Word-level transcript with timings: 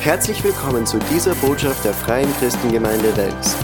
Herzlich 0.00 0.44
willkommen 0.44 0.86
zu 0.86 1.00
dieser 1.10 1.34
Botschaft 1.34 1.84
der 1.84 1.92
Freien 1.92 2.32
Christengemeinde 2.38 3.14
Wels. 3.16 3.56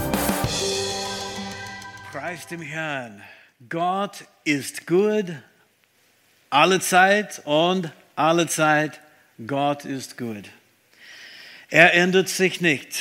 Preis 2.11 2.45
dem 2.47 2.61
Herrn. 2.61 3.23
Gott 3.69 4.25
ist 4.43 4.85
gut, 4.85 5.33
alle 6.49 6.81
Zeit 6.81 7.41
und 7.45 7.89
alle 8.17 8.47
Zeit. 8.47 8.99
Gott 9.47 9.85
ist 9.85 10.17
gut. 10.17 10.43
Er 11.69 11.93
ändert 11.93 12.27
sich 12.27 12.59
nicht. 12.59 12.97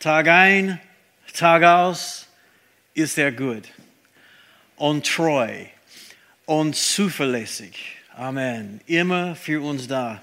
Tag 0.00 0.26
ein, 0.28 0.80
Tag 1.34 1.62
aus 1.64 2.28
ist 2.94 3.18
er 3.18 3.30
gut 3.30 3.64
und 4.76 5.06
treu 5.06 5.66
und 6.46 6.74
zuverlässig. 6.74 7.98
Amen. 8.16 8.80
Immer 8.86 9.36
für 9.36 9.62
uns 9.62 9.86
da. 9.86 10.22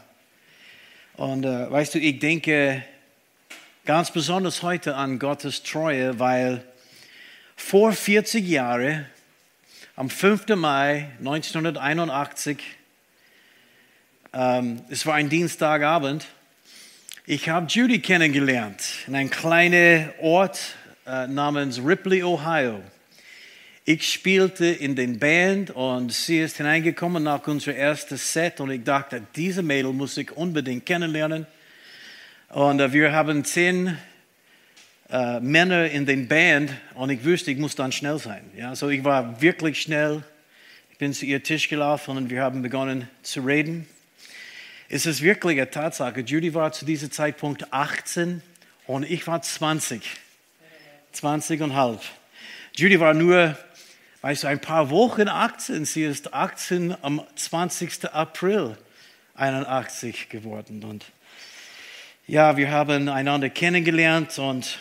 Und 1.21 1.45
äh, 1.45 1.69
weißt 1.69 1.93
du, 1.93 1.99
ich 1.99 2.17
denke 2.17 2.83
ganz 3.85 4.09
besonders 4.09 4.63
heute 4.63 4.95
an 4.95 5.19
Gottes 5.19 5.61
Treue, 5.61 6.17
weil 6.17 6.63
vor 7.55 7.91
40 7.91 8.43
Jahren, 8.43 9.05
am 9.95 10.09
5. 10.09 10.47
Mai 10.55 11.11
1981, 11.19 12.57
ähm, 14.33 14.81
es 14.89 15.05
war 15.05 15.13
ein 15.13 15.29
Dienstagabend, 15.29 16.25
ich 17.27 17.49
habe 17.49 17.67
Judy 17.67 17.99
kennengelernt 17.99 18.81
in 19.05 19.13
einem 19.13 19.29
kleinen 19.29 20.09
Ort 20.21 20.75
äh, 21.05 21.27
namens 21.27 21.85
Ripley, 21.85 22.23
Ohio. 22.23 22.81
Ich 23.83 24.13
spielte 24.13 24.67
in 24.67 24.95
den 24.95 25.17
Band 25.17 25.71
und 25.71 26.13
sie 26.13 26.39
ist 26.39 26.57
hineingekommen 26.57 27.23
nach 27.23 27.47
unserem 27.47 27.77
ersten 27.77 28.15
Set 28.15 28.59
und 28.59 28.69
ich 28.69 28.83
dachte, 28.83 29.23
diese 29.35 29.63
Mädel 29.63 29.91
muss 29.91 30.15
ich 30.17 30.31
unbedingt 30.37 30.85
kennenlernen. 30.85 31.47
Und 32.49 32.79
äh, 32.79 32.93
wir 32.93 33.11
haben 33.11 33.43
zehn 33.43 33.97
äh, 35.09 35.39
Männer 35.39 35.89
in 35.89 36.05
den 36.05 36.27
Band 36.27 36.71
und 36.93 37.09
ich 37.09 37.25
wusste, 37.25 37.49
ich 37.49 37.57
muss 37.57 37.73
dann 37.73 37.91
schnell 37.91 38.19
sein. 38.19 38.43
Ja, 38.55 38.75
so 38.75 38.87
ich 38.87 39.03
war 39.03 39.41
wirklich 39.41 39.81
schnell. 39.81 40.23
Ich 40.91 40.99
bin 40.99 41.11
zu 41.11 41.25
ihr 41.25 41.41
Tisch 41.41 41.67
gelaufen 41.67 42.17
und 42.17 42.29
wir 42.29 42.43
haben 42.43 42.61
begonnen 42.61 43.07
zu 43.23 43.41
reden. 43.41 43.87
Es 44.89 45.07
ist 45.07 45.23
wirklich 45.23 45.57
eine 45.59 45.71
Tatsache. 45.71 46.19
Judy 46.19 46.53
war 46.53 46.71
zu 46.71 46.85
diesem 46.85 47.09
Zeitpunkt 47.09 47.73
18 47.73 48.43
und 48.85 49.09
ich 49.09 49.25
war 49.25 49.41
20. 49.41 50.03
20 51.13 51.61
und 51.61 51.73
halb. 51.73 52.01
Judy 52.73 52.99
war 53.01 53.13
nur, 53.13 53.57
weißt 54.21 54.43
du, 54.43 54.47
ein 54.47 54.61
paar 54.61 54.89
Wochen 54.89 55.27
18. 55.27 55.85
Sie 55.85 56.03
ist 56.03 56.33
18 56.33 56.95
am 57.01 57.21
20. 57.35 58.13
April 58.13 58.77
81 59.35 60.29
geworden. 60.29 60.83
Und 60.83 61.05
ja, 62.27 62.55
wir 62.57 62.71
haben 62.71 63.09
einander 63.09 63.49
kennengelernt 63.49 64.37
und 64.37 64.79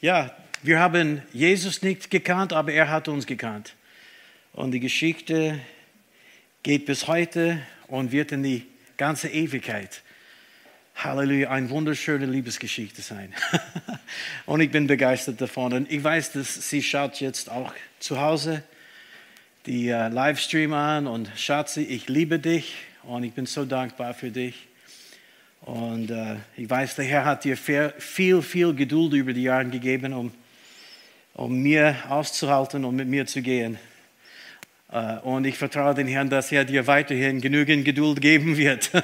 ja, 0.00 0.36
wir 0.62 0.78
haben 0.78 1.22
Jesus 1.32 1.82
nicht 1.82 2.10
gekannt, 2.10 2.52
aber 2.52 2.72
er 2.72 2.90
hat 2.90 3.08
uns 3.08 3.26
gekannt. 3.26 3.74
Und 4.52 4.72
die 4.72 4.80
Geschichte 4.80 5.58
geht 6.62 6.86
bis 6.86 7.06
heute 7.06 7.60
und 7.88 8.12
wird 8.12 8.32
in 8.32 8.42
die 8.42 8.66
ganze 8.96 9.28
Ewigkeit. 9.28 10.02
Halleluja, 10.96 11.50
eine 11.50 11.70
wunderschöne 11.70 12.26
Liebesgeschichte 12.26 13.02
sein. 13.02 13.34
und 14.46 14.60
ich 14.60 14.70
bin 14.70 14.86
begeistert 14.86 15.40
davon. 15.40 15.72
Und 15.72 15.90
ich 15.90 16.04
weiß, 16.04 16.32
dass 16.32 16.70
sie 16.70 16.82
schaut 16.82 17.20
jetzt 17.20 17.50
auch 17.50 17.74
zu 17.98 18.20
Hause 18.20 18.62
die 19.66 19.90
uh, 19.90 20.08
Livestream 20.08 20.72
an 20.74 21.06
und 21.06 21.30
Schatzi, 21.36 21.82
ich 21.82 22.08
liebe 22.08 22.38
dich 22.38 22.74
und 23.04 23.24
ich 23.24 23.32
bin 23.32 23.46
so 23.46 23.64
dankbar 23.64 24.12
für 24.12 24.30
dich. 24.30 24.54
Und 25.62 26.10
uh, 26.10 26.36
ich 26.56 26.68
weiß, 26.68 26.96
der 26.96 27.06
Herr 27.06 27.24
hat 27.24 27.44
dir 27.44 27.56
viel, 27.56 28.42
viel 28.42 28.74
Geduld 28.74 29.14
über 29.14 29.32
die 29.32 29.44
Jahre 29.44 29.64
gegeben, 29.64 30.12
um, 30.12 30.32
um 31.32 31.62
mir 31.62 31.96
auszuhalten 32.10 32.84
und 32.84 32.94
mit 32.94 33.08
mir 33.08 33.24
zu 33.26 33.40
gehen. 33.40 33.78
Uh, 34.92 35.20
und 35.22 35.46
ich 35.46 35.56
vertraue 35.56 35.94
den 35.94 36.08
Herrn, 36.08 36.28
dass 36.28 36.52
er 36.52 36.66
dir 36.66 36.86
weiterhin 36.86 37.40
genügend 37.40 37.86
Geduld 37.86 38.20
geben 38.20 38.58
wird. 38.58 38.90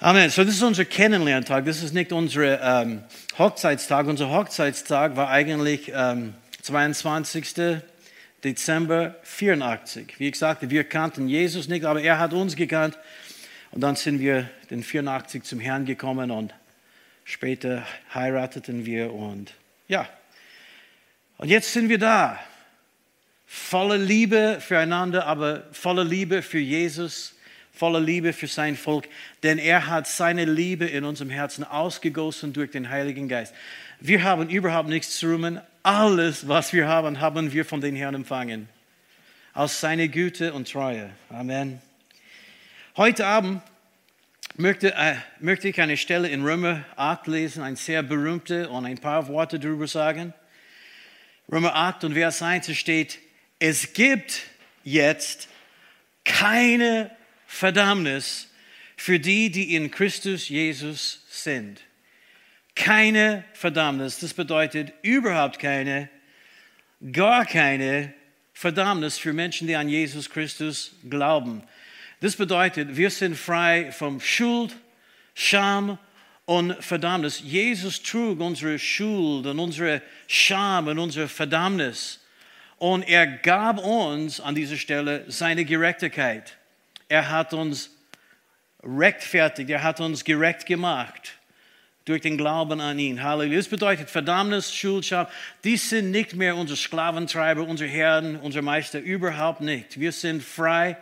Amen. 0.00 0.30
So, 0.30 0.44
das 0.44 0.54
ist 0.54 0.62
unser 0.62 0.86
Kennenlerntag. 0.86 1.66
Das 1.66 1.82
ist 1.82 1.92
nicht 1.92 2.10
unser 2.10 2.82
ähm, 2.82 3.02
Hochzeitstag. 3.36 4.06
Unser 4.06 4.30
Hochzeitstag 4.30 5.14
war 5.14 5.28
eigentlich 5.28 5.92
ähm, 5.94 6.32
22. 6.62 7.82
Dezember 8.44 9.16
84. 9.22 10.18
Wie 10.18 10.28
ich 10.28 10.36
sagte, 10.36 10.70
wir 10.70 10.84
kannten 10.84 11.28
Jesus 11.28 11.68
nicht, 11.68 11.84
aber 11.84 12.02
er 12.02 12.18
hat 12.18 12.32
uns 12.32 12.56
gekannt. 12.56 12.98
Und 13.70 13.82
dann 13.82 13.96
sind 13.96 14.20
wir 14.20 14.48
den 14.70 14.82
84 14.82 15.44
zum 15.44 15.60
Herrn 15.60 15.84
gekommen 15.84 16.30
und 16.30 16.54
später 17.24 17.86
heirateten 18.12 18.86
wir 18.86 19.12
und 19.12 19.54
ja. 19.88 20.08
Und 21.38 21.48
jetzt 21.48 21.72
sind 21.72 21.88
wir 21.88 21.98
da. 21.98 22.38
Voller 23.46 23.98
Liebe 23.98 24.58
füreinander, 24.60 25.26
aber 25.26 25.64
voller 25.72 26.04
Liebe 26.04 26.42
für 26.42 26.58
Jesus 26.58 27.34
voller 27.80 28.00
Liebe 28.00 28.34
für 28.34 28.46
sein 28.46 28.76
Volk, 28.76 29.08
denn 29.42 29.56
er 29.56 29.86
hat 29.86 30.06
seine 30.06 30.44
Liebe 30.44 30.84
in 30.84 31.02
unserem 31.02 31.30
Herzen 31.30 31.64
ausgegossen 31.64 32.52
durch 32.52 32.70
den 32.70 32.90
Heiligen 32.90 33.26
Geist. 33.26 33.54
Wir 34.00 34.22
haben 34.22 34.50
überhaupt 34.50 34.90
nichts 34.90 35.18
zu 35.18 35.28
rühmen. 35.28 35.62
Alles, 35.82 36.46
was 36.46 36.74
wir 36.74 36.88
haben, 36.88 37.20
haben 37.20 37.52
wir 37.52 37.64
von 37.64 37.80
den 37.80 37.96
Herrn 37.96 38.14
empfangen. 38.14 38.68
Aus 39.54 39.80
seiner 39.80 40.08
Güte 40.08 40.52
und 40.52 40.70
Treue. 40.70 41.10
Amen. 41.30 41.80
Heute 42.98 43.26
Abend 43.26 43.62
möchte, 44.56 44.94
äh, 44.94 45.14
möchte 45.38 45.68
ich 45.68 45.80
eine 45.80 45.96
Stelle 45.96 46.28
in 46.28 46.42
Römer 46.42 46.84
8 46.96 47.26
lesen, 47.28 47.62
eine 47.62 47.76
sehr 47.76 48.02
berühmte 48.02 48.68
und 48.68 48.84
ein 48.84 48.98
paar 48.98 49.28
Worte 49.28 49.58
darüber 49.58 49.86
sagen. 49.86 50.34
Römer 51.50 51.74
8 51.74 52.04
und 52.04 52.12
Vers 52.12 52.42
1 52.42 52.76
steht, 52.76 53.18
es 53.58 53.94
gibt 53.94 54.42
jetzt 54.84 55.48
keine 56.24 57.10
Verdammnis 57.46 58.48
für 58.96 59.18
die, 59.18 59.50
die 59.50 59.74
in 59.74 59.90
Christus 59.90 60.50
Jesus 60.50 61.24
sind. 61.30 61.80
Keine 62.74 63.44
Verdammnis, 63.52 64.18
das 64.20 64.34
bedeutet 64.34 64.92
überhaupt 65.02 65.58
keine, 65.58 66.08
gar 67.12 67.44
keine 67.44 68.14
Verdammnis 68.52 69.18
für 69.18 69.32
Menschen, 69.32 69.66
die 69.66 69.76
an 69.76 69.88
Jesus 69.88 70.30
Christus 70.30 70.92
glauben. 71.08 71.62
Das 72.20 72.36
bedeutet, 72.36 72.96
wir 72.96 73.10
sind 73.10 73.36
frei 73.36 73.90
von 73.92 74.20
Schuld, 74.20 74.76
Scham 75.34 75.98
und 76.44 76.72
Verdammnis. 76.84 77.40
Jesus 77.40 78.02
trug 78.02 78.40
unsere 78.40 78.78
Schuld 78.78 79.46
und 79.46 79.58
unsere 79.58 80.02
Scham 80.26 80.88
und 80.88 80.98
unsere 80.98 81.28
Verdammnis. 81.28 82.20
Und 82.76 83.02
er 83.02 83.26
gab 83.26 83.78
uns 83.78 84.40
an 84.40 84.54
dieser 84.54 84.76
Stelle 84.76 85.24
seine 85.28 85.64
Gerechtigkeit. 85.64 86.56
Er 87.08 87.30
hat 87.30 87.52
uns 87.54 87.90
rechtfertigt, 88.82 89.70
er 89.70 89.82
hat 89.82 90.00
uns 90.00 90.24
gerecht 90.24 90.66
gemacht 90.66 91.39
durch 92.10 92.22
den 92.22 92.36
Glauben 92.36 92.80
an 92.80 92.98
ihn. 92.98 93.22
Halleluja. 93.22 93.56
Das 93.58 93.68
bedeutet 93.68 94.10
Verdammnis, 94.10 94.74
Schuld, 94.74 95.08
die 95.64 95.76
sind 95.76 96.10
nicht 96.10 96.34
mehr 96.34 96.56
unsere 96.56 96.76
Sklaventreiber, 96.76 97.62
unsere 97.62 97.88
Herren, 97.88 98.36
unser 98.36 98.62
Meister, 98.62 99.00
überhaupt 99.00 99.60
nicht. 99.60 99.98
Wir 99.98 100.12
sind 100.12 100.42
frei. 100.42 100.96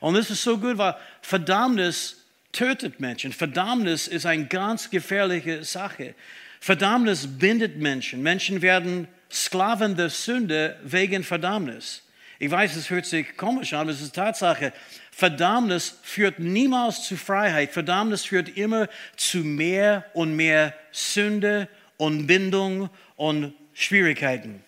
Und 0.00 0.14
das 0.14 0.30
ist 0.30 0.42
so 0.42 0.58
gut, 0.58 0.78
weil 0.78 0.96
Verdammnis 1.20 2.24
tötet 2.52 2.98
Menschen. 2.98 3.32
Verdammnis 3.32 4.08
ist 4.08 4.26
eine 4.26 4.46
ganz 4.46 4.88
gefährliche 4.88 5.64
Sache. 5.64 6.14
Verdammnis 6.60 7.26
bindet 7.26 7.76
Menschen. 7.76 8.22
Menschen 8.22 8.62
werden 8.62 9.06
Sklaven 9.30 9.96
der 9.96 10.08
Sünde 10.08 10.76
wegen 10.82 11.24
Verdammnis. 11.24 12.02
Ich 12.38 12.50
weiß, 12.50 12.74
es 12.76 12.90
hört 12.90 13.06
sich 13.06 13.36
komisch 13.36 13.72
an, 13.72 13.80
aber 13.80 13.90
es 13.90 14.00
ist 14.00 14.14
Tatsache. 14.14 14.72
Verdammnis 15.10 15.98
führt 16.02 16.38
niemals 16.40 17.06
zu 17.06 17.16
Freiheit. 17.16 17.72
Verdammnis 17.72 18.24
führt 18.24 18.56
immer 18.56 18.88
zu 19.16 19.38
mehr 19.38 20.04
und 20.14 20.34
mehr 20.34 20.74
Sünde 20.90 21.68
und 21.96 22.26
Bindung 22.26 22.90
und 23.16 23.54
Schwierigkeiten. 23.72 24.62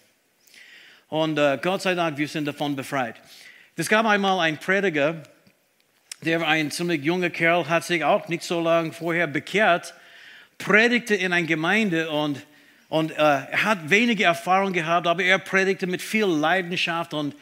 Und 1.08 1.38
äh, 1.38 1.58
Gott 1.60 1.82
sei 1.82 1.94
Dank, 1.94 2.18
wir 2.18 2.28
sind 2.28 2.46
davon 2.46 2.76
befreit. 2.76 3.16
Es 3.76 3.88
gab 3.88 4.06
einmal 4.06 4.40
einen 4.40 4.58
Prediger, 4.58 5.22
der 6.22 6.46
ein 6.46 6.70
ziemlich 6.70 7.04
junger 7.04 7.30
Kerl, 7.30 7.68
hat 7.68 7.84
sich 7.84 8.04
auch 8.04 8.28
nicht 8.28 8.42
so 8.42 8.60
lange 8.60 8.92
vorher 8.92 9.26
bekehrt, 9.26 9.94
predigte 10.58 11.14
in 11.14 11.32
einer 11.32 11.46
Gemeinde 11.46 12.10
und, 12.10 12.44
und 12.88 13.12
äh, 13.12 13.14
er 13.16 13.64
hat 13.64 13.90
wenige 13.90 14.24
Erfahrung 14.24 14.72
gehabt, 14.72 15.06
aber 15.06 15.22
er 15.22 15.38
predigte 15.38 15.86
mit 15.86 16.02
viel 16.02 16.24
Leidenschaft 16.24 17.12
und 17.12 17.34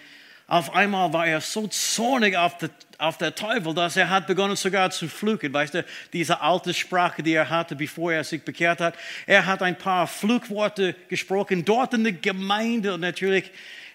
auf 0.46 0.74
einmal 0.74 1.12
war 1.12 1.26
er 1.26 1.40
so 1.40 1.66
zornig 1.68 2.36
auf, 2.36 2.58
die, 2.58 2.68
auf 2.98 3.16
der 3.16 3.34
Teufel, 3.34 3.72
dass 3.72 3.96
er 3.96 4.10
hat 4.10 4.26
begonnen 4.26 4.56
sogar 4.56 4.90
zu 4.90 5.08
fluchen. 5.08 5.52
Weißt 5.52 5.74
du, 5.74 5.84
diese 6.12 6.40
alte 6.40 6.74
Sprache, 6.74 7.22
die 7.22 7.32
er 7.32 7.48
hatte, 7.48 7.74
bevor 7.74 8.12
er 8.12 8.24
sich 8.24 8.42
bekehrt 8.42 8.80
hat. 8.80 8.94
Er 9.26 9.46
hat 9.46 9.62
ein 9.62 9.76
paar 9.76 10.06
Flugworte 10.06 10.94
gesprochen, 11.08 11.64
dort 11.64 11.94
in 11.94 12.04
der 12.04 12.12
Gemeinde 12.12 12.92
und 12.92 13.00
natürlich 13.00 13.50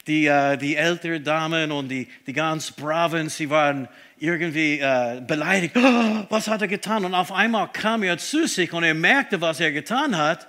die, 0.08 0.26
äh, 0.26 0.58
die 0.58 0.76
älteren 0.76 1.24
Damen 1.24 1.72
und 1.72 1.90
die, 1.90 2.08
die 2.26 2.34
ganz 2.34 2.72
Braven, 2.72 3.30
sie 3.30 3.50
waren 3.52 3.88
irgendwie 4.18 4.80
äh, 4.80 5.22
beleidigt. 5.22 5.78
Oh, 5.78 6.26
was 6.30 6.48
hat 6.48 6.64
er 6.64 6.68
getan? 6.68 7.06
Und 7.06 7.14
auf 7.14 7.32
einmal 7.32 7.70
kam 7.72 8.02
er 8.02 8.18
zu 8.18 8.48
sich 8.48 8.74
und 8.74 8.84
er 8.84 8.96
merkte, 8.96 9.40
was 9.40 9.60
er 9.60 9.72
getan 9.72 10.18
hat. 10.18 10.48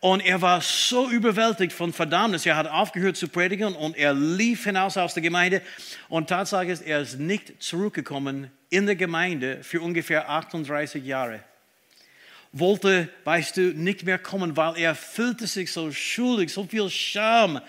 Und 0.00 0.20
er 0.20 0.42
war 0.42 0.60
so 0.60 1.08
überwältigt 1.08 1.72
von 1.72 1.92
Verdammnis. 1.92 2.44
Er 2.44 2.56
hat 2.56 2.68
aufgehört 2.68 3.16
zu 3.16 3.28
predigen 3.28 3.74
und 3.74 3.96
er 3.96 4.12
lief 4.12 4.64
hinaus 4.64 4.96
aus 4.96 5.14
der 5.14 5.22
Gemeinde. 5.22 5.62
Und 6.08 6.28
Tatsache 6.28 6.66
ist, 6.66 6.82
er 6.82 7.00
ist 7.00 7.18
nicht 7.18 7.62
zurückgekommen 7.62 8.50
in 8.68 8.86
der 8.86 8.96
Gemeinde 8.96 9.62
für 9.62 9.80
ungefähr 9.80 10.28
38 10.28 11.04
Jahre. 11.04 11.40
Wollte, 12.52 13.08
weißt 13.24 13.56
du, 13.56 13.60
nicht 13.74 14.04
mehr 14.04 14.18
kommen, 14.18 14.56
weil 14.56 14.78
er 14.78 14.94
fühlte 14.94 15.46
sich 15.46 15.72
so 15.72 15.90
schuldig, 15.92 16.52
so 16.52 16.64
viel 16.64 16.88
Scham. 16.90 17.60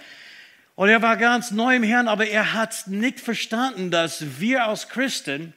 Und 0.76 0.90
er 0.90 1.02
war 1.02 1.18
ganz 1.18 1.52
neu 1.52 1.76
im 1.76 1.84
Herrn, 1.84 2.08
aber 2.08 2.28
er 2.28 2.54
hat 2.54 2.88
nicht 2.88 3.20
verstanden, 3.20 3.90
dass 3.90 4.40
wir 4.40 4.66
als 4.66 4.90
Christen, 4.90 5.54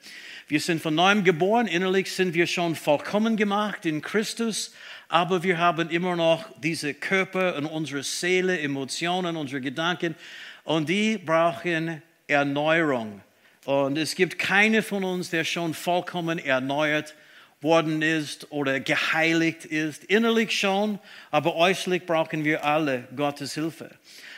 wir 0.49 0.61
sind 0.61 0.81
von 0.81 0.95
neuem 0.95 1.25
geboren, 1.25 1.67
innerlich 1.67 2.13
sind 2.13 2.35
wir 2.35 2.47
schon 2.47 2.75
vollkommen 2.75 3.37
gemacht 3.37 3.87
in 3.87 4.03
Christus, 4.03 4.73
aber 5.11 5.43
wir 5.43 5.59
haben 5.59 5.91
immer 5.91 6.15
noch 6.15 6.45
diese 6.63 6.95
Körper 6.95 7.57
und 7.57 7.67
unsere 7.67 8.05
Seele, 8.05 8.61
Emotionen, 8.61 9.37
unsere 9.37 9.61
Gedanken 9.61 10.15
und 10.63 10.89
die 10.89 11.19
brauchen 11.19 12.01
Erneuerung. 12.29 13.21
Und 13.65 13.99
es 13.99 14.15
gibt 14.15 14.39
keine 14.39 14.83
von 14.83 15.03
uns, 15.03 15.31
der 15.31 15.43
schon 15.43 15.75
vollkommen 15.75 16.39
erneuert 16.39 17.15
worden 17.61 18.03
ist 18.03 18.53
oder 18.53 18.79
geheiligt 18.79 19.65
ist. 19.65 20.05
Innerlich 20.05 20.57
schon, 20.59 21.01
aber 21.33 21.57
äußerlich 21.57 22.07
brauchen 22.07 22.45
wir 22.45 22.65
alle 22.65 23.09
Gottes 23.15 23.55
Hilfe. 23.55 23.91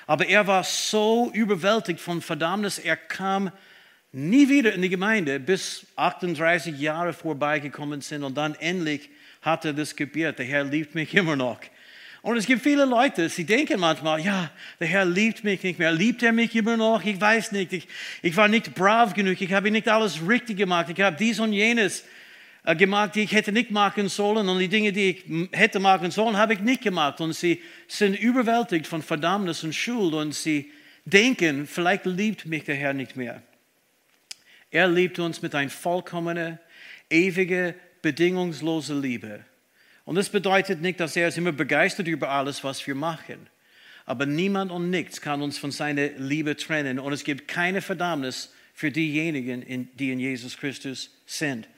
Aber 0.07 0.27
er 0.27 0.47
war 0.47 0.65
so 0.65 1.31
überwältigt 1.35 2.01
von 2.01 2.23
Verdammnis, 2.23 2.79
er 2.79 2.97
kam 2.97 3.53
nie 4.11 4.49
wieder 4.49 4.73
in 4.73 4.81
die 4.81 4.89
Gemeinde, 4.89 5.39
bis 5.39 5.87
38 5.97 6.79
Jahre 6.81 7.13
vorbeigekommen 7.13 8.01
sind 8.01 8.25
und 8.25 8.37
dann 8.37 8.55
endlich 8.55 9.11
hat 9.43 9.65
er 9.65 9.73
das 9.73 9.95
gebiert. 9.95 10.39
Der 10.39 10.47
Herr 10.47 10.65
liebt 10.65 10.95
mich 10.95 11.15
immer 11.15 11.37
noch. 11.37 11.61
Und 12.23 12.37
es 12.37 12.47
gibt 12.47 12.63
viele 12.63 12.85
Leute, 12.85 13.29
sie 13.29 13.45
denken 13.45 13.81
manchmal, 13.81 14.21
ja, 14.21 14.53
der 14.79 14.87
Herr 14.87 15.05
liebt 15.05 15.43
mich 15.43 15.61
nicht 15.65 15.81
mehr. 15.81 15.91
Liebt 15.91 16.23
er 16.23 16.31
mich 16.31 16.55
immer 16.55 16.77
noch? 16.77 17.05
Ich 17.05 17.21
weiß 17.21 17.51
nicht. 17.51 17.73
Ich, 17.73 17.89
ich 18.23 18.37
war 18.37 18.47
nicht 18.47 18.75
brav 18.77 19.13
genug. 19.13 19.41
Ich 19.41 19.53
habe 19.53 19.73
nicht 19.73 19.89
alles 19.89 20.21
richtig 20.27 20.57
gemacht. 20.57 20.87
Ich 20.89 21.01
habe 21.01 21.17
dies 21.17 21.41
und 21.41 21.53
jenes 21.53 22.05
äh, 22.63 22.77
gemacht, 22.77 23.17
die 23.17 23.23
ich 23.23 23.33
hätte 23.33 23.51
nicht 23.51 23.73
machen 23.73 24.09
sollen. 24.09 24.49
Und 24.49 24.61
die 24.61 24.69
Dinge, 24.69 24.93
die 24.93 25.11
ich 25.11 25.49
hätte 25.51 25.81
machen 25.81 26.13
sollen, 26.13 26.37
habe 26.37 26.55
ich 26.55 26.61
nicht 26.61 26.83
gemacht. 26.83 27.21
Und 27.21 27.33
sie 27.33 27.61
sind 27.89 28.17
überwältigt 28.17 28.87
von 28.87 29.03
Verdammnis 29.03 29.65
und 29.65 29.75
Schuld. 29.75 30.15
Und 30.15 30.33
sie 30.33 30.71
denken, 31.05 31.67
vielleicht 31.67 32.07
liebt 32.07 32.47
mich 32.47 32.63
der 32.63 32.77
Herr 32.77 32.93
nicht 32.93 33.17
mehr. 33.17 33.43
Er 34.71 34.87
liebt 34.87 35.19
uns 35.19 35.43
mit 35.43 35.57
einer 35.57 35.71
vollkommenen, 35.71 36.61
ewigen, 37.11 37.75
bedingungslosen 38.03 39.01
Liebe. 39.01 39.45
Und 40.05 40.17
das 40.17 40.29
bedeutet 40.29 40.81
nicht, 40.81 41.01
dass 41.01 41.17
er 41.17 41.29
ist 41.29 41.39
immer 41.39 41.53
begeistert 41.53 42.09
über 42.09 42.31
alles, 42.31 42.65
was 42.65 42.85
wir 42.87 42.95
machen. 42.95 43.49
Aber 44.05 44.27
niemand 44.27 44.73
und 44.73 44.91
nichts 44.91 45.21
kann 45.21 45.43
uns 45.43 45.59
von 45.59 45.71
seiner 45.71 46.09
Liebe 46.19 46.57
trennen. 46.57 46.99
Und 46.99 47.13
es 47.13 47.23
gibt 47.23 47.47
keine 47.47 47.81
Verdammnis 47.81 48.53
für 48.75 48.91
diejenigen, 48.91 49.89
die 49.95 50.11
in 50.11 50.19
Jesus 50.19 50.57
Christus 50.59 51.11
sind. 51.25 51.69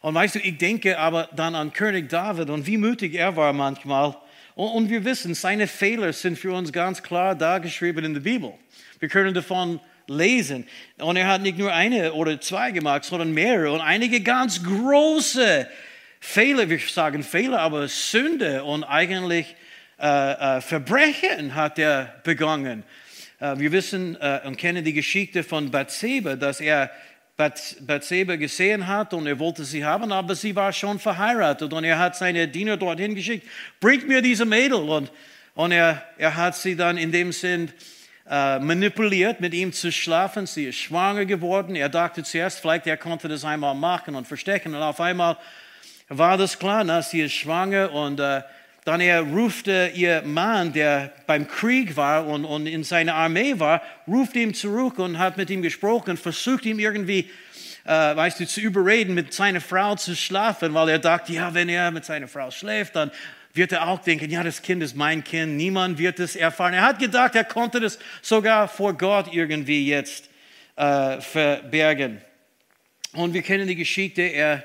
Und 0.00 0.14
weißt 0.14 0.34
du, 0.34 0.38
ich 0.40 0.58
denke 0.58 0.98
aber 0.98 1.28
dann 1.36 1.54
an 1.54 1.72
König 1.72 2.08
David 2.08 2.50
und 2.50 2.66
wie 2.66 2.76
mutig 2.76 3.14
er 3.14 3.36
war 3.36 3.52
manchmal. 3.52 4.16
Und 4.56 4.90
wir 4.90 5.04
wissen, 5.04 5.34
seine 5.34 5.68
Fehler 5.68 6.12
sind 6.12 6.36
für 6.38 6.52
uns 6.52 6.72
ganz 6.72 7.02
klar 7.02 7.36
dargeschrieben 7.36 8.04
in 8.04 8.14
der 8.14 8.20
Bibel. 8.20 8.52
Wir 8.98 9.08
können 9.08 9.32
davon 9.32 9.80
lesen. 10.16 10.66
Und 10.98 11.16
er 11.16 11.28
hat 11.28 11.42
nicht 11.42 11.58
nur 11.58 11.72
eine 11.72 12.12
oder 12.12 12.40
zwei 12.40 12.70
gemacht, 12.70 13.04
sondern 13.04 13.32
mehrere 13.32 13.72
und 13.72 13.80
einige 13.80 14.20
ganz 14.20 14.62
große 14.62 15.68
Fehler, 16.20 16.68
wir 16.68 16.78
sagen 16.78 17.22
Fehler, 17.22 17.60
aber 17.60 17.88
Sünde 17.88 18.62
und 18.64 18.84
eigentlich 18.84 19.56
äh, 19.98 20.56
äh, 20.56 20.60
Verbrechen 20.60 21.54
hat 21.54 21.78
er 21.78 22.20
begangen. 22.24 22.84
Äh, 23.38 23.58
wir 23.58 23.72
wissen 23.72 24.16
äh, 24.20 24.40
und 24.44 24.56
kennen 24.56 24.84
die 24.84 24.92
Geschichte 24.92 25.42
von 25.42 25.70
Bathseba, 25.70 26.36
dass 26.36 26.60
er 26.60 26.90
Bathseba 27.36 28.36
gesehen 28.36 28.86
hat 28.86 29.14
und 29.14 29.26
er 29.26 29.38
wollte 29.38 29.64
sie 29.64 29.84
haben, 29.84 30.12
aber 30.12 30.34
sie 30.34 30.54
war 30.54 30.72
schon 30.72 30.98
verheiratet 30.98 31.72
und 31.72 31.82
er 31.82 31.98
hat 31.98 32.14
seine 32.14 32.46
Diener 32.46 32.76
dorthin 32.76 33.14
geschickt, 33.14 33.46
bringt 33.80 34.06
mir 34.06 34.22
diese 34.22 34.44
Mädel 34.44 34.78
und, 34.78 35.10
und 35.54 35.72
er, 35.72 36.02
er 36.18 36.36
hat 36.36 36.56
sie 36.56 36.76
dann 36.76 36.98
in 36.98 37.10
dem 37.10 37.32
Sinn 37.32 37.72
äh, 38.28 38.58
manipuliert, 38.58 39.40
mit 39.40 39.54
ihm 39.54 39.72
zu 39.72 39.90
schlafen. 39.90 40.46
Sie 40.46 40.66
ist 40.66 40.76
schwanger 40.76 41.24
geworden. 41.24 41.74
Er 41.74 41.88
dachte 41.88 42.22
zuerst, 42.22 42.60
vielleicht 42.60 42.86
er 42.86 42.96
konnte 42.96 43.28
das 43.28 43.44
einmal 43.44 43.74
machen 43.74 44.14
und 44.14 44.26
verstecken 44.26 44.74
und 44.74 44.82
auf 44.82 45.00
einmal 45.00 45.36
war 46.08 46.36
das 46.36 46.58
klar, 46.58 46.84
na, 46.84 47.02
sie 47.02 47.22
ist 47.22 47.32
schwanger 47.32 47.92
und 47.92 48.20
äh, 48.20 48.42
dann 48.84 49.00
er 49.00 49.22
rufte 49.22 49.92
ihr 49.94 50.22
Mann, 50.22 50.72
der 50.72 51.12
beim 51.26 51.46
Krieg 51.46 51.96
war 51.96 52.26
und, 52.26 52.44
und 52.44 52.66
in 52.66 52.82
seiner 52.82 53.14
Armee 53.14 53.58
war, 53.58 53.80
ruft 54.08 54.34
ihm 54.34 54.54
zurück 54.54 54.98
und 54.98 55.18
hat 55.18 55.36
mit 55.36 55.50
ihm 55.50 55.62
gesprochen, 55.62 56.16
versucht 56.16 56.66
ihm 56.66 56.80
irgendwie, 56.80 57.30
äh, 57.84 58.16
weißt 58.16 58.40
du, 58.40 58.46
zu 58.46 58.60
überreden, 58.60 59.14
mit 59.14 59.32
seiner 59.32 59.60
Frau 59.60 59.94
zu 59.94 60.16
schlafen, 60.16 60.74
weil 60.74 60.88
er 60.88 60.98
dachte, 60.98 61.32
ja, 61.32 61.54
wenn 61.54 61.68
er 61.68 61.92
mit 61.92 62.04
seiner 62.04 62.26
Frau 62.26 62.50
schläft, 62.50 62.96
dann 62.96 63.12
wird 63.54 63.72
er 63.72 63.88
auch 63.88 64.00
denken, 64.00 64.30
ja, 64.30 64.42
das 64.42 64.62
Kind 64.62 64.82
ist 64.82 64.96
mein 64.96 65.22
Kind, 65.24 65.56
niemand 65.56 65.98
wird 65.98 66.20
es 66.20 66.36
erfahren. 66.36 66.74
Er 66.74 66.82
hat 66.82 66.98
gedacht, 66.98 67.34
er 67.34 67.44
konnte 67.44 67.80
das 67.80 67.98
sogar 68.22 68.68
vor 68.68 68.94
Gott 68.94 69.32
irgendwie 69.32 69.86
jetzt 69.86 70.28
äh, 70.76 71.20
verbergen. 71.20 72.20
Und 73.12 73.34
wir 73.34 73.42
kennen 73.42 73.68
die 73.68 73.76
Geschichte, 73.76 74.22
er 74.22 74.64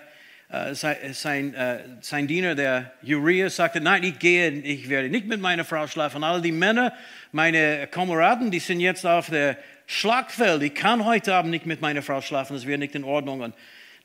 äh, 0.50 0.74
sein, 0.74 1.54
äh, 1.54 1.80
sein 2.00 2.28
Diener, 2.28 2.56
der 2.56 2.94
Uriah, 3.04 3.50
sagte, 3.50 3.82
nein, 3.82 4.04
ich 4.04 4.18
gehe, 4.18 4.50
ich 4.50 4.88
werde 4.88 5.10
nicht 5.10 5.28
mit 5.28 5.42
meiner 5.42 5.66
Frau 5.66 5.88
schlafen. 5.88 6.24
All 6.24 6.42
die 6.42 6.54
Männer, 6.54 6.94
meine 7.34 7.88
Kameraden, 7.88 8.50
die 8.50 8.60
sind 8.60 8.80
jetzt 8.80 9.06
auf 9.06 9.30
der 9.30 9.58
Schlagfeld. 9.88 10.64
Ich 10.64 10.74
kann 10.74 11.04
heute 11.04 11.36
Abend 11.36 11.52
nicht 11.52 11.66
mit 11.66 11.82
meiner 11.82 12.02
Frau 12.02 12.22
schlafen, 12.22 12.54
das 12.54 12.66
wäre 12.66 12.78
nicht 12.78 12.96
in 12.96 13.04
Ordnung. 13.04 13.42
Und 13.42 13.56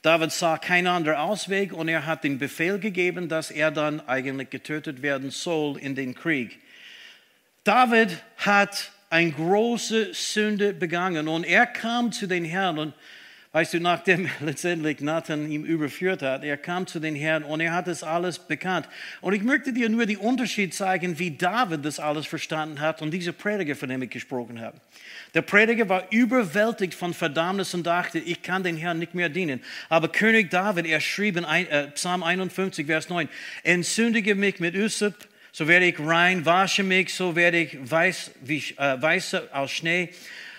David 0.02 0.32
sah 0.32 0.58
keinen 0.58 0.88
anderen 0.88 1.18
Ausweg 1.18 1.72
und 1.72 1.88
er 1.88 2.06
hat 2.06 2.24
den 2.24 2.38
Befehl 2.38 2.80
gegeben, 2.80 3.28
dass 3.28 3.52
er 3.52 3.70
dann 3.70 4.00
eigentlich 4.08 4.50
getötet 4.50 5.00
werden 5.00 5.30
soll 5.30 5.78
in 5.78 5.94
den 5.94 6.14
Krieg. 6.14 6.58
David 7.62 8.18
hat 8.36 8.90
eine 9.10 9.30
große 9.30 10.12
Sünde 10.12 10.72
begangen 10.72 11.28
und 11.28 11.44
er 11.44 11.66
kam 11.66 12.10
zu 12.10 12.26
den 12.26 12.44
Herrn 12.44 12.78
und 12.78 12.94
Weißt 13.52 13.74
du, 13.74 13.80
nachdem 13.80 14.30
letztendlich 14.40 15.00
Nathan 15.00 15.50
ihm 15.50 15.64
überführt 15.64 16.22
hat, 16.22 16.42
er 16.42 16.56
kam 16.56 16.86
zu 16.86 17.00
den 17.00 17.14
Herrn 17.14 17.44
und 17.44 17.60
er 17.60 17.74
hat 17.74 17.86
das 17.86 18.02
alles 18.02 18.38
bekannt. 18.38 18.88
Und 19.20 19.34
ich 19.34 19.42
möchte 19.42 19.74
dir 19.74 19.90
nur 19.90 20.06
den 20.06 20.16
Unterschied 20.16 20.72
zeigen, 20.72 21.18
wie 21.18 21.32
David 21.32 21.84
das 21.84 22.00
alles 22.00 22.26
verstanden 22.26 22.80
hat 22.80 23.02
und 23.02 23.10
dieser 23.10 23.32
Prediger, 23.32 23.76
von 23.76 23.90
dem 23.90 24.00
ich 24.02 24.10
gesprochen 24.10 24.60
habe. 24.60 24.78
Der 25.34 25.42
Prediger 25.42 25.88
war 25.88 26.04
überwältigt 26.10 26.94
von 26.94 27.14
Verdammnis 27.14 27.72
und 27.72 27.86
dachte, 27.86 28.18
ich 28.18 28.42
kann 28.42 28.62
den 28.62 28.76
Herrn 28.76 28.98
nicht 28.98 29.14
mehr 29.14 29.30
dienen. 29.30 29.62
Aber 29.88 30.08
König 30.08 30.50
David, 30.50 30.86
er 30.86 31.00
schrieb 31.00 31.38
in 31.38 31.44
äh, 31.44 31.88
Psalm 31.92 32.22
51, 32.22 32.86
Vers 32.86 33.08
9, 33.08 33.28
entzündige 33.62 34.34
mich 34.34 34.60
mit 34.60 34.74
Üsop, 34.74 35.14
so 35.50 35.68
werde 35.68 35.86
ich 35.86 35.98
rein, 35.98 36.44
wasche 36.44 36.82
mich, 36.82 37.14
so 37.14 37.34
werde 37.34 37.58
ich 37.58 37.78
weiß, 37.80 38.32
wie, 38.42 38.58
äh, 38.76 39.00
weißer 39.00 39.48
als 39.52 39.70
Schnee. 39.70 40.10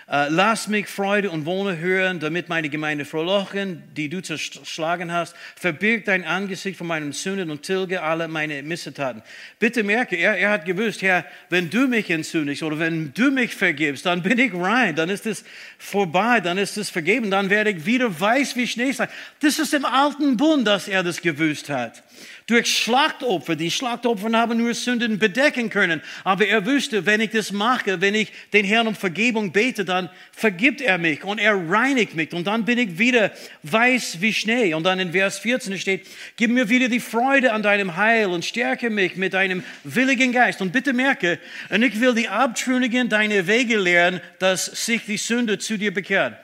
Äh, 0.09 0.27
lass 0.29 0.67
mich 0.67 0.87
Freude 0.87 1.31
und 1.31 1.45
Wohne 1.45 1.77
hören, 1.77 2.19
damit 2.19 2.49
meine 2.49 2.69
Gemeinde 2.69 3.05
frohlochen, 3.05 3.83
die 3.95 4.09
du 4.09 4.21
zerschlagen 4.21 5.11
hast. 5.11 5.35
Verbirg 5.55 6.05
dein 6.05 6.25
Angesicht 6.25 6.77
von 6.77 6.87
meinen 6.87 7.13
Sünden 7.13 7.49
und 7.49 7.63
tilge 7.63 8.01
alle 8.01 8.27
meine 8.27 8.61
Missetaten. 8.63 9.21
Bitte 9.59 9.83
merke, 9.83 10.17
er, 10.17 10.37
er 10.37 10.49
hat 10.49 10.65
gewusst, 10.65 11.01
Herr, 11.01 11.25
wenn 11.49 11.69
du 11.69 11.87
mich 11.87 12.09
entzündest 12.09 12.63
oder 12.63 12.79
wenn 12.79 13.13
du 13.13 13.31
mich 13.31 13.55
vergibst, 13.55 14.05
dann 14.05 14.21
bin 14.21 14.39
ich 14.39 14.53
rein, 14.53 14.95
dann 14.95 15.09
ist 15.09 15.25
es 15.25 15.45
vorbei, 15.77 16.41
dann 16.41 16.57
ist 16.57 16.77
es 16.77 16.89
vergeben, 16.89 17.31
dann 17.31 17.49
werde 17.49 17.69
ich 17.69 17.85
wieder 17.85 18.19
weiß 18.19 18.55
wie 18.57 18.67
Schnee 18.67 18.91
sein. 18.91 19.07
Das 19.39 19.57
ist 19.57 19.73
im 19.73 19.85
alten 19.85 20.35
Bund, 20.35 20.67
dass 20.67 20.87
er 20.87 21.03
das 21.03 21.21
gewusst 21.21 21.69
hat 21.69 22.03
durch 22.47 22.67
Schlachtopfer. 22.67 23.55
Die 23.55 23.71
Schlachtopfer 23.71 24.31
haben 24.31 24.57
nur 24.57 24.73
Sünden 24.73 25.19
bedecken 25.19 25.69
können. 25.69 26.01
Aber 26.23 26.45
er 26.45 26.65
wusste, 26.65 27.05
wenn 27.05 27.21
ich 27.21 27.31
das 27.31 27.51
mache, 27.51 28.01
wenn 28.01 28.15
ich 28.15 28.31
den 28.51 28.65
Herrn 28.65 28.87
um 28.87 28.95
Vergebung 28.95 29.51
bete, 29.51 29.85
dann 29.85 30.09
vergibt 30.31 30.81
er 30.81 30.97
mich 30.97 31.23
und 31.23 31.39
er 31.39 31.53
reinigt 31.69 32.15
mich. 32.15 32.33
Und 32.33 32.47
dann 32.47 32.65
bin 32.65 32.77
ich 32.77 32.97
wieder 32.97 33.31
weiß 33.63 34.17
wie 34.21 34.33
Schnee. 34.33 34.73
Und 34.73 34.83
dann 34.83 34.99
in 34.99 35.11
Vers 35.11 35.39
14 35.39 35.77
steht, 35.77 36.07
gib 36.35 36.51
mir 36.51 36.69
wieder 36.69 36.89
die 36.89 36.99
Freude 36.99 37.53
an 37.53 37.63
deinem 37.63 37.95
Heil 37.95 38.27
und 38.27 38.45
stärke 38.45 38.89
mich 38.89 39.15
mit 39.15 39.33
deinem 39.33 39.63
willigen 39.83 40.31
Geist. 40.31 40.61
Und 40.61 40.71
bitte 40.71 40.93
merke, 40.93 41.39
und 41.69 41.83
ich 41.83 41.99
will 41.99 42.13
die 42.15 42.29
Abtrünnigen 42.29 43.09
deine 43.09 43.47
Wege 43.47 43.77
lehren, 43.77 44.21
dass 44.39 44.65
sich 44.65 45.05
die 45.05 45.17
Sünde 45.17 45.57
zu 45.57 45.77
dir 45.77 45.93
bekehrt. 45.93 46.37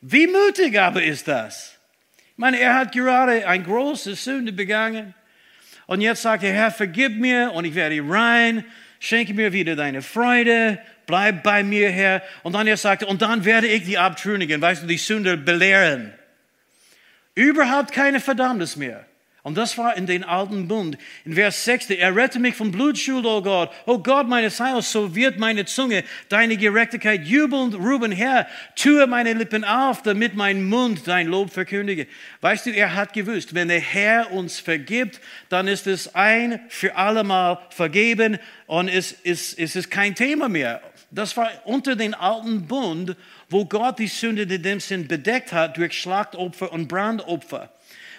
Wie 0.00 0.26
mutig 0.26 0.78
aber 0.80 1.02
ist 1.02 1.28
das? 1.28 1.71
Meine, 2.42 2.58
er 2.58 2.74
hat 2.74 2.90
gerade 2.90 3.46
eine 3.46 3.62
große 3.62 4.16
Sünde 4.16 4.52
begangen. 4.52 5.14
Und 5.86 6.00
jetzt 6.00 6.22
sagt 6.22 6.42
er, 6.42 6.52
Herr, 6.52 6.72
vergib 6.72 7.16
mir 7.16 7.52
und 7.52 7.64
ich 7.64 7.76
werde 7.76 8.02
rein. 8.04 8.64
Schenke 8.98 9.32
mir 9.32 9.52
wieder 9.52 9.76
deine 9.76 10.02
Freude. 10.02 10.80
bleib 11.06 11.44
bei 11.44 11.62
mir, 11.62 11.88
Herr. 11.88 12.20
Und 12.42 12.54
dann 12.54 12.66
er 12.66 12.76
sagte, 12.76 13.06
und 13.06 13.22
dann 13.22 13.44
werde 13.44 13.68
ich 13.68 13.84
die 13.84 13.96
Abtrünnigen, 13.96 14.60
weißt 14.60 14.82
du, 14.82 14.88
die 14.88 14.98
Sünder 14.98 15.36
belehren. 15.36 16.12
Überhaupt 17.36 17.92
keine 17.92 18.18
Verdammnis 18.18 18.74
mehr. 18.74 19.06
Und 19.44 19.56
das 19.58 19.76
war 19.76 19.96
in 19.96 20.06
den 20.06 20.22
alten 20.22 20.68
Bund. 20.68 20.96
In 21.24 21.34
Vers 21.34 21.64
6, 21.64 21.90
er 21.90 22.14
rette 22.14 22.38
mich 22.38 22.54
von 22.54 22.70
Blutschuld, 22.70 23.26
oh 23.26 23.42
Gott. 23.42 23.72
Oh 23.86 23.98
Gott 23.98 24.28
meines 24.28 24.60
Heils, 24.60 24.92
so 24.92 25.16
wird 25.16 25.40
meine 25.40 25.64
Zunge 25.64 26.04
deine 26.28 26.56
Gerechtigkeit 26.56 27.24
jubelnd 27.24 27.74
ruben, 27.74 28.12
Herr. 28.12 28.46
Tue 28.76 29.04
meine 29.08 29.32
Lippen 29.32 29.64
auf, 29.64 30.02
damit 30.02 30.36
mein 30.36 30.62
Mund 30.62 31.08
dein 31.08 31.26
Lob 31.26 31.50
verkündige. 31.50 32.06
Weißt 32.40 32.66
du, 32.66 32.70
er 32.70 32.94
hat 32.94 33.14
gewusst, 33.14 33.52
wenn 33.52 33.66
der 33.66 33.80
Herr 33.80 34.30
uns 34.30 34.60
vergibt, 34.60 35.20
dann 35.48 35.66
ist 35.66 35.88
es 35.88 36.14
ein 36.14 36.60
für 36.68 36.94
allemal 36.94 37.58
vergeben 37.70 38.38
und 38.66 38.86
es, 38.86 39.12
es, 39.24 39.54
es 39.54 39.74
ist 39.74 39.90
kein 39.90 40.14
Thema 40.14 40.48
mehr. 40.48 40.80
Das 41.10 41.36
war 41.36 41.50
unter 41.64 41.96
den 41.96 42.14
alten 42.14 42.68
Bund, 42.68 43.16
wo 43.50 43.64
Gott 43.64 43.98
die 43.98 44.06
Sünde 44.06 44.42
in 44.42 44.62
dem 44.62 44.78
Sinn 44.78 45.08
bedeckt 45.08 45.52
hat 45.52 45.76
durch 45.76 46.00
Schlachtopfer 46.00 46.72
und 46.72 46.86
Brandopfer. 46.86 47.70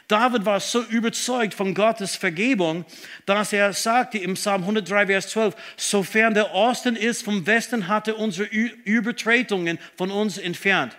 David 0.08 0.46
war 0.46 0.60
so 0.60 0.82
überzeugt 0.82 1.54
von 1.54 1.74
Gottes 1.74 2.16
Vergebung, 2.16 2.86
dass 3.26 3.54
er 3.54 3.72
sagte 3.74 4.18
im 4.18 4.34
Psalm 4.34 4.62
103, 4.62 5.08
Vers 5.08 5.30
12, 5.30 5.56
sofern 5.78 6.34
der 6.34 6.54
Osten 6.54 6.96
ist 6.96 7.24
vom 7.24 7.46
Westen, 7.46 7.88
hatte 7.88 8.16
unsere 8.16 8.48
Übertretungen 8.48 9.80
von 9.96 10.12
uns 10.12 10.38
entfernt. 10.38 10.96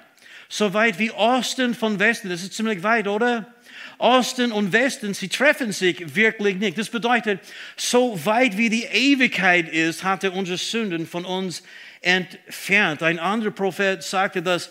So 0.48 0.72
weit 0.72 0.98
wie 0.98 1.10
Osten 1.10 1.74
von 1.74 1.98
Westen, 1.98 2.28
das 2.28 2.42
ist 2.42 2.54
ziemlich 2.54 2.82
weit, 2.82 3.08
oder? 3.08 3.54
Osten 3.98 4.52
und 4.52 4.72
Westen, 4.72 5.14
sie 5.14 5.28
treffen 5.28 5.72
sich 5.72 6.14
wirklich 6.14 6.56
nicht. 6.56 6.78
Das 6.78 6.88
bedeutet, 6.88 7.40
so 7.76 8.24
weit 8.24 8.56
wie 8.56 8.68
die 8.68 8.84
Ewigkeit 8.84 9.68
ist, 9.68 10.04
hatte 10.04 10.30
unsere 10.30 10.58
Sünden 10.58 11.06
von 11.06 11.24
uns 11.24 11.62
entfernt. 12.00 13.02
Ein 13.02 13.18
anderer 13.18 13.50
Prophet 13.50 14.02
sagte, 14.02 14.42
dass 14.42 14.70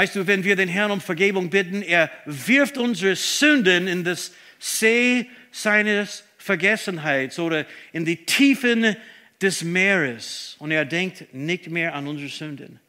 Weißt 0.00 0.16
du, 0.16 0.26
wenn 0.26 0.44
wir 0.44 0.56
den 0.56 0.70
Herrn 0.70 0.92
um 0.92 1.00
Vergebung 1.02 1.50
bitten, 1.50 1.82
er 1.82 2.10
wirft 2.24 2.78
unsere 2.78 3.14
Sünden 3.16 3.86
in 3.86 4.02
das 4.02 4.32
See 4.58 5.26
seines 5.52 6.24
Vergessenheits 6.38 7.38
oder 7.38 7.66
in 7.92 8.06
die 8.06 8.24
Tiefen 8.24 8.96
des 9.42 9.62
Meeres 9.62 10.56
und 10.58 10.70
er 10.70 10.86
denkt 10.86 11.34
nicht 11.34 11.68
mehr 11.68 11.94
an 11.94 12.06
unsere 12.06 12.30
Sünden. 12.30 12.80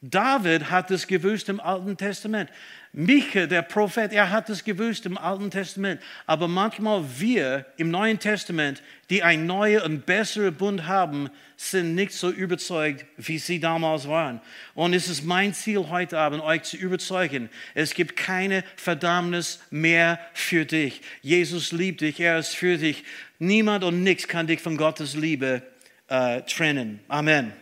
David 0.00 0.70
hat 0.70 0.90
es 0.90 1.06
gewusst 1.06 1.50
im 1.50 1.60
Alten 1.60 1.98
Testament. 1.98 2.48
Micha, 2.92 3.46
der 3.46 3.62
Prophet, 3.62 4.12
er 4.12 4.30
hat 4.30 4.50
es 4.50 4.64
gewusst 4.64 5.06
im 5.06 5.16
Alten 5.16 5.52
Testament. 5.52 6.00
Aber 6.26 6.48
manchmal 6.48 7.04
wir 7.18 7.66
im 7.76 7.92
Neuen 7.92 8.18
Testament, 8.18 8.82
die 9.10 9.22
ein 9.22 9.46
neuer 9.46 9.84
und 9.84 10.06
besserer 10.06 10.50
Bund 10.50 10.88
haben, 10.88 11.30
sind 11.56 11.94
nicht 11.94 12.12
so 12.12 12.30
überzeugt, 12.30 13.04
wie 13.16 13.38
sie 13.38 13.60
damals 13.60 14.08
waren. 14.08 14.40
Und 14.74 14.92
es 14.92 15.08
ist 15.08 15.24
mein 15.24 15.54
Ziel 15.54 15.88
heute 15.88 16.18
Abend, 16.18 16.42
euch 16.42 16.62
zu 16.64 16.76
überzeugen, 16.76 17.48
es 17.74 17.94
gibt 17.94 18.16
keine 18.16 18.64
Verdammnis 18.74 19.60
mehr 19.70 20.18
für 20.34 20.64
dich. 20.64 21.00
Jesus 21.22 21.70
liebt 21.70 22.00
dich, 22.00 22.18
er 22.18 22.40
ist 22.40 22.56
für 22.56 22.76
dich. 22.76 23.04
Niemand 23.38 23.84
und 23.84 24.02
nichts 24.02 24.26
kann 24.26 24.48
dich 24.48 24.60
von 24.60 24.76
Gottes 24.76 25.14
Liebe 25.14 25.62
äh, 26.08 26.42
trennen. 26.42 26.98
Amen. 27.06 27.52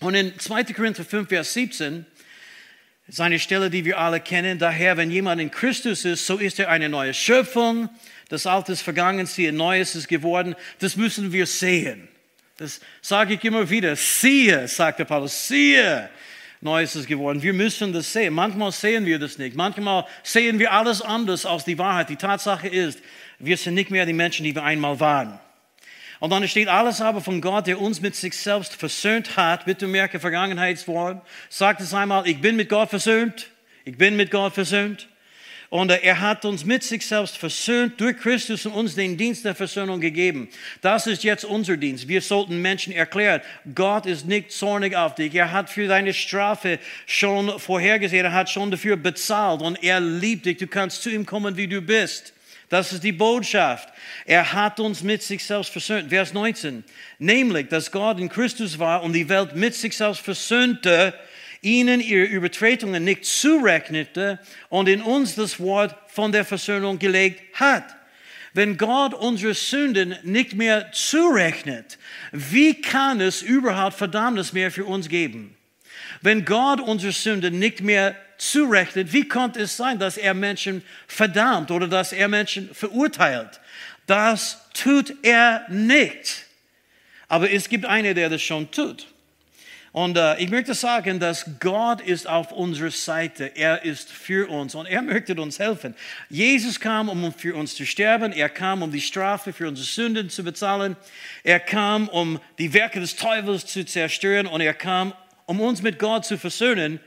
Und 0.00 0.14
in 0.14 0.36
2. 0.38 0.64
Korinther 0.64 1.04
5, 1.04 1.28
Vers 1.28 1.52
17, 1.52 2.06
seine 3.10 3.38
Stelle, 3.38 3.70
die 3.70 3.84
wir 3.84 3.98
alle 3.98 4.20
kennen. 4.20 4.58
Daher, 4.58 4.96
wenn 4.96 5.10
jemand 5.10 5.40
in 5.40 5.50
Christus 5.50 6.04
ist, 6.04 6.26
so 6.26 6.36
ist 6.36 6.58
er 6.58 6.70
eine 6.70 6.88
neue 6.88 7.12
Schöpfung. 7.12 7.88
Das 8.28 8.46
Alte 8.46 8.72
ist 8.72 8.82
vergangen, 8.82 9.26
siehe, 9.26 9.52
Neues 9.52 9.94
ist 9.96 10.08
geworden. 10.08 10.54
Das 10.78 10.96
müssen 10.96 11.32
wir 11.32 11.46
sehen. 11.46 12.08
Das 12.56 12.80
sage 13.02 13.34
ich 13.34 13.44
immer 13.44 13.68
wieder. 13.68 13.96
Siehe, 13.96 14.68
sagte 14.68 15.04
Paulus, 15.04 15.48
siehe, 15.48 16.08
Neues 16.60 16.94
ist 16.94 17.06
geworden. 17.06 17.42
Wir 17.42 17.52
müssen 17.52 17.92
das 17.92 18.12
sehen. 18.12 18.34
Manchmal 18.34 18.70
sehen 18.70 19.06
wir 19.06 19.18
das 19.18 19.38
nicht. 19.38 19.56
Manchmal 19.56 20.06
sehen 20.22 20.58
wir 20.58 20.72
alles 20.72 21.02
anders 21.02 21.46
als 21.46 21.64
die 21.64 21.78
Wahrheit. 21.78 22.10
Die 22.10 22.16
Tatsache 22.16 22.68
ist, 22.68 23.00
wir 23.38 23.56
sind 23.56 23.74
nicht 23.74 23.90
mehr 23.90 24.06
die 24.06 24.12
Menschen, 24.12 24.44
die 24.44 24.54
wir 24.54 24.62
einmal 24.62 25.00
waren. 25.00 25.40
Und 26.20 26.30
dann 26.30 26.46
steht 26.46 26.68
alles 26.68 27.00
aber 27.00 27.22
von 27.22 27.40
Gott, 27.40 27.66
der 27.66 27.80
uns 27.80 28.00
mit 28.02 28.14
sich 28.14 28.36
selbst 28.36 28.76
versöhnt 28.76 29.36
hat. 29.36 29.64
Bitte 29.64 29.86
merke 29.86 30.20
Vergangenheitsform. 30.20 31.22
Sagt 31.48 31.80
es 31.80 31.94
einmal, 31.94 32.28
ich 32.28 32.40
bin 32.40 32.56
mit 32.56 32.68
Gott 32.68 32.90
versöhnt. 32.90 33.48
Ich 33.86 33.96
bin 33.96 34.16
mit 34.16 34.30
Gott 34.30 34.52
versöhnt. 34.52 35.08
Und 35.70 35.90
er 35.90 36.20
hat 36.20 36.44
uns 36.44 36.64
mit 36.64 36.82
sich 36.82 37.06
selbst 37.06 37.38
versöhnt 37.38 37.98
durch 38.00 38.18
Christus 38.18 38.66
und 38.66 38.72
uns 38.72 38.96
den 38.96 39.16
Dienst 39.16 39.44
der 39.44 39.54
Versöhnung 39.54 40.00
gegeben. 40.00 40.48
Das 40.80 41.06
ist 41.06 41.22
jetzt 41.22 41.44
unser 41.44 41.76
Dienst. 41.76 42.08
Wir 42.08 42.20
sollten 42.20 42.60
Menschen 42.60 42.92
erklären, 42.92 43.40
Gott 43.74 44.04
ist 44.04 44.26
nicht 44.26 44.50
zornig 44.50 44.96
auf 44.96 45.14
dich. 45.14 45.32
Er 45.32 45.52
hat 45.52 45.70
für 45.70 45.86
deine 45.86 46.12
Strafe 46.12 46.80
schon 47.06 47.58
vorhergesehen. 47.58 48.26
Er 48.26 48.32
hat 48.32 48.50
schon 48.50 48.72
dafür 48.72 48.96
bezahlt 48.96 49.62
und 49.62 49.82
er 49.82 50.00
liebt 50.00 50.44
dich. 50.44 50.58
Du 50.58 50.66
kannst 50.66 51.02
zu 51.02 51.08
ihm 51.08 51.24
kommen, 51.24 51.56
wie 51.56 51.68
du 51.68 51.80
bist. 51.80 52.34
Das 52.70 52.92
ist 52.92 53.02
die 53.02 53.12
Botschaft. 53.12 53.92
Er 54.24 54.52
hat 54.52 54.78
uns 54.78 55.02
mit 55.02 55.24
sich 55.24 55.44
selbst 55.44 55.70
versöhnt. 55.70 56.08
Vers 56.08 56.32
19. 56.32 56.84
Nämlich, 57.18 57.68
dass 57.68 57.90
Gott 57.90 58.20
in 58.20 58.28
Christus 58.28 58.78
war 58.78 59.02
und 59.02 59.12
die 59.12 59.28
Welt 59.28 59.56
mit 59.56 59.74
sich 59.74 59.96
selbst 59.96 60.20
versöhnte, 60.20 61.12
ihnen 61.62 62.00
ihre 62.00 62.26
Übertretungen 62.26 63.02
nicht 63.04 63.24
zurechnete 63.24 64.38
und 64.68 64.88
in 64.88 65.02
uns 65.02 65.34
das 65.34 65.58
Wort 65.58 65.96
von 66.06 66.30
der 66.30 66.44
Versöhnung 66.44 67.00
gelegt 67.00 67.42
hat. 67.58 67.84
Wenn 68.54 68.76
Gott 68.76 69.14
unsere 69.14 69.54
Sünden 69.54 70.16
nicht 70.22 70.54
mehr 70.54 70.92
zurechnet, 70.92 71.98
wie 72.30 72.80
kann 72.80 73.20
es 73.20 73.42
überhaupt 73.42 73.96
Verdammnis 73.96 74.52
mehr 74.52 74.70
für 74.70 74.84
uns 74.84 75.08
geben? 75.08 75.56
Wenn 76.20 76.44
Gott 76.44 76.80
unsere 76.80 77.12
Sünden 77.12 77.58
nicht 77.58 77.80
mehr 77.80 78.14
zurechnet, 78.38 79.12
wie 79.12 79.26
konnte 79.26 79.60
es 79.60 79.76
sein, 79.76 79.98
dass 79.98 80.16
er 80.16 80.34
Menschen 80.34 80.82
verdammt 81.06 81.70
oder 81.70 81.88
dass 81.88 82.12
er 82.12 82.28
Menschen 82.28 82.74
verurteilt? 82.74 83.60
Das 84.06 84.58
tut 84.74 85.14
er 85.22 85.64
nicht. 85.68 86.46
Aber 87.28 87.50
es 87.50 87.68
gibt 87.68 87.84
einen, 87.84 88.14
der 88.14 88.28
das 88.28 88.42
schon 88.42 88.70
tut. 88.70 89.06
Und 89.92 90.16
äh, 90.16 90.38
ich 90.38 90.50
möchte 90.50 90.74
sagen, 90.74 91.18
dass 91.18 91.44
Gott 91.58 92.00
ist 92.00 92.28
auf 92.28 92.52
unserer 92.52 92.92
Seite. 92.92 93.56
Er 93.56 93.84
ist 93.84 94.10
für 94.10 94.48
uns 94.48 94.76
und 94.76 94.86
er 94.86 95.02
möchte 95.02 95.34
uns 95.40 95.58
helfen. 95.58 95.94
Jesus 96.28 96.78
kam, 96.78 97.08
um 97.08 97.32
für 97.32 97.56
uns 97.56 97.74
zu 97.74 97.84
sterben. 97.84 98.32
Er 98.32 98.48
kam, 98.48 98.82
um 98.82 98.92
die 98.92 99.00
Strafe 99.00 99.52
für 99.52 99.66
unsere 99.66 99.86
Sünden 99.86 100.30
zu 100.30 100.44
bezahlen. 100.44 100.96
Er 101.42 101.58
kam, 101.58 102.08
um 102.08 102.38
die 102.58 102.72
Werke 102.72 103.00
des 103.00 103.16
Teufels 103.16 103.66
zu 103.66 103.84
zerstören. 103.84 104.46
Und 104.46 104.60
er 104.60 104.74
kam, 104.74 105.12
um 105.50 105.60
uns 105.60 105.82
mit 105.82 105.98
Gott 105.98 106.24
zu 106.24 106.38
versöhnen. 106.38 107.00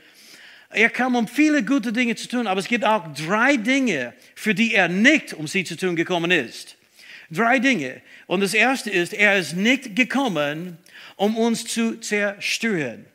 Er 0.68 0.90
kam, 0.90 1.16
um 1.16 1.26
viele 1.26 1.64
gute 1.64 1.94
Dinge 1.94 2.14
zu 2.14 2.28
tun, 2.28 2.46
aber 2.46 2.60
es 2.60 2.68
gibt 2.68 2.84
auch 2.84 3.10
drei 3.14 3.56
Dinge, 3.56 4.12
für 4.34 4.54
die 4.54 4.74
er 4.74 4.88
nicht, 4.88 5.32
um 5.32 5.46
sie 5.46 5.64
zu 5.64 5.78
tun, 5.78 5.96
gekommen 5.96 6.30
ist. 6.30 6.76
Drei 7.30 7.58
Dinge. 7.58 8.02
Und 8.26 8.42
das 8.42 8.52
erste 8.52 8.90
ist, 8.90 9.14
er 9.14 9.38
ist 9.38 9.56
nicht 9.56 9.96
gekommen, 9.96 10.76
um 11.16 11.38
uns 11.38 11.64
zu 11.64 11.98
zerstören. 12.00 13.06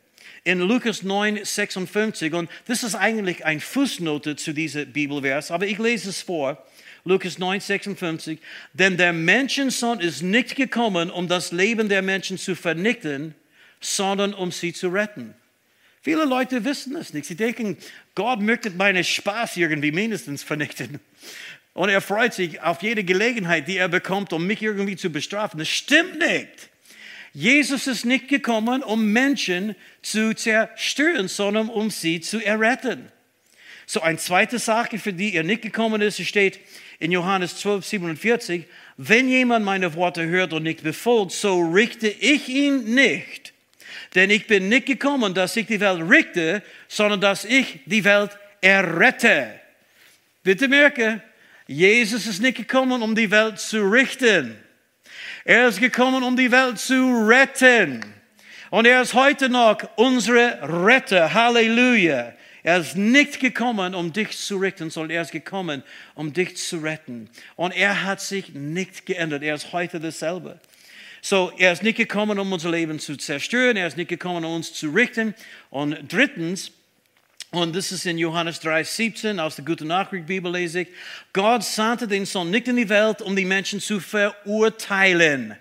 In 0.46 0.62
Lukas 0.62 1.04
9, 1.04 1.42
56, 1.46 2.34
und 2.34 2.50
das 2.66 2.82
ist 2.82 2.96
eigentlich 2.96 3.46
ein 3.46 3.60
Fußnote 3.60 4.36
zu 4.36 4.52
diesem 4.52 4.92
Bibelvers, 4.92 5.52
aber 5.52 5.68
ich 5.68 5.78
lese 5.78 6.10
es 6.10 6.24
vor. 6.24 6.66
Lukas 7.04 7.38
9, 7.38 7.60
56. 7.60 8.40
Denn 8.74 8.98
der 8.98 9.14
Menschensohn 9.14 10.00
ist 10.00 10.24
nicht 10.24 10.56
gekommen, 10.56 11.12
um 11.12 11.28
das 11.28 11.52
Leben 11.52 11.88
der 11.88 12.02
Menschen 12.02 12.40
zu 12.40 12.56
vernichten, 12.56 13.36
sondern 13.80 14.34
um 14.34 14.52
sie 14.52 14.74
zu 14.74 14.90
retten. 14.90 15.34
Viele 16.02 16.26
Leute 16.26 16.64
wissen 16.64 16.94
das 16.94 17.14
nicht. 17.14 17.26
Sie 17.26 17.36
denken, 17.36 17.78
Gott 18.16 18.40
möchte 18.40 18.70
meinen 18.72 19.04
Spaß 19.04 19.58
irgendwie 19.58 19.92
mindestens 19.92 20.44
vernichten. 20.44 21.00
Und 21.74 21.90
er 21.90 22.02
freut 22.02 22.34
sich 22.34 22.62
auf 22.62 22.82
jede 22.82 23.04
Gelegenheit, 23.04 23.68
die 23.68 23.78
er 23.78 23.90
bekommt, 23.90 24.34
um 24.34 24.48
mich 24.48 24.62
irgendwie 24.62 24.96
zu 24.96 25.12
bestrafen. 25.12 25.60
Das 25.60 25.70
stimmt 25.70 26.20
nicht. 26.20 26.70
Jesus 27.34 27.88
ist 27.88 28.06
nicht 28.06 28.28
gekommen, 28.28 28.82
um 28.82 29.12
Menschen 29.12 29.76
zu 30.02 30.34
zerstören, 30.34 31.28
sondern 31.28 31.70
um 31.70 31.92
sie 31.92 32.22
zu 32.22 32.44
erretten. 32.44 33.12
So 33.86 34.02
eine 34.02 34.18
zweite 34.18 34.60
Sache, 34.60 35.00
für 35.00 35.14
die 35.14 35.36
er 35.36 35.44
nicht 35.44 35.62
gekommen 35.62 36.02
ist, 36.02 36.20
steht 36.22 36.60
in 37.00 37.12
Johannes 37.12 37.58
12, 37.58 37.86
47, 37.86 38.66
wenn 38.98 39.30
jemand 39.30 39.66
meine 39.66 39.94
Worte 39.96 40.26
hört 40.28 40.54
und 40.54 40.64
nicht 40.64 40.84
befolgt, 40.84 41.32
so 41.32 41.62
richte 41.62 42.08
ich 42.08 42.50
ihn 42.50 42.94
nicht. 42.94 43.49
Denn 44.16 44.30
ich 44.30 44.48
bin 44.48 44.70
nicht 44.70 44.88
gekommen, 44.88 45.34
dass 45.34 45.56
ich 45.56 45.68
die 45.68 45.80
Welt 45.80 46.02
richte, 46.10 46.64
sondern 46.88 47.22
dass 47.22 47.46
ich 47.46 47.80
die 47.86 48.04
Welt 48.04 48.32
errette. 48.62 49.60
Bitte 50.44 50.68
merke, 50.68 51.22
Jesus 51.68 52.26
ist 52.26 52.42
nicht 52.42 52.58
gekommen, 52.58 53.04
um 53.04 53.14
die 53.14 53.30
Welt 53.30 53.60
zu 53.60 53.82
richten. 53.82 54.58
Er 55.46 55.68
ist 55.68 55.80
gekommen, 55.80 56.24
um 56.24 56.36
die 56.36 56.52
Welt 56.52 56.80
zu 56.80 57.28
retten. 57.28 58.04
Und 58.72 58.86
er 58.86 59.02
ist 59.02 59.14
heute 59.14 59.50
noch 59.50 59.78
unsere 59.96 60.60
Retter. 60.86 61.34
Halleluja. 61.34 62.34
Er 62.62 62.78
ist 62.78 62.96
nicht 62.96 63.40
gekommen, 63.40 63.96
um 63.96 64.12
dich 64.12 64.38
zu 64.38 64.58
richten, 64.58 64.90
sondern 64.90 65.12
er 65.12 65.22
ist 65.22 65.32
gekommen, 65.32 65.84
um 66.14 66.34
dich 66.34 66.58
zu 66.58 66.78
retten. 66.78 67.30
Und 67.56 67.72
er 67.72 68.04
hat 68.04 68.22
sich 68.22 68.54
nicht 68.54 69.06
geändert. 69.06 69.44
Er 69.44 69.56
ist 69.56 69.72
heute 69.72 70.00
dasselbe. 70.00 70.60
So, 71.22 71.52
er 71.58 71.74
ist 71.74 71.84
nicht 71.84 71.98
gekommen, 71.98 72.40
um 72.40 72.52
unser 72.52 72.72
Leben 72.72 73.00
zu 73.00 73.18
zerstören, 73.18 73.76
er 73.78 73.88
ist 73.88 73.98
nicht 73.98 74.08
gekommen, 74.08 74.46
um 74.46 74.56
uns 74.56 74.74
zu 74.74 74.90
richten. 74.90 75.36
Und 75.70 75.98
drittens, 76.08 76.72
und 77.52 77.76
das 77.76 77.92
ist 77.92 78.06
in 78.06 78.18
Johannes 78.18 78.60
3, 78.62 78.84
17 78.84 79.40
aus 79.40 79.56
der 79.56 79.66
Gute 79.66 79.84
Nachricht 79.86 80.28
Bibel 80.28 80.52
lese 80.52 80.82
ich, 80.82 80.88
Gott 81.34 81.64
sandte 81.64 82.08
den 82.08 82.26
Sohn 82.26 82.52
nicht 82.52 82.68
in 82.68 82.78
die 82.78 82.90
Welt, 82.90 83.22
um 83.22 83.36
die 83.36 83.46
Menschen 83.46 83.82
zu 83.82 84.00
verurteilen, 84.00 85.56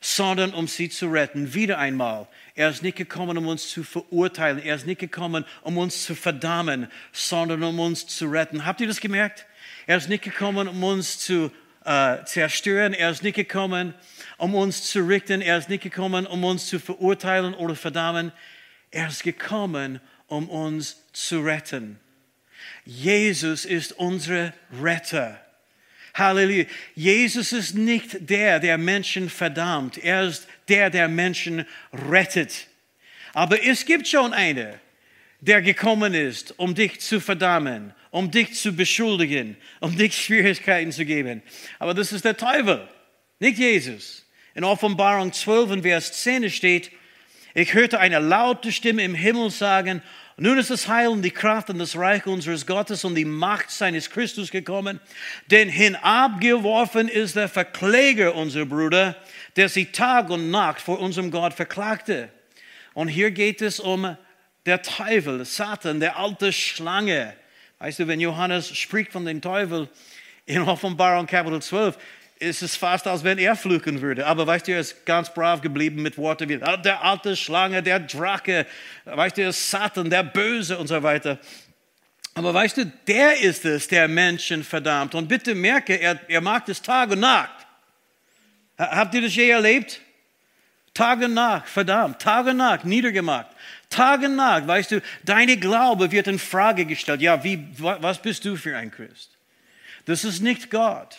sondern 0.00 0.54
um 0.54 0.68
sie 0.68 0.88
zu 0.88 1.08
retten. 1.08 1.52
Wieder 1.52 1.78
einmal, 1.78 2.28
er 2.54 2.70
ist 2.70 2.82
nicht 2.82 2.96
gekommen, 2.96 3.36
um 3.36 3.48
uns 3.48 3.68
zu 3.68 3.82
verurteilen, 3.82 4.58
er 4.58 4.76
ist 4.76 4.86
nicht 4.86 5.00
gekommen, 5.00 5.44
um 5.62 5.76
uns 5.76 6.04
zu 6.04 6.14
verdammen, 6.14 6.88
sondern 7.12 7.62
um 7.62 7.78
uns 7.80 8.06
zu 8.06 8.26
retten. 8.26 8.64
Habt 8.64 8.80
ihr 8.80 8.86
das 8.86 9.00
gemerkt? 9.00 9.44
Er 9.86 9.98
ist 9.98 10.08
nicht 10.08 10.22
gekommen, 10.22 10.68
um 10.68 10.82
uns 10.82 11.18
zu 11.18 11.50
äh, 11.84 12.24
zerstören, 12.24 12.92
er 12.92 13.10
ist 13.10 13.22
nicht 13.22 13.36
gekommen, 13.36 13.94
um 14.38 14.54
uns 14.54 14.84
zu 14.84 15.00
richten. 15.00 15.40
Er 15.40 15.58
ist 15.58 15.68
nicht 15.68 15.82
gekommen, 15.82 16.26
um 16.26 16.44
uns 16.44 16.66
zu 16.66 16.78
verurteilen 16.78 17.54
oder 17.54 17.76
verdammen. 17.76 18.32
Er 18.90 19.08
ist 19.08 19.22
gekommen, 19.22 20.00
um 20.26 20.48
uns 20.48 20.96
zu 21.12 21.40
retten. 21.40 21.98
Jesus 22.84 23.64
ist 23.64 23.92
unser 23.92 24.52
Retter. 24.82 25.40
Halleluja. 26.14 26.64
Jesus 26.94 27.52
ist 27.52 27.74
nicht 27.74 28.30
der, 28.30 28.60
der 28.60 28.78
Menschen 28.78 29.28
verdammt. 29.28 29.98
Er 29.98 30.24
ist 30.24 30.46
der, 30.68 30.90
der 30.90 31.08
Menschen 31.08 31.66
rettet. 31.92 32.68
Aber 33.32 33.62
es 33.64 33.84
gibt 33.84 34.06
schon 34.06 34.32
einen, 34.32 34.74
der 35.40 35.60
gekommen 35.60 36.14
ist, 36.14 36.58
um 36.58 36.74
dich 36.74 37.00
zu 37.00 37.20
verdammen, 37.20 37.92
um 38.14 38.30
dich 38.30 38.54
zu 38.54 38.70
beschuldigen, 38.70 39.56
um 39.80 39.96
dich 39.98 40.14
Schwierigkeiten 40.14 40.92
zu 40.92 41.04
geben. 41.04 41.42
Aber 41.80 41.94
das 41.94 42.12
ist 42.12 42.24
der 42.24 42.36
Teufel, 42.36 42.88
nicht 43.40 43.58
Jesus. 43.58 44.24
In 44.54 44.62
Offenbarung 44.62 45.32
12, 45.32 45.72
in 45.72 45.82
Vers 45.82 46.12
10 46.22 46.48
steht, 46.48 46.92
ich 47.54 47.74
hörte 47.74 47.98
eine 47.98 48.20
laute 48.20 48.70
Stimme 48.70 49.02
im 49.02 49.16
Himmel 49.16 49.50
sagen, 49.50 50.00
nun 50.36 50.58
ist 50.58 50.70
das 50.70 50.86
Heil 50.86 51.08
und 51.08 51.22
die 51.22 51.32
Kraft 51.32 51.70
und 51.70 51.80
das 51.80 51.96
Reich 51.96 52.24
unseres 52.26 52.68
Gottes 52.68 53.04
und 53.04 53.16
die 53.16 53.24
Macht 53.24 53.72
seines 53.72 54.08
Christus 54.10 54.52
gekommen, 54.52 55.00
denn 55.50 55.68
hinabgeworfen 55.68 57.08
ist 57.08 57.34
der 57.34 57.48
Verkläger 57.48 58.36
unserer 58.36 58.66
Brüder, 58.66 59.16
der 59.56 59.68
sie 59.68 59.86
Tag 59.86 60.30
und 60.30 60.52
Nacht 60.52 60.80
vor 60.80 61.00
unserem 61.00 61.32
Gott 61.32 61.54
verklagte. 61.54 62.28
Und 62.92 63.08
hier 63.08 63.32
geht 63.32 63.60
es 63.60 63.80
um 63.80 64.16
der 64.66 64.82
Teufel, 64.82 65.44
Satan, 65.44 65.98
der 65.98 66.16
alte 66.16 66.52
Schlange. 66.52 67.34
Weißt 67.78 67.98
du, 67.98 68.06
wenn 68.06 68.20
Johannes 68.20 68.76
spricht 68.76 69.12
von 69.12 69.24
dem 69.24 69.40
Teufel 69.40 69.88
in 70.46 70.62
Offenbarung 70.62 71.26
Kapitel 71.26 71.60
12, 71.60 71.98
ist 72.38 72.62
es 72.62 72.76
fast, 72.76 73.06
als 73.06 73.24
wenn 73.24 73.38
er 73.38 73.56
fluchen 73.56 74.00
würde. 74.00 74.26
Aber 74.26 74.46
weißt 74.46 74.68
du, 74.68 74.72
er 74.72 74.80
ist 74.80 75.06
ganz 75.06 75.32
brav 75.32 75.60
geblieben 75.60 76.02
mit 76.02 76.18
Worten 76.18 76.48
wie 76.48 76.60
ah, 76.62 76.76
der 76.76 77.02
alte 77.02 77.36
Schlange, 77.36 77.82
der 77.82 78.00
Drache, 78.00 78.66
weißt 79.04 79.38
du, 79.38 79.52
Satan, 79.52 80.10
der 80.10 80.22
Böse 80.22 80.78
und 80.78 80.88
so 80.88 81.02
weiter. 81.02 81.38
Aber 82.34 82.52
weißt 82.52 82.78
du, 82.78 82.86
der 83.06 83.40
ist 83.40 83.64
es, 83.64 83.86
der 83.86 84.08
Menschen 84.08 84.64
verdammt. 84.64 85.14
Und 85.14 85.28
bitte 85.28 85.54
merke, 85.54 85.94
er, 85.94 86.18
er 86.28 86.40
mag 86.40 86.68
es 86.68 86.82
Tag 86.82 87.10
und 87.10 87.20
Nacht. 87.20 87.66
Habt 88.76 89.14
ihr 89.14 89.22
das 89.22 89.34
je 89.34 89.48
erlebt? 89.50 90.00
Tag 90.92 91.22
und 91.22 91.34
Nacht, 91.34 91.68
verdammt, 91.68 92.20
Tag 92.20 92.46
und 92.46 92.56
Nacht, 92.56 92.84
niedergemacht. 92.84 93.46
Tag 93.94 94.22
und 94.22 94.36
Nacht, 94.36 94.66
weißt 94.66 94.90
du, 94.90 95.02
deine 95.24 95.56
Glaube 95.56 96.10
wird 96.10 96.26
in 96.26 96.38
Frage 96.38 96.84
gestellt. 96.84 97.20
Ja, 97.20 97.44
wie, 97.44 97.66
was 97.78 98.20
bist 98.20 98.44
du 98.44 98.56
für 98.56 98.76
ein 98.76 98.90
Christ? 98.90 99.30
Das 100.06 100.24
ist 100.24 100.40
nicht 100.40 100.70
Gott. 100.70 101.16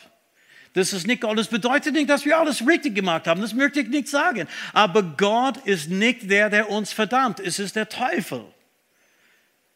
Das 0.74 0.92
ist 0.92 1.08
nicht 1.08 1.22
Gott. 1.22 1.38
Das 1.38 1.48
bedeutet 1.48 1.94
nicht, 1.94 2.10
dass 2.10 2.26
wir 2.26 2.38
alles 2.38 2.68
richtig 2.68 2.96
gemacht 2.96 3.28
haben. 3.28 3.42
Das 3.42 3.54
möchte 3.54 3.80
ich 3.80 3.88
nicht 3.88 4.10
sagen. 4.10 4.48
Aber 4.74 5.04
Gott 5.04 5.58
ist 5.66 5.90
nicht 5.90 6.30
der, 6.30 6.50
der 6.50 6.70
uns 6.70 6.92
verdammt. 6.92 7.40
Es 7.40 7.60
ist 7.60 7.78
der 7.78 7.88
Teufel. 7.88 8.44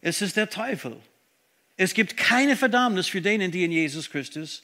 Es 0.01 0.21
ist 0.21 0.35
der 0.35 0.49
Teufel. 0.49 0.97
Es 1.77 1.93
gibt 1.93 2.17
keine 2.17 2.57
Verdammnis 2.57 3.07
für 3.07 3.21
denen, 3.21 3.51
die 3.51 3.63
in 3.63 3.71
Jesus 3.71 4.09
Christus 4.09 4.63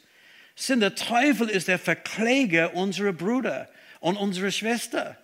sind. 0.56 0.82
Der 0.82 0.96
Teufel 0.96 1.48
ist 1.48 1.69
der 1.69 1.80
Verkläger 1.80 2.74
unserer 2.74 3.13
Brüder 3.13 3.69
und 4.02 4.17
unserer 4.17 4.52
Schwester. 4.52 5.17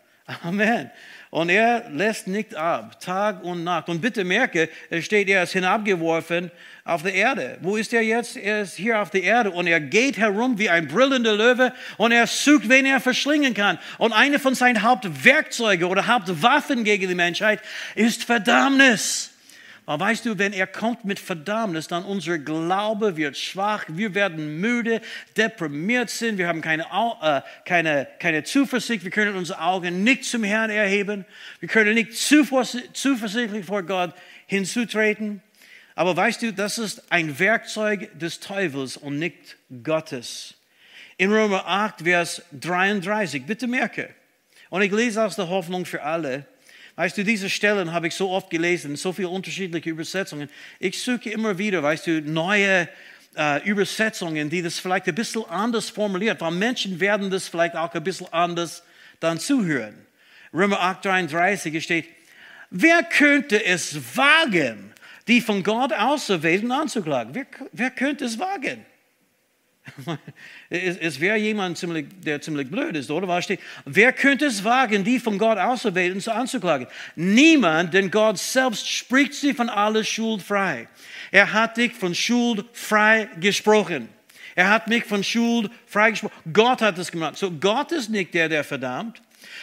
Amen. 0.43 0.89
Und 1.31 1.49
er 1.49 1.89
lässt 1.89 2.27
nicht 2.27 2.55
ab, 2.55 2.99
Tag 2.99 3.43
und 3.43 3.63
Nacht. 3.63 3.87
Und 3.87 4.01
bitte 4.01 4.25
merke, 4.25 4.69
es 4.89 5.05
steht, 5.05 5.29
er 5.29 5.43
ist 5.43 5.53
hinabgeworfen 5.53 6.51
auf 6.83 7.03
der 7.03 7.13
Erde. 7.13 7.57
Wo 7.61 7.77
ist 7.77 7.93
er 7.93 8.01
jetzt? 8.01 8.35
Er 8.35 8.63
ist 8.63 8.75
hier 8.75 9.01
auf 9.01 9.11
der 9.11 9.23
Erde 9.23 9.51
und 9.51 9.65
er 9.65 9.79
geht 9.79 10.17
herum 10.17 10.59
wie 10.59 10.69
ein 10.69 10.89
brüllender 10.89 11.33
Löwe 11.33 11.71
und 11.97 12.11
er 12.11 12.27
sucht, 12.27 12.67
wen 12.67 12.85
er 12.85 12.99
verschlingen 12.99 13.53
kann. 13.53 13.79
Und 13.97 14.11
eine 14.11 14.39
von 14.39 14.55
seinen 14.55 14.81
Hauptwerkzeugen 14.81 15.85
oder 15.85 16.07
Hauptwaffen 16.07 16.83
gegen 16.83 17.07
die 17.07 17.15
Menschheit 17.15 17.61
ist 17.95 18.25
Verdammnis. 18.25 19.30
Aber 19.85 20.05
weißt 20.05 20.25
du, 20.25 20.37
wenn 20.37 20.53
er 20.53 20.67
kommt 20.67 21.05
mit 21.05 21.19
Verdammnis, 21.19 21.87
dann 21.87 22.05
unser 22.05 22.37
Glaube 22.37 23.17
wird 23.17 23.35
schwach, 23.35 23.85
wir 23.87 24.13
werden 24.13 24.59
müde, 24.59 25.01
deprimiert 25.35 26.09
sind, 26.09 26.37
wir 26.37 26.47
haben 26.47 26.61
keine, 26.61 26.83
äh, 27.21 27.41
keine, 27.65 28.07
keine 28.19 28.43
Zuversicht, 28.43 29.03
wir 29.03 29.11
können 29.11 29.35
unsere 29.35 29.59
Augen 29.59 30.03
nicht 30.03 30.25
zum 30.25 30.43
Herrn 30.43 30.69
erheben, 30.69 31.25
wir 31.59 31.67
können 31.67 31.95
nicht 31.95 32.13
zuversichtlich 32.13 33.65
vor 33.65 33.83
Gott 33.83 34.13
hinzutreten. 34.45 35.41
Aber 35.95 36.15
weißt 36.15 36.43
du, 36.43 36.53
das 36.53 36.77
ist 36.77 37.11
ein 37.11 37.39
Werkzeug 37.39 38.17
des 38.17 38.39
Teufels 38.39 38.97
und 38.97 39.17
nicht 39.19 39.57
Gottes. 39.83 40.55
In 41.17 41.31
Römer 41.31 41.67
8, 41.67 42.03
Vers 42.03 42.43
33, 42.51 43.45
bitte 43.45 43.67
merke, 43.67 44.09
und 44.69 44.81
ich 44.83 44.91
lese 44.91 45.23
aus 45.25 45.35
der 45.35 45.49
Hoffnung 45.49 45.85
für 45.85 46.03
alle, 46.03 46.45
Weißt 46.95 47.17
du, 47.17 47.23
diese 47.23 47.49
Stellen 47.49 47.93
habe 47.93 48.07
ich 48.07 48.15
so 48.15 48.29
oft 48.29 48.49
gelesen, 48.49 48.95
so 48.95 49.13
viele 49.13 49.29
unterschiedliche 49.29 49.89
Übersetzungen. 49.89 50.49
Ich 50.79 51.01
suche 51.01 51.29
immer 51.29 51.57
wieder, 51.57 51.81
weißt 51.81 52.07
du, 52.07 52.21
neue 52.21 52.89
äh, 53.35 53.63
Übersetzungen, 53.67 54.49
die 54.49 54.61
das 54.61 54.79
vielleicht 54.79 55.07
ein 55.07 55.15
bisschen 55.15 55.45
anders 55.45 55.89
formuliert, 55.89 56.41
weil 56.41 56.51
Menschen 56.51 56.99
werden 56.99 57.29
das 57.29 57.47
vielleicht 57.47 57.75
auch 57.75 57.93
ein 57.93 58.03
bisschen 58.03 58.27
anders 58.31 58.83
dann 59.19 59.39
zuhören. 59.39 59.95
Römer 60.53 60.81
8, 60.81 61.05
33 61.05 61.83
steht, 61.83 62.09
wer 62.69 63.03
könnte 63.03 63.63
es 63.63 64.17
wagen, 64.17 64.93
die 65.27 65.39
von 65.39 65.63
Gott 65.63 65.93
auserwählten 65.93 66.71
anzuklagen? 66.71 67.33
Wer, 67.33 67.45
wer 67.71 67.91
könnte 67.91 68.25
es 68.25 68.37
wagen? 68.37 68.85
Es, 70.69 70.97
es 70.97 71.19
wäre 71.19 71.37
jemand, 71.37 71.77
ziemlich, 71.77 72.07
der 72.23 72.41
ziemlich 72.41 72.69
blöd 72.69 72.95
ist, 72.95 73.11
oder? 73.11 73.27
Was 73.27 73.45
steht? 73.45 73.59
Wer 73.85 74.13
könnte 74.13 74.45
es 74.45 74.63
wagen, 74.63 75.03
die 75.03 75.19
von 75.19 75.37
Gott 75.37 75.57
Auserwählten 75.57 76.27
anzuklagen? 76.31 76.87
Niemand, 77.15 77.93
denn 77.93 78.11
Gott 78.11 78.37
selbst 78.37 78.89
spricht 78.89 79.33
sie 79.33 79.53
von 79.53 79.69
aller 79.69 80.03
Schuld 80.03 80.41
frei. 80.41 80.87
Er 81.31 81.53
hat 81.53 81.77
dich 81.77 81.93
von 81.93 82.13
Schuld 82.15 82.65
frei 82.73 83.29
gesprochen. 83.39 84.09
Er 84.55 84.69
hat 84.69 84.87
mich 84.87 85.05
von 85.05 85.23
Schuld 85.23 85.71
frei 85.87 86.11
gesprochen. 86.11 86.33
Gott 86.51 86.81
hat 86.81 86.97
es 86.97 87.11
gemacht. 87.11 87.37
So, 87.37 87.51
Gott 87.51 87.91
ist 87.91 88.09
nicht 88.09 88.33
der, 88.33 88.49
der 88.49 88.63
verdammt. 88.63 89.21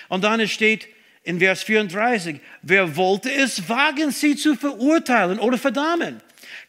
Und 0.08 0.24
dann 0.24 0.46
steht 0.48 0.88
in 1.24 1.38
Vers 1.38 1.62
34, 1.62 2.40
wer 2.62 2.96
wollte 2.96 3.30
es 3.30 3.68
wagen, 3.68 4.10
sie 4.10 4.34
zu 4.34 4.54
verurteilen 4.54 5.38
oder 5.38 5.58
verdammen? 5.58 6.22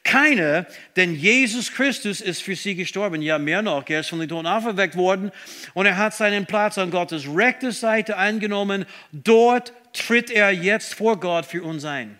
Keiner, 0.09 0.65
denn 0.95 1.13
Jesus 1.13 1.71
Christus 1.71 2.19
ist 2.19 2.41
für 2.41 2.55
sie 2.55 2.73
gestorben. 2.73 3.21
Ja, 3.21 3.37
mehr 3.37 3.61
noch, 3.61 3.87
er 3.87 3.99
ist 3.99 4.09
von 4.09 4.19
den 4.19 4.27
Toten 4.27 4.47
auferweckt 4.47 4.95
worden 4.95 5.31
und 5.75 5.85
er 5.85 5.97
hat 5.97 6.15
seinen 6.15 6.47
Platz 6.47 6.79
an 6.79 6.89
Gottes 6.89 7.27
rechter 7.27 7.71
Seite 7.71 8.17
eingenommen. 8.17 8.87
Dort 9.11 9.71
tritt 9.93 10.31
er 10.31 10.49
jetzt 10.49 10.95
vor 10.95 11.19
Gott 11.19 11.45
für 11.45 11.61
uns 11.61 11.85
ein. 11.85 12.17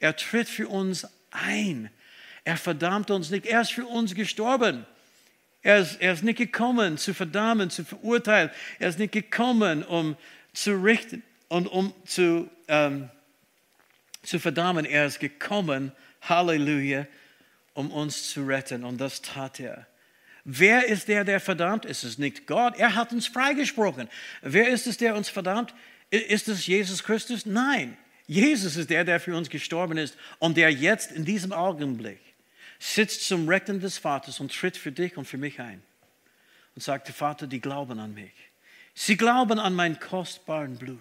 Er 0.00 0.16
tritt 0.16 0.48
für 0.48 0.66
uns 0.66 1.06
ein. 1.30 1.90
Er 2.42 2.56
verdammt 2.56 3.12
uns 3.12 3.30
nicht. 3.30 3.46
Er 3.46 3.60
ist 3.60 3.70
für 3.70 3.86
uns 3.86 4.16
gestorben. 4.16 4.84
Er 5.62 5.78
ist, 5.78 6.00
er 6.00 6.12
ist 6.12 6.24
nicht 6.24 6.38
gekommen, 6.38 6.98
zu 6.98 7.14
verdammen, 7.14 7.70
zu 7.70 7.84
verurteilen. 7.84 8.50
Er 8.80 8.88
ist 8.88 8.98
nicht 8.98 9.12
gekommen, 9.12 9.84
um 9.84 10.16
zu 10.52 10.72
richten 10.72 11.22
und 11.46 11.68
um 11.68 11.94
zu, 12.04 12.50
ähm, 12.66 13.10
zu 14.24 14.40
verdammen. 14.40 14.84
Er 14.84 15.06
ist 15.06 15.20
gekommen, 15.20 15.92
um 15.92 16.05
Halleluja, 16.28 17.06
um 17.74 17.90
uns 17.90 18.30
zu 18.30 18.46
retten. 18.46 18.84
Und 18.84 18.98
das 18.98 19.22
tat 19.22 19.60
er. 19.60 19.86
Wer 20.44 20.86
ist 20.86 21.08
der, 21.08 21.24
der 21.24 21.40
verdammt? 21.40 21.84
Ist 21.84 22.04
es 22.04 22.18
nicht 22.18 22.46
Gott? 22.46 22.76
Er 22.78 22.94
hat 22.94 23.12
uns 23.12 23.26
freigesprochen. 23.26 24.08
Wer 24.42 24.68
ist 24.68 24.86
es, 24.86 24.96
der 24.96 25.16
uns 25.16 25.28
verdammt? 25.28 25.74
Ist 26.10 26.48
es 26.48 26.66
Jesus 26.66 27.02
Christus? 27.02 27.46
Nein. 27.46 27.96
Jesus 28.26 28.76
ist 28.76 28.90
der, 28.90 29.04
der 29.04 29.20
für 29.20 29.36
uns 29.36 29.50
gestorben 29.50 29.98
ist 29.98 30.16
und 30.38 30.56
der 30.56 30.70
jetzt 30.70 31.12
in 31.12 31.24
diesem 31.24 31.52
Augenblick 31.52 32.20
sitzt 32.78 33.26
zum 33.26 33.48
Rechten 33.48 33.80
des 33.80 33.98
Vaters 33.98 34.40
und 34.40 34.52
tritt 34.52 34.76
für 34.76 34.92
dich 34.92 35.16
und 35.16 35.26
für 35.26 35.38
mich 35.38 35.60
ein 35.60 35.82
und 36.74 36.82
sagte, 36.82 37.12
Vater, 37.12 37.46
die 37.46 37.60
glauben 37.60 37.98
an 37.98 38.14
mich. 38.14 38.32
Sie 38.94 39.16
glauben 39.16 39.58
an 39.58 39.74
mein 39.74 39.98
kostbaren 39.98 40.76
Blut. 40.76 40.98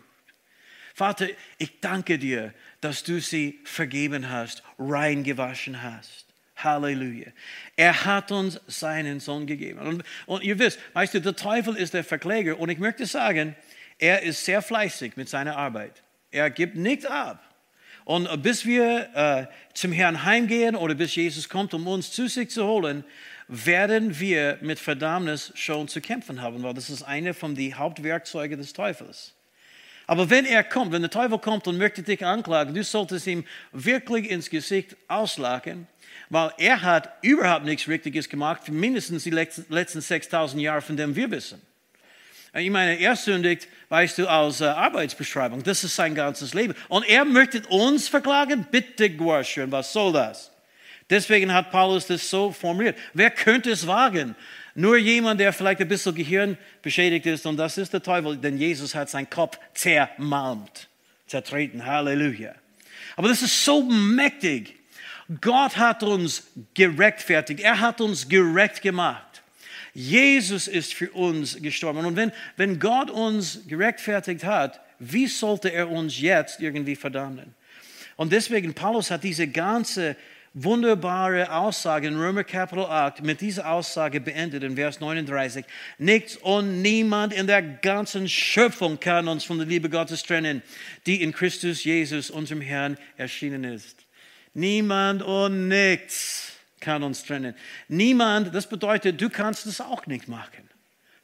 Vater, 0.96 1.28
ich 1.58 1.82
danke 1.82 2.18
dir, 2.18 2.54
dass 2.80 3.04
du 3.04 3.20
sie 3.20 3.60
vergeben 3.66 4.30
hast, 4.30 4.64
reingewaschen 4.80 5.84
hast. 5.84 6.26
Halleluja. 6.56 7.28
Er 7.76 8.06
hat 8.06 8.32
uns 8.32 8.62
seinen 8.66 9.20
Sohn 9.20 9.46
gegeben. 9.46 9.80
Und, 9.80 10.04
und 10.26 10.42
ihr 10.42 10.58
wisst, 10.58 10.80
weißt 10.94 11.14
du, 11.14 11.20
der 11.20 11.36
Teufel 11.36 11.76
ist 11.76 11.94
der 11.94 12.06
Verkläger. 12.06 12.58
Und 12.58 12.70
ich 12.70 12.80
möchte 12.80 13.06
sagen, 13.06 13.56
Er 13.98 14.24
ist 14.24 14.44
sehr 14.44 14.62
fleißig 14.62 15.16
mit 15.16 15.30
seiner 15.30 15.58
Arbeit. 15.58 16.02
Er 16.32 16.50
gibt 16.50 16.76
nichts 16.76 17.06
ab. 17.06 17.42
Und 18.04 18.42
bis 18.42 18.66
wir 18.66 19.10
äh, 19.16 19.74
zum 19.74 19.92
Herrn 19.92 20.24
heimgehen 20.24 20.76
oder 20.76 20.96
bis 20.96 21.16
Jesus 21.16 21.50
kommt, 21.50 21.74
um 21.74 21.88
uns 21.88 22.12
zu 22.12 22.28
sich 22.28 22.50
zu 22.52 22.66
holen, 22.66 23.04
werden 23.48 24.20
wir 24.20 24.58
mit 24.62 24.80
Verdammnis 24.80 25.52
schon 25.56 25.88
zu 25.88 26.02
kämpfen 26.02 26.42
haben, 26.42 26.64
weil 26.64 26.74
das 26.74 26.90
ist 26.90 27.04
eine 27.04 27.34
von 27.34 27.56
den 27.56 27.78
Hauptwerkzeugen 27.78 28.60
des 28.60 28.74
Teufels. 28.74 29.35
Aber 30.08 30.30
wenn 30.30 30.46
er 30.46 30.64
kommt, 30.64 30.92
wenn 30.92 31.02
der 31.02 31.12
Teufel 31.12 31.40
kommt 31.40 31.68
und 31.68 31.78
möchte 31.78 32.04
dich 32.04 32.24
anklagen, 32.26 32.74
du 32.74 32.84
solltest 32.84 33.28
ihm 33.28 33.44
wirklich 33.72 34.30
ins 34.30 34.50
Gesicht 34.50 34.96
auslachen, 35.08 35.88
weil 36.30 36.52
er 36.58 36.82
hat 36.82 37.12
überhaupt 37.22 37.66
nichts 37.66 37.88
Richtiges 37.88 38.30
gemacht, 38.30 38.70
mindestens 38.70 39.24
die 39.24 39.32
letzten 39.32 40.02
6000 40.02 40.62
Jahre, 40.62 40.82
von 40.82 40.98
dem 40.98 41.16
wir 41.16 41.30
wissen. 41.32 41.62
Ich 42.54 42.70
meine, 42.70 42.98
er 42.98 43.16
sündigt, 43.18 43.68
weißt 43.90 44.18
du, 44.18 44.28
als 44.30 44.62
äh, 44.62 44.66
Arbeitsbeschreibung. 44.66 45.62
Das 45.64 45.84
ist 45.84 45.94
sein 45.94 46.16
ganzes 46.16 46.54
Leben. 46.54 46.74
Und 46.88 47.04
er 47.08 47.26
möchte 47.26 47.62
uns 47.68 48.08
verklagen? 48.08 48.66
Bitte, 48.72 49.10
Gwarschön, 49.10 49.70
was 49.74 49.92
soll 49.92 50.14
das? 50.14 50.52
Deswegen 51.10 51.54
hat 51.54 51.70
Paulus 51.70 52.08
das 52.08 52.30
so 52.30 52.52
formuliert. 52.52 52.98
Wer 53.14 53.30
könnte 53.30 53.72
es 53.72 53.86
wagen? 53.86 54.36
Nur 54.76 54.98
jemand, 54.98 55.40
der 55.40 55.54
vielleicht 55.54 55.80
ein 55.80 55.88
bisschen 55.88 56.14
Gehirn 56.14 56.58
beschädigt 56.82 57.26
ist, 57.26 57.46
und 57.46 57.56
das 57.56 57.78
ist 57.78 57.94
der 57.94 58.04
Teufel, 58.04 58.36
denn 58.38 58.58
Jesus 58.58 58.94
hat 58.94 59.10
seinen 59.10 59.30
Kopf 59.30 59.58
zermalmt, 59.74 60.90
zertreten. 61.28 61.86
Halleluja. 61.86 62.54
Aber 63.16 63.30
das 63.30 63.42
ist 63.42 63.64
so 63.64 63.84
mächtig. 63.84 64.76
Gott 65.40 65.78
hat 65.78 66.04
uns 66.04 66.44
gerechtfertigt. 66.74 67.62
Er 67.62 67.80
hat 67.80 68.02
uns 68.02 68.28
gerecht 68.28 68.82
gemacht. 68.82 69.42
Jesus 69.94 70.68
ist 70.68 70.94
für 70.94 71.10
uns 71.12 71.56
gestorben. 71.62 72.06
Und 72.06 72.18
wenn, 72.18 72.34
wenn 72.58 72.78
Gott 72.78 73.10
uns 73.10 73.62
gerechtfertigt 73.66 74.44
hat, 74.44 74.82
wie 75.00 75.28
sollte 75.28 75.72
er 75.72 75.90
uns 75.90 76.20
jetzt 76.20 76.60
irgendwie 76.60 76.98
verdammen? 76.98 77.56
Und 78.18 78.34
deswegen, 78.34 78.74
Paulus 78.74 79.10
hat 79.10 79.24
diese 79.24 79.48
ganze 79.48 80.18
wunderbare 80.56 81.52
Aussage 81.52 82.08
in 82.08 82.16
Römer 82.16 82.46
Kapitel 82.46 82.86
8 82.86 83.22
mit 83.22 83.42
dieser 83.42 83.70
Aussage 83.70 84.22
beendet 84.22 84.64
in 84.64 84.76
Vers 84.76 85.02
39. 85.02 85.66
Nichts 85.98 86.38
und 86.38 86.82
niemand 86.82 87.34
in 87.34 87.46
der 87.46 87.62
ganzen 87.62 88.30
Schöpfung 88.30 89.00
kann 89.00 89.28
uns 89.28 89.44
von 89.44 89.58
der 89.58 89.68
Liebe 89.68 89.90
Gottes 89.90 90.24
trennen, 90.24 90.64
die 91.06 91.22
in 91.22 91.34
Christus 91.34 91.84
Jesus, 91.84 92.32
unserem 92.32 92.62
Herrn, 92.62 92.98
erschienen 93.18 93.66
ist. 93.66 94.06
Niemand 94.54 95.22
und 95.22 95.68
nichts 95.68 96.54
kann 96.80 97.04
uns 97.04 97.26
trennen. 97.26 97.54
Niemand, 97.90 98.56
das 98.56 98.68
bedeutet, 98.68 99.20
du 99.20 99.30
kannst 99.30 99.66
es 99.66 99.82
auch 99.82 100.08
nicht 100.08 100.30
machen. 100.30 100.70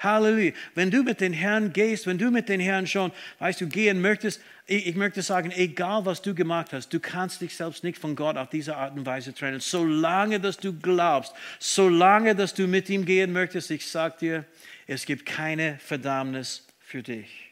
Halleluja. 0.03 0.51
Wenn 0.75 0.91
du 0.91 1.03
mit 1.03 1.21
den 1.21 1.33
Herrn 1.33 1.73
gehst, 1.73 2.07
wenn 2.07 2.17
du 2.17 2.31
mit 2.31 2.49
den 2.49 2.59
Herrn 2.59 2.87
schon, 2.87 3.11
weißt 3.39 3.61
du, 3.61 3.67
gehen 3.67 4.01
möchtest, 4.01 4.41
ich, 4.67 4.87
ich, 4.87 4.95
möchte 4.95 5.21
sagen, 5.21 5.51
egal 5.51 6.05
was 6.05 6.21
du 6.21 6.33
gemacht 6.33 6.73
hast, 6.73 6.93
du 6.93 6.99
kannst 6.99 7.41
dich 7.41 7.55
selbst 7.55 7.83
nicht 7.83 7.97
von 7.97 8.15
Gott 8.15 8.37
auf 8.37 8.49
diese 8.49 8.77
Art 8.77 8.95
und 8.95 9.05
Weise 9.05 9.33
trennen. 9.33 9.59
Solange, 9.59 10.39
dass 10.39 10.57
du 10.57 10.73
glaubst, 10.73 11.33
solange, 11.59 12.35
dass 12.35 12.53
du 12.53 12.67
mit 12.67 12.89
ihm 12.89 13.05
gehen 13.05 13.33
möchtest, 13.33 13.71
ich 13.71 13.85
sage 13.85 14.15
dir, 14.19 14.45
es 14.87 15.05
gibt 15.05 15.25
keine 15.25 15.77
Verdammnis 15.79 16.65
für 16.79 17.03
dich. 17.03 17.51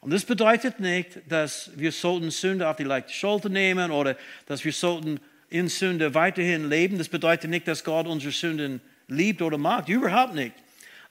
Und 0.00 0.12
das 0.12 0.24
bedeutet 0.24 0.78
nicht, 0.78 1.20
dass 1.28 1.70
wir 1.74 1.90
sollten 1.90 2.30
Sünde 2.30 2.68
auf 2.68 2.76
die 2.76 2.84
leichte 2.84 3.12
Schulter 3.12 3.48
nehmen 3.48 3.90
oder 3.90 4.16
dass 4.46 4.64
wir 4.64 4.72
sollten 4.72 5.20
in 5.48 5.68
Sünde 5.68 6.14
weiterhin 6.14 6.68
leben. 6.68 6.98
Das 6.98 7.08
bedeutet 7.08 7.50
nicht, 7.50 7.66
dass 7.66 7.82
Gott 7.82 8.06
unsere 8.06 8.32
Sünden 8.32 8.80
liebt 9.08 9.42
oder 9.42 9.58
mag. 9.58 9.88
Überhaupt 9.88 10.34
nicht. 10.34 10.54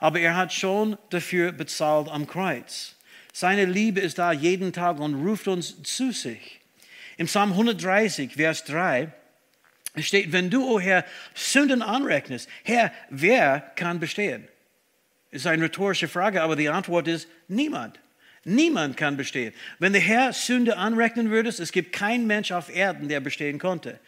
Aber 0.06 0.20
er 0.20 0.36
hat 0.36 0.54
schon 0.54 1.00
dafür 1.10 1.52
bezahlt 1.52 2.10
am 2.10 2.28
Kreuz. 2.28 2.94
Seine 3.34 3.66
Liebe 3.66 4.02
ist 4.02 4.20
da 4.20 4.32
jeden 4.32 4.72
Tag 4.72 5.00
und 5.00 5.16
ruft 5.16 5.48
uns 5.48 5.82
zu 5.82 6.12
sich. 6.12 6.62
Im 7.18 7.26
Psalm 7.26 7.54
130, 7.54 8.34
Vers 8.34 8.66
3 8.66 9.12
steht, 9.98 10.32
wenn 10.32 10.52
du, 10.52 10.64
o 10.64 10.74
oh 10.74 10.80
Herr, 10.80 11.06
Sünden 11.34 11.82
anrechnest, 11.82 12.48
Herr, 12.64 12.92
wer 13.10 13.62
kann 13.76 14.00
bestehen? 14.00 14.48
Ist 15.32 15.48
eine 15.48 15.64
rhetorische 15.64 16.08
Frage, 16.08 16.44
aber 16.44 16.56
die 16.56 16.70
Antwort 16.70 17.08
ist 17.08 17.28
niemand. 17.48 18.00
Niemand 18.44 18.98
kann 18.98 19.18
bestehen. 19.18 19.56
Wenn 19.80 19.94
der 19.94 20.04
Herr 20.04 20.34
Sünde 20.34 20.78
anrechnen 20.78 21.32
würde, 21.32 21.50
es 21.50 21.72
gibt 21.72 21.94
keinen 21.94 22.28
Mensch 22.28 22.52
auf 22.52 22.70
Erden, 22.70 23.10
der 23.10 23.22
bestehen 23.22 23.58
konnte. 23.58 24.00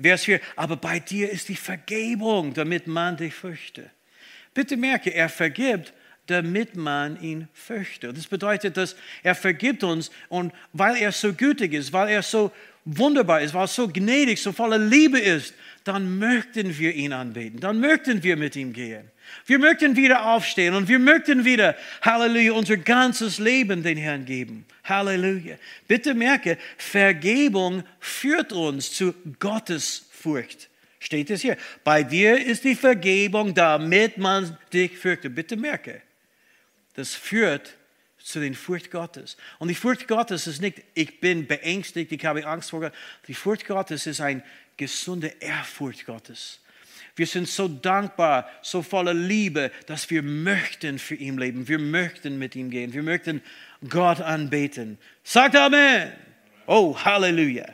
Vers 0.00 0.22
4, 0.22 0.40
aber 0.54 0.76
bei 0.76 1.00
dir 1.00 1.28
ist 1.28 1.48
die 1.48 1.56
Vergebung, 1.56 2.54
damit 2.54 2.86
man 2.86 3.16
dich 3.16 3.34
fürchte. 3.34 3.90
Bitte 4.54 4.76
merke, 4.76 5.10
er 5.10 5.28
vergibt, 5.28 5.92
damit 6.26 6.76
man 6.76 7.20
ihn 7.20 7.48
fürchte. 7.52 8.12
Das 8.12 8.26
bedeutet, 8.26 8.76
dass 8.76 8.96
er 9.22 9.34
vergibt 9.34 9.82
uns 9.82 10.10
und 10.28 10.52
weil 10.72 10.96
er 10.96 11.12
so 11.12 11.32
gütig 11.32 11.72
ist, 11.72 11.92
weil 11.92 12.08
er 12.08 12.22
so 12.22 12.52
wunderbar 12.84 13.40
ist, 13.40 13.54
weil 13.54 13.64
er 13.64 13.68
so 13.68 13.88
gnädig, 13.88 14.40
so 14.40 14.52
voller 14.52 14.78
Liebe 14.78 15.18
ist, 15.18 15.54
dann 15.84 16.18
möchten 16.18 16.78
wir 16.78 16.94
ihn 16.94 17.12
anbeten, 17.12 17.60
dann 17.60 17.80
möchten 17.80 18.22
wir 18.22 18.36
mit 18.36 18.56
ihm 18.56 18.72
gehen. 18.72 19.10
Wir 19.46 19.58
möchten 19.58 19.96
wieder 19.96 20.26
aufstehen 20.26 20.74
und 20.74 20.88
wir 20.88 20.98
möchten 20.98 21.44
wieder, 21.44 21.76
Halleluja, 22.02 22.52
unser 22.52 22.76
ganzes 22.76 23.38
Leben 23.38 23.82
den 23.82 23.96
Herrn 23.96 24.24
geben. 24.24 24.66
Halleluja. 24.84 25.56
Bitte 25.86 26.14
merke, 26.14 26.58
Vergebung 26.76 27.84
führt 28.00 28.52
uns 28.52 28.92
zu 28.92 29.14
Gottes 29.38 30.08
Furcht. 30.10 30.69
Steht 31.00 31.30
es 31.30 31.40
hier. 31.40 31.56
Bei 31.82 32.02
dir 32.02 32.38
ist 32.38 32.62
die 32.62 32.74
Vergebung, 32.76 33.54
damit 33.54 34.18
man 34.18 34.56
dich 34.72 34.96
fürchtet. 34.96 35.34
Bitte 35.34 35.56
merke, 35.56 36.02
das 36.94 37.14
führt 37.14 37.76
zu 38.18 38.38
den 38.38 38.54
Furcht 38.54 38.90
Gottes. 38.90 39.38
Und 39.58 39.68
die 39.68 39.74
Furcht 39.74 40.06
Gottes 40.06 40.46
ist 40.46 40.60
nicht, 40.60 40.82
ich 40.94 41.18
bin 41.18 41.46
beängstigt, 41.46 42.12
ich 42.12 42.24
habe 42.26 42.46
Angst 42.46 42.70
vor 42.70 42.80
Gott. 42.80 42.92
Die 43.26 43.34
Furcht 43.34 43.66
Gottes 43.66 44.06
ist 44.06 44.20
eine 44.20 44.42
gesunde 44.76 45.28
Ehrfurcht 45.40 46.04
Gottes. 46.04 46.60
Wir 47.16 47.26
sind 47.26 47.48
so 47.48 47.66
dankbar, 47.66 48.48
so 48.62 48.82
voller 48.82 49.14
Liebe, 49.14 49.70
dass 49.86 50.10
wir 50.10 50.22
möchten 50.22 50.98
für 50.98 51.14
ihn 51.14 51.38
leben. 51.38 51.66
Wir 51.66 51.78
möchten 51.78 52.38
mit 52.38 52.54
ihm 52.56 52.70
gehen. 52.70 52.92
Wir 52.92 53.02
möchten 53.02 53.42
Gott 53.88 54.20
anbeten. 54.20 54.98
Sagt 55.24 55.56
Amen. 55.56 56.12
Oh, 56.66 56.96
Halleluja. 56.96 57.66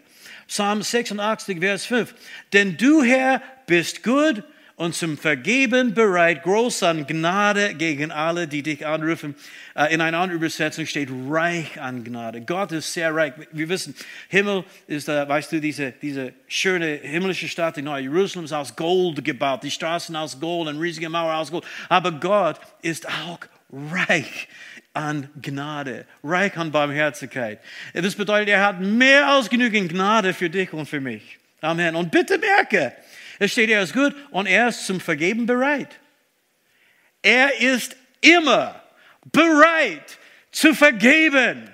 Psalm 0.49 0.83
86, 0.83 1.59
Vers 1.61 1.87
5. 1.87 2.15
Denn 2.53 2.77
du, 2.77 3.03
Herr, 3.03 3.43
bist 3.67 4.03
gut 4.03 4.43
und 4.77 4.95
zum 4.95 5.17
Vergeben 5.17 5.95
bereit, 5.95 6.43
groß 6.43 6.83
an 6.83 7.07
Gnade 7.07 7.75
gegen 7.75 8.13
alle, 8.13 8.47
die 8.47 8.63
dich 8.63 8.87
anrufen. 8.87 9.35
Äh, 9.75 9.95
in 9.95 10.03
einer 10.03 10.19
anderen 10.19 10.39
Übersetzung 10.39 10.85
steht 10.85 11.09
reich 11.31 11.81
an 11.81 12.05
Gnade. 12.05 12.43
Gott 12.43 12.73
ist 12.73 12.93
sehr 12.93 13.15
reich. 13.15 13.33
Wir 13.53 13.69
wissen, 13.71 13.95
Himmel 14.29 14.65
ist, 14.87 15.09
äh, 15.09 15.27
weißt 15.27 15.53
du, 15.53 15.61
diese, 15.61 15.93
diese 15.93 16.35
schöne 16.47 16.87
himmlische 17.03 17.49
Stadt, 17.49 17.79
die 17.79 17.83
Neue 17.83 18.03
Jerusalem 18.03 18.45
ist 18.45 18.53
aus 18.53 18.77
Gold 18.77 19.25
gebaut, 19.25 19.63
die 19.63 19.71
Straßen 19.71 20.15
aus 20.15 20.39
Gold, 20.39 20.69
eine 20.69 20.79
riesige 20.79 21.09
Mauer 21.09 21.35
aus 21.35 21.51
Gold. 21.51 21.65
Aber 21.89 22.13
Gott 22.13 22.61
ist 22.83 23.09
auch 23.09 23.41
reich 23.73 24.47
an 24.97 25.29
Gnade, 25.41 26.07
reich 26.25 26.57
an 26.57 26.73
Barmherzigkeit. 26.73 27.61
Das 27.93 28.15
bedeutet, 28.15 28.49
er 28.49 28.65
hat 28.65 28.81
mehr 28.81 29.29
als 29.29 29.51
genügend 29.51 29.91
Gnade 29.91 30.33
für 30.33 30.49
dich 30.49 30.73
und 30.73 30.87
für 30.87 31.01
mich. 31.01 31.39
Amen. 31.61 31.95
Und 31.95 32.11
bitte 32.11 32.39
merke, 32.39 32.93
es 33.39 33.53
steht, 33.53 33.71
er 33.71 33.83
ist 33.83 33.93
gut 33.93 34.15
und 34.31 34.47
er 34.47 34.69
ist 34.69 34.87
zum 34.87 34.99
Vergeben 35.01 35.47
bereit. 35.47 35.99
Er 37.23 37.61
ist 37.61 37.97
immer 38.21 38.83
bereit 39.33 40.19
zu 40.51 40.75
vergeben. 40.75 41.71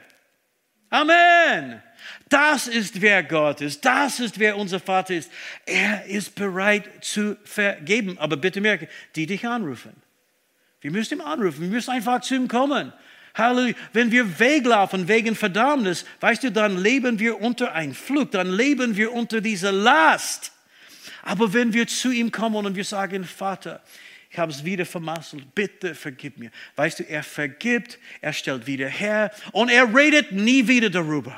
Amen. 0.91 1.83
Das 2.29 2.67
ist 2.67 3.01
wer 3.01 3.23
Gott 3.23 3.61
ist. 3.61 3.85
Das 3.85 4.19
ist 4.19 4.39
wer 4.39 4.57
unser 4.57 4.81
Vater 4.81 5.15
ist. 5.15 5.31
Er 5.67 6.07
ist 6.07 6.35
bereit 6.35 7.05
zu 7.05 7.37
vergeben. 7.45 8.19
Aber 8.19 8.37
bitte 8.37 8.61
merke, 8.61 8.89
die 9.15 9.27
dich 9.27 9.47
anrufen. 9.47 9.93
Wir 10.81 10.91
müssen 10.91 11.15
ihm 11.15 11.21
anrufen. 11.21 11.61
Wir 11.61 11.69
müssen 11.69 11.91
einfach 11.91 12.23
zu 12.23 12.35
ihm 12.35 12.49
kommen. 12.49 12.93
Halleluja. 13.35 13.75
Wenn 13.93 14.11
wir 14.11 14.39
weglaufen 14.39 15.09
wegen 15.09 15.35
Verdammnis, 15.35 16.05
weißt 16.21 16.45
du, 16.45 16.53
dann 16.53 16.77
leben 16.77 17.19
wir 17.19 17.41
unter 17.41 17.73
ein 17.73 17.95
Flug. 17.95 18.31
Dann 18.31 18.51
leben 18.51 18.97
wir 18.97 19.13
unter 19.13 19.41
dieser 19.41 19.73
Last. 19.73 20.53
Aber 21.23 21.53
wenn 21.53 21.73
wir 21.73 21.87
zu 21.87 22.11
ihm 22.11 22.31
kommen 22.31 22.67
und 22.67 22.75
wir 22.75 22.85
sagen, 22.85 23.25
Vater, 23.25 23.83
ich 24.31 24.39
habe 24.39 24.51
es 24.51 24.65
wieder 24.65 24.87
vermasselt, 24.87 25.55
bitte 25.55 25.95
vergib 25.95 26.39
mir. 26.39 26.51
Weißt 26.77 27.01
du, 27.01 27.05
er 27.05 27.23
vergibt, 27.23 27.99
er 28.21 28.33
stellt 28.33 28.67
wieder 28.67 28.89
her 28.89 29.31
und 29.53 29.69
er 29.69 29.95
redet 29.95 30.33
nie 30.33 30.67
wieder 30.67 30.89
darüber. 30.89 31.35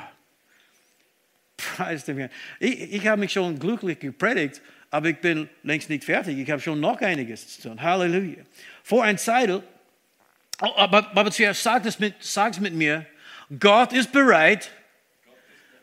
Preis 1.57 2.05
dem. 2.05 2.29
Ich, 2.59 2.93
ich 2.93 3.07
habe 3.07 3.19
mich 3.19 3.33
schon 3.33 3.59
glücklich 3.59 3.99
gepredigt, 3.99 4.61
aber 4.91 5.09
ich 5.09 5.17
bin 5.17 5.49
längst 5.63 5.89
nicht 5.89 6.05
fertig. 6.05 6.37
Ich 6.37 6.49
habe 6.49 6.61
schon 6.61 6.79
noch 6.79 7.01
einiges 7.01 7.59
zu 7.59 7.69
tun. 7.69 7.81
Halleluja. 7.81 8.43
Vor 8.83 9.03
ein 9.03 9.17
Zeitl, 9.17 9.61
aber, 10.59 11.11
aber 11.15 11.31
zuerst 11.31 11.63
sag 11.63 11.85
es, 11.85 11.99
mit, 11.99 12.15
sag 12.19 12.59
mit 12.59 12.73
mir, 12.73 13.05
Gott 13.59 13.93
ist 13.93 14.11
bereit, 14.11 14.71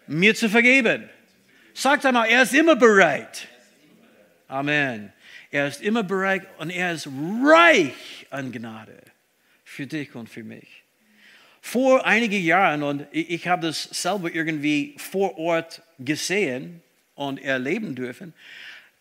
mir 0.07 0.35
zu 0.35 0.49
vergeben. 0.49 1.09
Sagt 1.75 2.05
einmal, 2.07 2.29
er 2.29 2.43
ist 2.43 2.55
immer 2.55 2.77
bereit. 2.77 3.49
Amen. 4.49 5.13
Er 5.51 5.69
ist 5.69 5.83
immer 5.83 6.03
bereit 6.03 6.47
und 6.59 6.71
er 6.71 6.93
ist 6.93 7.07
reich 7.07 8.27
an 8.31 8.53
Gnade 8.53 8.99
für 9.65 9.87
dich 9.87 10.15
und 10.15 10.29
für 10.29 10.43
mich. 10.43 10.83
vor 11.65 12.05
einigen 12.05 12.43
Jahren, 12.43 12.83
und 12.83 13.07
ich 13.13 13.47
habe 13.47 13.69
das 13.69 13.85
selber 13.85 14.35
irgendwie 14.35 14.95
vor 14.99 15.39
Ort 15.39 15.81
gesehen 16.01 16.83
und 17.15 17.41
erleben 17.41 17.95
dürfen, 17.95 18.35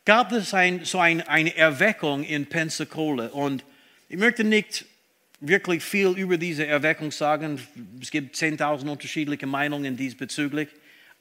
gab 0.06 0.32
es 0.32 0.54
ein, 0.54 0.86
so 0.86 1.00
ein, 1.00 1.22
eine 1.22 1.56
Erweckung 1.56 2.24
in 2.24 2.46
Pensacola. 2.46 3.28
Und 3.28 3.66
ich 4.10 4.18
möchte 4.18 4.44
nicht 4.44 4.86
wirklich 5.42 5.84
viel 5.84 6.10
über 6.10 6.38
diese 6.38 6.66
Erweckung 6.66 7.12
sagen. 7.12 7.60
Es 8.00 8.12
gibt 8.12 8.36
10.000 8.36 8.90
unterschiedliche 8.90 9.48
Meinungen 9.48 9.98
diesbezüglich. 9.98 10.70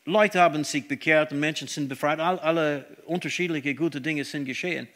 Leute 0.04 0.40
haben 0.40 0.62
sich 0.62 0.86
bekehrt 0.86 1.32
und 1.32 1.40
Menschen 1.40 1.68
sind 1.68 1.88
befreit. 1.88 2.20
All, 2.20 2.38
alle 2.38 2.84
unterschiedliche 3.06 3.74
gute 3.74 4.00
Dinge 4.00 4.24
sind 4.24 4.44
geschehen. 4.44 4.88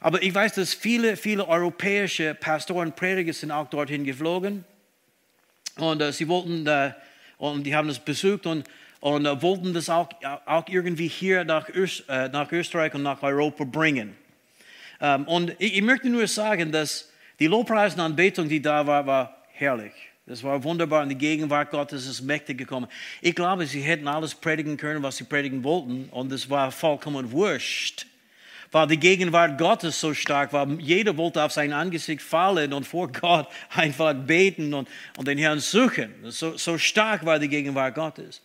Aber 0.00 0.22
ich 0.22 0.32
weiß, 0.32 0.54
dass 0.54 0.74
viele, 0.74 1.16
viele 1.16 1.46
europäische 1.46 2.34
Pastoren, 2.34 2.94
Prediger 2.94 3.32
sind 3.32 3.50
auch 3.50 3.68
dorthin 3.68 4.04
geflogen. 4.04 4.64
Und 5.76 6.00
äh, 6.00 6.12
sie 6.12 6.28
wollten, 6.28 6.66
äh, 6.66 6.92
und 7.38 7.64
die 7.64 7.74
haben 7.74 7.88
es 7.88 7.98
besucht 7.98 8.46
und, 8.46 8.64
und 9.00 9.26
äh, 9.26 9.42
wollten 9.42 9.74
das 9.74 9.90
auch, 9.90 10.08
auch 10.46 10.68
irgendwie 10.68 11.08
hier 11.08 11.44
nach, 11.44 11.68
Öst, 11.68 12.04
äh, 12.08 12.28
nach 12.28 12.50
Österreich 12.52 12.94
und 12.94 13.02
nach 13.02 13.22
Europa 13.22 13.64
bringen. 13.64 14.16
Ähm, 15.00 15.24
und 15.26 15.54
ich, 15.58 15.76
ich 15.76 15.82
möchte 15.82 16.08
nur 16.08 16.26
sagen, 16.28 16.70
dass 16.70 17.07
die 17.38 17.46
Lobpreis 17.46 17.98
Anbetung, 17.98 18.48
die 18.48 18.60
da 18.60 18.86
war, 18.86 19.06
war 19.06 19.42
herrlich. 19.52 19.92
Das 20.26 20.42
war 20.42 20.62
wunderbar 20.62 21.02
und 21.02 21.08
die 21.08 21.14
Gegenwart 21.14 21.70
Gottes 21.70 22.06
ist 22.06 22.20
mächtig 22.20 22.58
gekommen. 22.58 22.86
Ich 23.22 23.34
glaube, 23.34 23.66
sie 23.66 23.80
hätten 23.80 24.06
alles 24.06 24.34
predigen 24.34 24.76
können, 24.76 25.02
was 25.02 25.16
sie 25.16 25.24
predigen 25.24 25.64
wollten 25.64 26.08
und 26.10 26.30
es 26.32 26.50
war 26.50 26.70
vollkommen 26.70 27.32
wurscht. 27.32 28.06
Weil 28.70 28.86
die 28.88 28.98
Gegenwart 28.98 29.56
Gottes 29.56 29.98
so 29.98 30.12
stark 30.12 30.52
war. 30.52 30.68
Jeder 30.78 31.16
wollte 31.16 31.42
auf 31.42 31.52
sein 31.52 31.72
Angesicht 31.72 32.20
fallen 32.20 32.74
und 32.74 32.86
vor 32.86 33.10
Gott 33.10 33.48
einfach 33.70 34.12
beten 34.12 34.74
und, 34.74 34.86
und 35.16 35.26
den 35.26 35.38
Herrn 35.38 35.60
suchen. 35.60 36.12
So, 36.24 36.58
so 36.58 36.76
stark 36.76 37.24
war 37.24 37.38
die 37.38 37.48
Gegenwart 37.48 37.94
Gottes. 37.94 38.42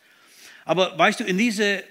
Aber 0.63 0.97
weißt 0.97 1.19
du, 1.19 1.25
in 1.25 1.37
diese 1.37 1.83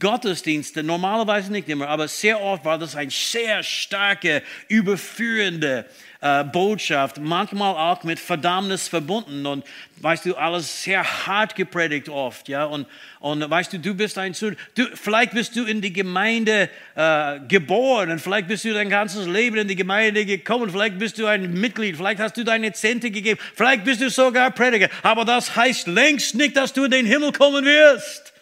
Gottesdienste, 0.00 0.82
normalerweise 0.82 1.52
nicht 1.52 1.68
immer, 1.68 1.86
aber 1.86 2.08
sehr 2.08 2.42
oft 2.42 2.64
war 2.64 2.76
das 2.76 2.96
ein 2.96 3.10
sehr 3.10 3.62
starke, 3.62 4.42
überführende 4.66 5.84
äh, 6.20 6.42
Botschaft, 6.42 7.18
manchmal 7.18 7.76
auch 7.76 8.02
mit 8.02 8.18
Verdammnis 8.18 8.88
verbunden 8.88 9.46
und 9.46 9.64
weißt 10.00 10.24
du, 10.24 10.34
alles 10.34 10.82
sehr 10.82 11.04
hart 11.26 11.54
gepredigt 11.54 12.08
oft, 12.08 12.48
ja, 12.48 12.64
und, 12.64 12.88
und 13.20 13.48
weißt 13.48 13.74
du, 13.74 13.78
du 13.78 13.94
bist 13.94 14.18
ein 14.18 14.32
du, 14.32 14.86
vielleicht 14.94 15.34
bist 15.34 15.54
du 15.54 15.64
in 15.64 15.80
die 15.80 15.92
Gemeinde 15.92 16.68
äh, 16.96 17.38
geboren 17.46 18.10
und 18.10 18.18
vielleicht 18.18 18.48
bist 18.48 18.64
du 18.64 18.74
dein 18.74 18.90
ganzes 18.90 19.28
Leben 19.28 19.56
in 19.56 19.68
die 19.68 19.76
Gemeinde 19.76 20.26
gekommen, 20.26 20.68
vielleicht 20.68 20.98
bist 20.98 21.16
du 21.16 21.26
ein 21.26 21.52
Mitglied, 21.52 21.96
vielleicht 21.96 22.20
hast 22.20 22.36
du 22.36 22.42
deine 22.42 22.72
Zehnte 22.72 23.12
gegeben, 23.12 23.38
vielleicht 23.54 23.84
bist 23.84 24.00
du 24.00 24.10
sogar 24.10 24.50
Prediger, 24.50 24.88
aber 25.04 25.24
das 25.24 25.54
heißt 25.54 25.86
längst 25.86 26.34
nicht, 26.34 26.56
dass 26.56 26.72
du 26.72 26.86
in 26.86 26.90
den 26.90 27.06
Himmel 27.06 27.30
kommen 27.30 27.64
wirst. 27.64 28.32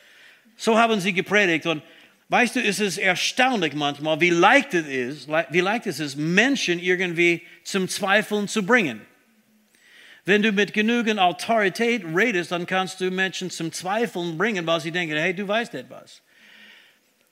So 0.56 0.78
haben 0.78 1.00
sie 1.00 1.12
gepredigt 1.12 1.66
und 1.66 1.82
weißt 2.28 2.56
du, 2.56 2.60
es 2.60 2.80
ist 2.80 2.98
erstaunlich 2.98 3.74
manchmal, 3.74 4.20
wie 4.20 4.30
leicht 4.30 4.74
es 4.74 4.86
ist, 4.86 5.28
wie 5.50 5.60
leicht 5.60 5.86
es 5.86 6.00
ist, 6.00 6.16
Menschen 6.16 6.78
irgendwie 6.78 7.42
zum 7.64 7.88
Zweifeln 7.88 8.48
zu 8.48 8.64
bringen. 8.64 9.00
Wenn 10.24 10.42
du 10.42 10.52
mit 10.52 10.72
genügend 10.72 11.20
Autorität 11.20 12.02
redest, 12.14 12.50
dann 12.50 12.66
kannst 12.66 13.00
du 13.00 13.10
Menschen 13.10 13.50
zum 13.50 13.72
Zweifeln 13.72 14.38
bringen, 14.38 14.66
weil 14.66 14.80
sie 14.80 14.90
denken, 14.90 15.16
hey, 15.16 15.34
du 15.34 15.46
weißt 15.46 15.74
etwas. 15.74 16.22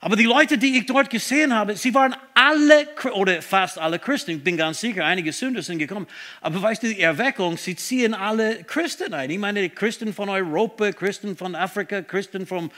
Aber 0.03 0.17
die 0.17 0.25
Leute, 0.25 0.57
die 0.57 0.77
ich 0.77 0.85
dort 0.85 1.09
gesehen 1.09 1.55
habe, 1.55 1.77
sie 1.77 1.93
waren 1.93 2.13
alle, 2.33 2.89
oder 3.13 3.41
fast 3.41 3.79
alle 3.79 3.99
Christen, 3.99 4.31
ich 4.31 4.43
bin 4.43 4.57
ganz 4.57 4.81
sicher, 4.81 5.05
einige 5.05 5.31
Sünder 5.31 5.61
sind 5.61 5.79
gekommen. 5.79 6.07
Aber 6.41 6.61
weißt 6.61 6.83
du, 6.83 6.87
die 6.87 6.99
Erweckung, 6.99 7.55
sie 7.55 7.75
ziehen 7.77 8.13
alle 8.13 8.65
Christen 8.65 9.13
ein. 9.13 9.29
Ich 9.29 9.39
meine, 9.39 9.69
Christen 9.69 10.13
von 10.13 10.27
Europa, 10.27 10.91
Christen 10.91 11.37
von 11.37 11.55
Afrika, 11.55 12.01
Christen 12.01 12.45
von 12.45 12.69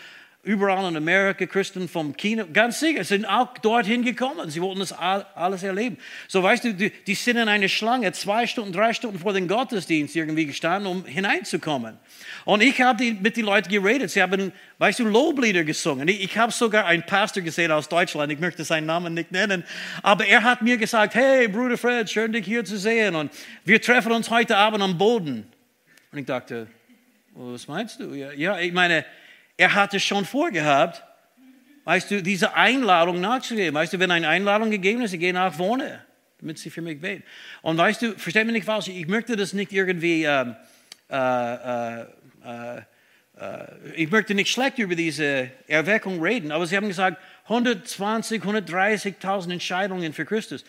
überall 0.46 0.88
in 0.88 0.96
Amerika, 0.96 1.46
Christen 1.48 1.90
vom 1.90 2.16
China, 2.16 2.46
ganz 2.52 2.80
sicher, 2.80 3.04
sind 3.04 3.26
auch 3.26 3.58
dorthin 3.58 4.04
gekommen. 4.04 4.50
Sie 4.50 4.62
wollten 4.62 4.80
das 4.80 4.94
alles 4.94 5.64
erleben. 5.64 5.98
So 6.28 6.44
weißt 6.44 6.64
du, 6.64 6.74
die, 6.74 7.16
sind 7.16 7.38
in 7.38 7.50
eine 7.50 7.68
Schlange 7.68 8.12
zwei 8.12 8.46
Stunden, 8.46 8.72
drei 8.72 8.94
Stunden 8.94 9.18
vor 9.18 9.34
dem 9.34 9.48
Gottesdienst 9.48 10.16
irgendwie 10.16 10.46
gestanden, 10.46 10.90
um 10.92 11.04
hineinzukommen. 11.06 11.98
Und 12.46 12.62
ich 12.62 12.80
habe 12.80 13.04
mit 13.14 13.38
den 13.38 13.46
Leuten 13.46 13.70
geredet. 13.70 14.12
Sie 14.12 14.22
haben, 14.22 14.52
weißt 14.78 15.00
du, 15.00 15.06
Loblieder 15.06 15.64
gesungen. 15.64 16.08
Ich, 16.08 16.24
ich 16.24 16.38
habe 16.38 16.52
sogar 16.52 16.86
einen 16.86 17.04
Pastor 17.04 17.42
gesehen 17.42 17.72
aus 17.72 17.90
Deutschland. 17.90 18.32
Ich 18.32 18.40
möchte 18.40 18.64
seinen 18.64 18.86
Namen 18.86 19.16
nicht 19.16 19.32
nennen. 19.32 19.64
Aber 20.04 20.28
er 20.28 20.44
hat 20.44 20.62
mir 20.62 20.78
gesagt, 20.78 21.16
hey, 21.16 21.48
Bruder 21.48 21.78
Fred, 21.78 22.08
schön 22.10 22.32
dich 22.32 22.46
hier 22.46 22.64
zu 22.64 22.78
sehen. 22.78 23.16
Und 23.16 23.32
wir 23.64 23.82
treffen 23.82 24.12
uns 24.12 24.30
heute 24.30 24.56
Abend 24.56 24.84
am 24.84 24.98
Boden. 24.98 25.48
Und 26.12 26.20
ich 26.20 26.26
dachte, 26.26 26.68
was 27.34 27.68
meinst 27.68 28.00
du? 28.00 28.14
Ja 28.14 28.60
ich 28.60 28.72
meine, 28.72 29.06
er 29.58 29.74
hatte 29.74 30.00
schon 30.00 30.26
vorgehabt, 30.26 31.04
weißt 31.86 32.12
du, 32.12 32.24
diese 32.24 32.56
Einladung 32.56 33.22
nachzugeben. 33.22 33.74
Weißt 33.74 33.94
du, 33.94 34.00
wenn 34.00 34.12
eine 34.12 34.28
Einladung 34.28 34.72
gegeben 34.72 35.02
ist, 35.02 35.14
ich 35.14 35.20
gehe 35.20 35.34
nach 35.34 35.54
vorne, 35.54 36.04
damit 36.40 36.58
sie 36.60 36.70
für 36.70 36.82
mich 36.82 37.00
beten. 37.00 37.24
Und 37.62 37.78
weißt 37.78 38.02
du, 38.02 38.14
versteh 38.18 38.44
mich 38.44 38.54
nicht 38.54 38.66
falsch, 38.66 38.88
ich 38.88 39.08
möchte 39.08 39.36
das 39.36 39.54
nicht 39.54 39.72
irgendwie, 39.72 40.24
ähm, 40.24 40.56
äh, 41.10 42.02
äh, 42.02 42.02
äh, 42.02 42.84
ich 43.96 44.12
möchte 44.12 44.34
nicht 44.34 44.52
schlecht 44.52 44.78
über 44.80 44.96
diese 44.96 45.52
Erweckung 45.68 46.22
reden, 46.22 46.52
aber 46.52 46.66
sie 46.66 46.76
haben 46.76 46.88
gesagt, 46.88 47.22
120, 47.44 48.42
130.000 48.42 49.54
Entscheidungen 49.54 50.14
für 50.14 50.26
Christus. 50.26 50.66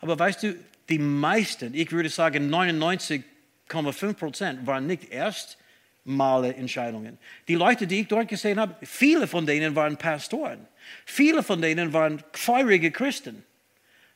Aber 0.00 0.18
weißt 0.18 0.42
du, 0.42 0.54
die 0.88 0.98
meisten, 0.98 1.74
ich 1.74 1.90
würde 1.92 2.08
sagen 2.08 2.54
99,5 2.54 4.14
Prozent, 4.14 4.66
waren 4.66 4.86
nicht 4.86 5.10
erst 5.10 5.57
Male 6.08 6.54
Entscheidungen. 6.54 7.18
Die 7.48 7.54
Leute, 7.54 7.86
die 7.86 8.00
ich 8.00 8.08
dort 8.08 8.28
gesehen 8.28 8.58
habe, 8.58 8.74
viele 8.82 9.26
von 9.26 9.44
denen 9.44 9.76
waren 9.76 9.96
Pastoren. 9.96 10.66
Viele 11.04 11.42
von 11.42 11.60
denen 11.60 11.92
waren 11.92 12.22
feurige 12.32 12.90
Christen. 12.90 13.44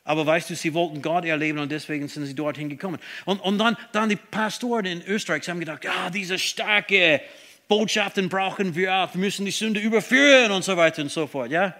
Aber 0.04 0.26
weißt 0.26 0.50
du, 0.50 0.56
sie 0.56 0.72
wollten 0.72 1.02
Gott 1.02 1.26
erleben 1.26 1.58
und 1.58 1.70
deswegen 1.70 2.08
sind 2.08 2.24
sie 2.24 2.34
dorthin 2.34 2.68
gekommen. 2.70 2.98
Und, 3.26 3.40
und 3.40 3.58
dann, 3.58 3.76
dann 3.92 4.08
die 4.08 4.16
Pastoren 4.16 4.86
in 4.86 5.02
Österreich 5.06 5.48
haben 5.48 5.60
gedacht, 5.60 5.84
ja, 5.84 6.08
diese 6.10 6.38
starke 6.38 7.20
Botschaften 7.68 8.28
brauchen 8.28 8.74
wir 8.74 8.94
auch. 8.94 9.14
Wir 9.14 9.20
müssen 9.20 9.44
die 9.44 9.52
Sünde 9.52 9.78
überführen 9.78 10.50
und 10.50 10.64
so 10.64 10.76
weiter 10.76 11.02
und 11.02 11.10
so 11.10 11.26
fort. 11.26 11.50
Ja? 11.50 11.76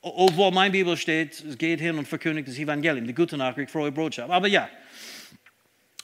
Obwohl 0.00 0.52
mein 0.52 0.70
Bibel 0.70 0.96
steht, 0.96 1.44
es 1.44 1.58
geht 1.58 1.80
hin 1.80 1.98
und 1.98 2.06
verkündigt 2.06 2.46
das 2.46 2.58
Evangelium, 2.58 3.06
die 3.06 3.14
gute 3.14 3.36
Nachricht, 3.36 3.72
frohe 3.72 3.90
Botschaft. 3.90 4.30
Aber 4.30 4.46
ja, 4.46 4.68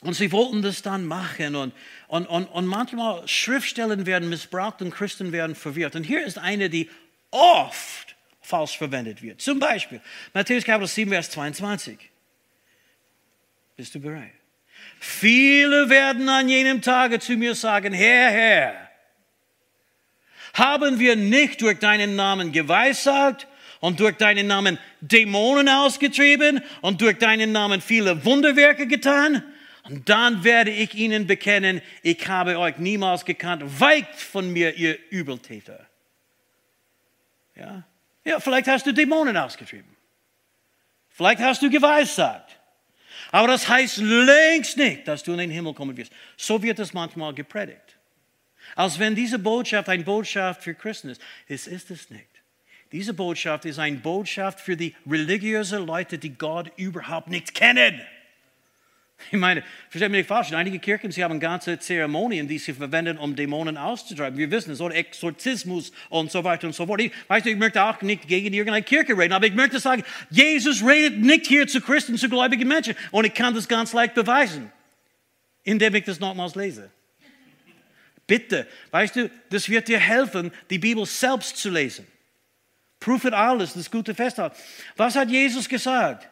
und 0.05 0.13
sie 0.13 0.31
wollten 0.31 0.61
das 0.61 0.81
dann 0.81 1.05
machen. 1.05 1.55
Und, 1.55 1.73
und, 2.07 2.27
und, 2.27 2.45
und 2.45 2.65
manchmal 2.67 3.27
Schriftstellen 3.27 4.05
werden 4.05 4.29
missbraucht 4.29 4.81
und 4.81 4.91
Christen 4.91 5.31
werden 5.31 5.55
verwirrt. 5.55 5.95
Und 5.95 6.03
hier 6.03 6.25
ist 6.25 6.37
eine, 6.37 6.69
die 6.69 6.89
oft 7.31 8.15
falsch 8.41 8.77
verwendet 8.77 9.21
wird. 9.21 9.41
Zum 9.41 9.59
Beispiel 9.59 9.99
Matthäus 10.33 10.63
Kapitel 10.63 10.87
7, 10.87 11.11
Vers 11.11 11.31
22. 11.31 11.97
Bist 13.75 13.95
du 13.95 13.99
bereit? 13.99 14.31
Viele 14.99 15.89
werden 15.89 16.29
an 16.29 16.47
jenem 16.47 16.81
Tage 16.81 17.19
zu 17.19 17.33
mir 17.33 17.55
sagen, 17.55 17.93
Herr, 17.93 18.29
Herr, 18.29 18.89
haben 20.53 20.99
wir 20.99 21.15
nicht 21.15 21.61
durch 21.61 21.79
deinen 21.79 22.15
Namen 22.15 22.51
geweissagt 22.51 23.47
und 23.81 23.99
durch 23.99 24.15
deinen 24.15 24.47
Namen 24.47 24.77
Dämonen 25.01 25.67
ausgetrieben 25.67 26.61
und 26.81 27.01
durch 27.01 27.17
deinen 27.17 27.51
Namen 27.51 27.81
viele 27.81 28.23
Wunderwerke 28.23 28.87
getan? 28.87 29.43
Und 29.87 30.09
dann 30.09 30.43
werde 30.43 30.71
ich 30.71 30.95
ihnen 30.95 31.27
bekennen, 31.27 31.81
ich 32.01 32.27
habe 32.27 32.57
euch 32.57 32.77
niemals 32.77 33.23
gekannt. 33.23 33.79
Weicht 33.79 34.15
von 34.15 34.51
mir, 34.51 34.75
ihr 34.75 34.97
Übeltäter. 35.11 35.85
Ja? 37.55 37.83
ja, 38.23 38.39
vielleicht 38.39 38.67
hast 38.67 38.85
du 38.87 38.93
Dämonen 38.93 39.37
ausgetrieben. 39.37 39.95
Vielleicht 41.09 41.39
hast 41.39 41.61
du 41.61 41.69
geweissagt. 41.69 42.59
Aber 43.31 43.47
das 43.47 43.69
heißt 43.69 43.97
längst 43.97 44.77
nicht, 44.77 45.07
dass 45.07 45.23
du 45.23 45.33
in 45.33 45.37
den 45.37 45.51
Himmel 45.51 45.73
kommen 45.73 45.95
wirst. 45.95 46.11
So 46.35 46.61
wird 46.61 46.79
es 46.79 46.93
manchmal 46.93 47.33
gepredigt. 47.33 47.97
Als 48.75 48.97
wenn 48.97 49.13
diese 49.13 49.37
Botschaft 49.37 49.87
eine 49.87 50.03
Botschaft 50.03 50.63
für 50.63 50.73
Christen 50.73 51.09
ist. 51.09 51.21
Es 51.47 51.67
ist 51.67 51.91
es 51.91 52.09
nicht. 52.09 52.27
Diese 52.91 53.13
Botschaft 53.13 53.65
ist 53.65 53.77
eine 53.77 53.97
Botschaft 53.97 54.59
für 54.59 54.75
die 54.75 54.95
religiösen 55.09 55.85
Leute, 55.85 56.17
die 56.17 56.35
Gott 56.35 56.71
überhaupt 56.75 57.27
nicht 57.27 57.53
kennen. 57.53 58.01
Ich 59.31 59.39
meine, 59.39 59.63
versteht 59.89 60.11
mich 60.11 60.19
nicht 60.19 60.27
falsch, 60.27 60.51
einige 60.53 60.79
Kirchen, 60.79 61.11
sie 61.11 61.23
haben 61.23 61.39
ganze 61.39 61.79
Zeremonien, 61.79 62.47
die 62.47 62.59
sie 62.59 62.73
verwenden, 62.73 63.17
um 63.17 63.35
Dämonen 63.35 63.77
auszutreiben. 63.77 64.37
Wir 64.37 64.51
wissen 64.51 64.71
es, 64.71 64.81
oder 64.81 64.95
Exorzismus 64.95 65.91
und 66.09 66.31
so 66.31 66.43
weiter 66.43 66.67
und 66.67 66.73
so 66.73 66.85
fort. 66.85 67.01
Ich, 67.01 67.11
weißt 67.27 67.45
du, 67.45 67.49
ich 67.49 67.57
möchte 67.57 67.83
auch 67.83 68.01
nicht 68.01 68.27
gegen 68.27 68.53
irgendeine 68.53 68.83
Kirche 68.83 69.17
reden, 69.17 69.33
aber 69.33 69.47
ich 69.47 69.53
möchte 69.53 69.79
sagen, 69.79 70.03
Jesus 70.29 70.85
redet 70.85 71.17
nicht 71.19 71.47
hier 71.47 71.67
zu 71.67 71.81
Christen, 71.81 72.17
zu 72.17 72.29
gläubigen 72.29 72.67
Menschen. 72.67 72.95
Und 73.11 73.25
ich 73.25 73.33
kann 73.33 73.53
das 73.53 73.67
ganz 73.67 73.93
leicht 73.93 74.13
beweisen, 74.13 74.71
indem 75.63 75.95
ich 75.95 76.03
das 76.03 76.19
nochmals 76.19 76.55
lese. 76.55 76.91
Bitte, 78.27 78.67
weißt 78.91 79.15
du, 79.15 79.29
das 79.49 79.69
wird 79.69 79.87
dir 79.87 79.99
helfen, 79.99 80.51
die 80.69 80.79
Bibel 80.79 81.05
selbst 81.05 81.57
zu 81.57 81.69
lesen. 81.69 82.07
Prüfe 82.99 83.35
alles, 83.35 83.73
das 83.73 83.91
gute 83.91 84.15
Festhalten. 84.15 84.55
Was 84.95 85.15
hat 85.15 85.29
Jesus 85.29 85.69
gesagt? 85.69 86.27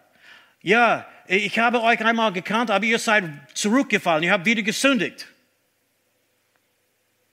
Ja, 0.61 1.05
ich 1.27 1.59
habe 1.59 1.81
euch 1.81 2.03
einmal 2.03 2.33
gekannt, 2.33 2.71
aber 2.71 2.85
ihr 2.85 2.99
seid 2.99 3.25
zurückgefallen, 3.53 4.23
ihr 4.23 4.31
habt 4.31 4.45
wieder 4.45 4.61
gesündigt. 4.61 5.27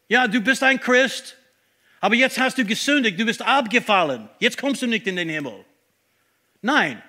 Ja, 0.08 0.26
du 0.26 0.40
bist 0.40 0.62
ein 0.62 0.80
Christ, 0.80 1.36
aber 2.00 2.14
jetzt 2.14 2.38
hast 2.38 2.58
du 2.58 2.64
gesündigt, 2.64 3.18
du 3.18 3.24
bist 3.24 3.42
abgefallen. 3.42 4.28
Jetzt 4.38 4.58
kommst 4.58 4.82
du 4.82 4.86
nicht 4.86 5.06
in 5.06 5.16
den 5.16 5.28
Himmel. 5.28 5.64
Nein, 6.62 7.02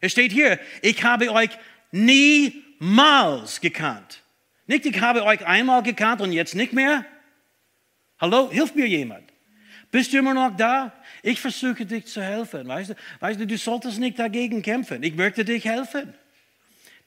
es 0.00 0.12
steht 0.12 0.32
hier, 0.32 0.58
ich 0.82 1.02
habe 1.04 1.30
euch 1.32 1.50
niemals 1.92 3.60
gekannt. 3.60 4.22
Nicht, 4.66 4.86
ich 4.86 5.00
habe 5.00 5.24
euch 5.24 5.46
einmal 5.46 5.82
gekannt 5.82 6.20
und 6.20 6.32
jetzt 6.32 6.54
nicht 6.54 6.72
mehr. 6.72 7.04
Hallo, 8.20 8.50
hilft 8.50 8.76
mir 8.76 8.86
jemand. 8.86 9.28
Bist 9.90 10.12
du 10.12 10.18
immer 10.18 10.34
noch 10.34 10.54
da? 10.56 10.92
Ich 11.22 11.40
versuche 11.40 11.86
dich 11.86 12.06
zu 12.06 12.22
helfen. 12.22 12.68
Weißt 12.68 12.90
du, 12.90 12.94
weißt 13.20 13.40
du, 13.40 13.46
du 13.46 13.56
solltest 13.56 13.98
nicht 13.98 14.18
dagegen 14.18 14.62
kämpfen. 14.62 15.02
Ich 15.02 15.14
möchte 15.14 15.44
dich 15.44 15.64
helfen. 15.64 16.12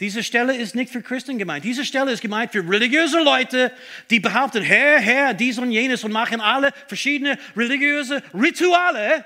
Diese 0.02 0.24
Stelle 0.24 0.58
ist 0.58 0.74
nicht 0.74 0.92
für 0.92 1.04
Christen 1.04 1.38
gemeint. 1.38 1.64
Diese 1.64 1.86
Stelle 1.86 2.12
ist 2.12 2.22
gemeint 2.22 2.52
für 2.52 2.68
religiöse 2.68 3.20
Leute, 3.20 3.72
die 4.10 4.20
behaupten, 4.20 4.64
Herr, 4.64 5.00
Herr, 5.00 5.36
dies 5.36 5.60
und 5.60 5.72
jenes 5.72 6.04
und 6.04 6.12
machen 6.12 6.42
alle 6.42 6.72
verschiedene 6.88 7.38
religiöse 7.56 8.24
Rituale, 8.34 9.24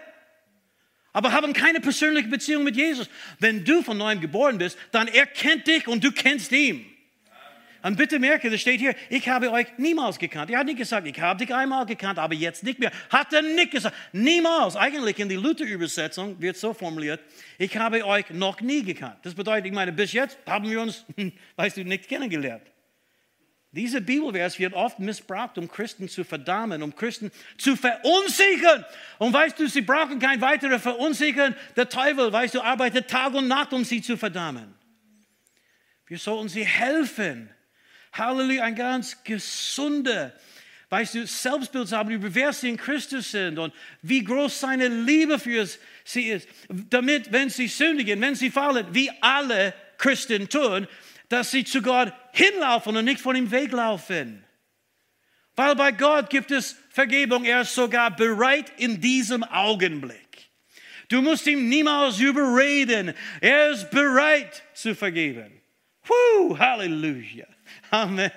aber 1.13 1.31
haben 1.31 1.53
keine 1.53 1.79
persönliche 1.79 2.27
Beziehung 2.27 2.65
mit 2.65 2.75
Jesus. 2.75 3.09
Wenn 3.39 3.63
du 3.63 3.83
von 3.83 3.97
neuem 3.97 4.19
geboren 4.19 4.57
bist, 4.57 4.77
dann 4.91 5.07
erkennt 5.07 5.65
dich 5.65 5.87
und 5.87 6.03
du 6.03 6.11
kennst 6.11 6.51
ihn. 6.51 6.85
Und 7.85 7.97
bitte 7.97 8.17
merke, 8.17 8.49
das 8.49 8.61
steht 8.61 8.79
hier, 8.79 8.95
ich 9.11 9.29
habe 9.29 9.51
euch 9.51 9.67
niemals 9.77 10.17
gekannt. 10.17 10.49
Er 10.49 10.57
hat 10.57 10.65
nicht 10.65 10.79
gesagt, 10.79 11.05
ich 11.05 11.21
habe 11.21 11.45
dich 11.45 11.53
einmal 11.53 11.85
gekannt, 11.85 12.17
aber 12.17 12.33
jetzt 12.33 12.63
nicht 12.63 12.79
mehr. 12.79 12.91
Hat 13.11 13.31
er 13.31 13.43
nicht 13.43 13.69
gesagt. 13.69 13.95
Niemals. 14.11 14.75
Eigentlich 14.75 15.19
in 15.19 15.29
die 15.29 15.35
Luther-Übersetzung 15.35 16.41
wird 16.41 16.57
so 16.57 16.73
formuliert, 16.73 17.21
ich 17.59 17.77
habe 17.77 18.03
euch 18.03 18.27
noch 18.31 18.59
nie 18.59 18.81
gekannt. 18.81 19.17
Das 19.21 19.35
bedeutet, 19.35 19.67
ich 19.67 19.71
meine, 19.71 19.91
bis 19.93 20.13
jetzt 20.13 20.35
haben 20.47 20.67
wir 20.67 20.81
uns, 20.81 21.05
weißt 21.57 21.77
du, 21.77 21.83
nicht 21.83 22.07
kennengelernt. 22.09 22.63
Dieser 23.71 24.01
Bibelvers 24.01 24.57
wird 24.57 24.73
oft 24.73 24.97
missbraucht, 24.97 25.59
um 25.59 25.67
Christen 25.67 26.09
zu 26.09 26.23
verdammen, 26.23 26.81
um 26.81 26.95
Christen 26.95 27.31
zu 27.55 27.75
verunsichern. 27.75 28.83
Und 29.19 29.31
weißt 29.31 29.59
du, 29.59 29.67
sie 29.67 29.81
brauchen 29.81 30.17
kein 30.17 30.41
weiteres 30.41 30.81
Verunsichern. 30.81 31.55
Der 31.75 31.87
Teufel, 31.87 32.33
weißt 32.33 32.55
du, 32.55 32.61
arbeitet 32.61 33.07
Tag 33.11 33.35
und 33.35 33.47
Nacht, 33.47 33.73
um 33.73 33.85
sie 33.85 34.01
zu 34.01 34.17
verdammen. 34.17 34.73
Wir 36.07 36.17
sollten 36.17 36.49
sie 36.49 36.65
helfen, 36.65 37.51
Halleluja, 38.17 38.63
ein 38.63 38.75
ganz 38.75 39.23
gesunder, 39.23 40.33
weißt 40.89 41.15
du, 41.15 41.27
Selbstbild 41.27 41.91
haben 41.91 42.11
über 42.11 42.33
wer 42.33 42.53
sie 42.53 42.69
in 42.69 42.77
Christus 42.77 43.31
sind 43.31 43.59
und 43.59 43.73
wie 44.01 44.23
groß 44.23 44.59
seine 44.59 44.87
Liebe 44.87 45.39
für 45.39 45.67
sie 46.03 46.29
ist. 46.29 46.47
Damit, 46.89 47.31
wenn 47.31 47.49
sie 47.49 47.67
sündigen, 47.67 48.21
wenn 48.21 48.35
sie 48.35 48.51
fallen, 48.51 48.87
wie 48.91 49.11
alle 49.21 49.73
Christen 49.97 50.47
tun, 50.47 50.87
dass 51.29 51.51
sie 51.51 51.63
zu 51.63 51.81
Gott 51.81 52.13
hinlaufen 52.31 52.95
und 52.95 53.05
nicht 53.05 53.21
von 53.21 53.35
ihm 53.35 53.51
weglaufen. 53.51 54.43
Weil 55.55 55.75
bei 55.75 55.91
Gott 55.91 56.29
gibt 56.29 56.51
es 56.51 56.75
Vergebung, 56.89 57.45
er 57.45 57.61
ist 57.61 57.73
sogar 57.73 58.15
bereit 58.15 58.71
in 58.77 58.99
diesem 58.99 59.43
Augenblick. 59.43 60.25
Du 61.07 61.21
musst 61.21 61.47
ihm 61.47 61.69
niemals 61.69 62.19
überreden. 62.19 63.13
Er 63.39 63.71
ist 63.71 63.89
bereit 63.91 64.63
zu 64.73 64.95
vergeben. 64.95 65.61
Puh, 66.01 66.57
Halleluja. 66.57 67.45
Amen. 67.91 68.31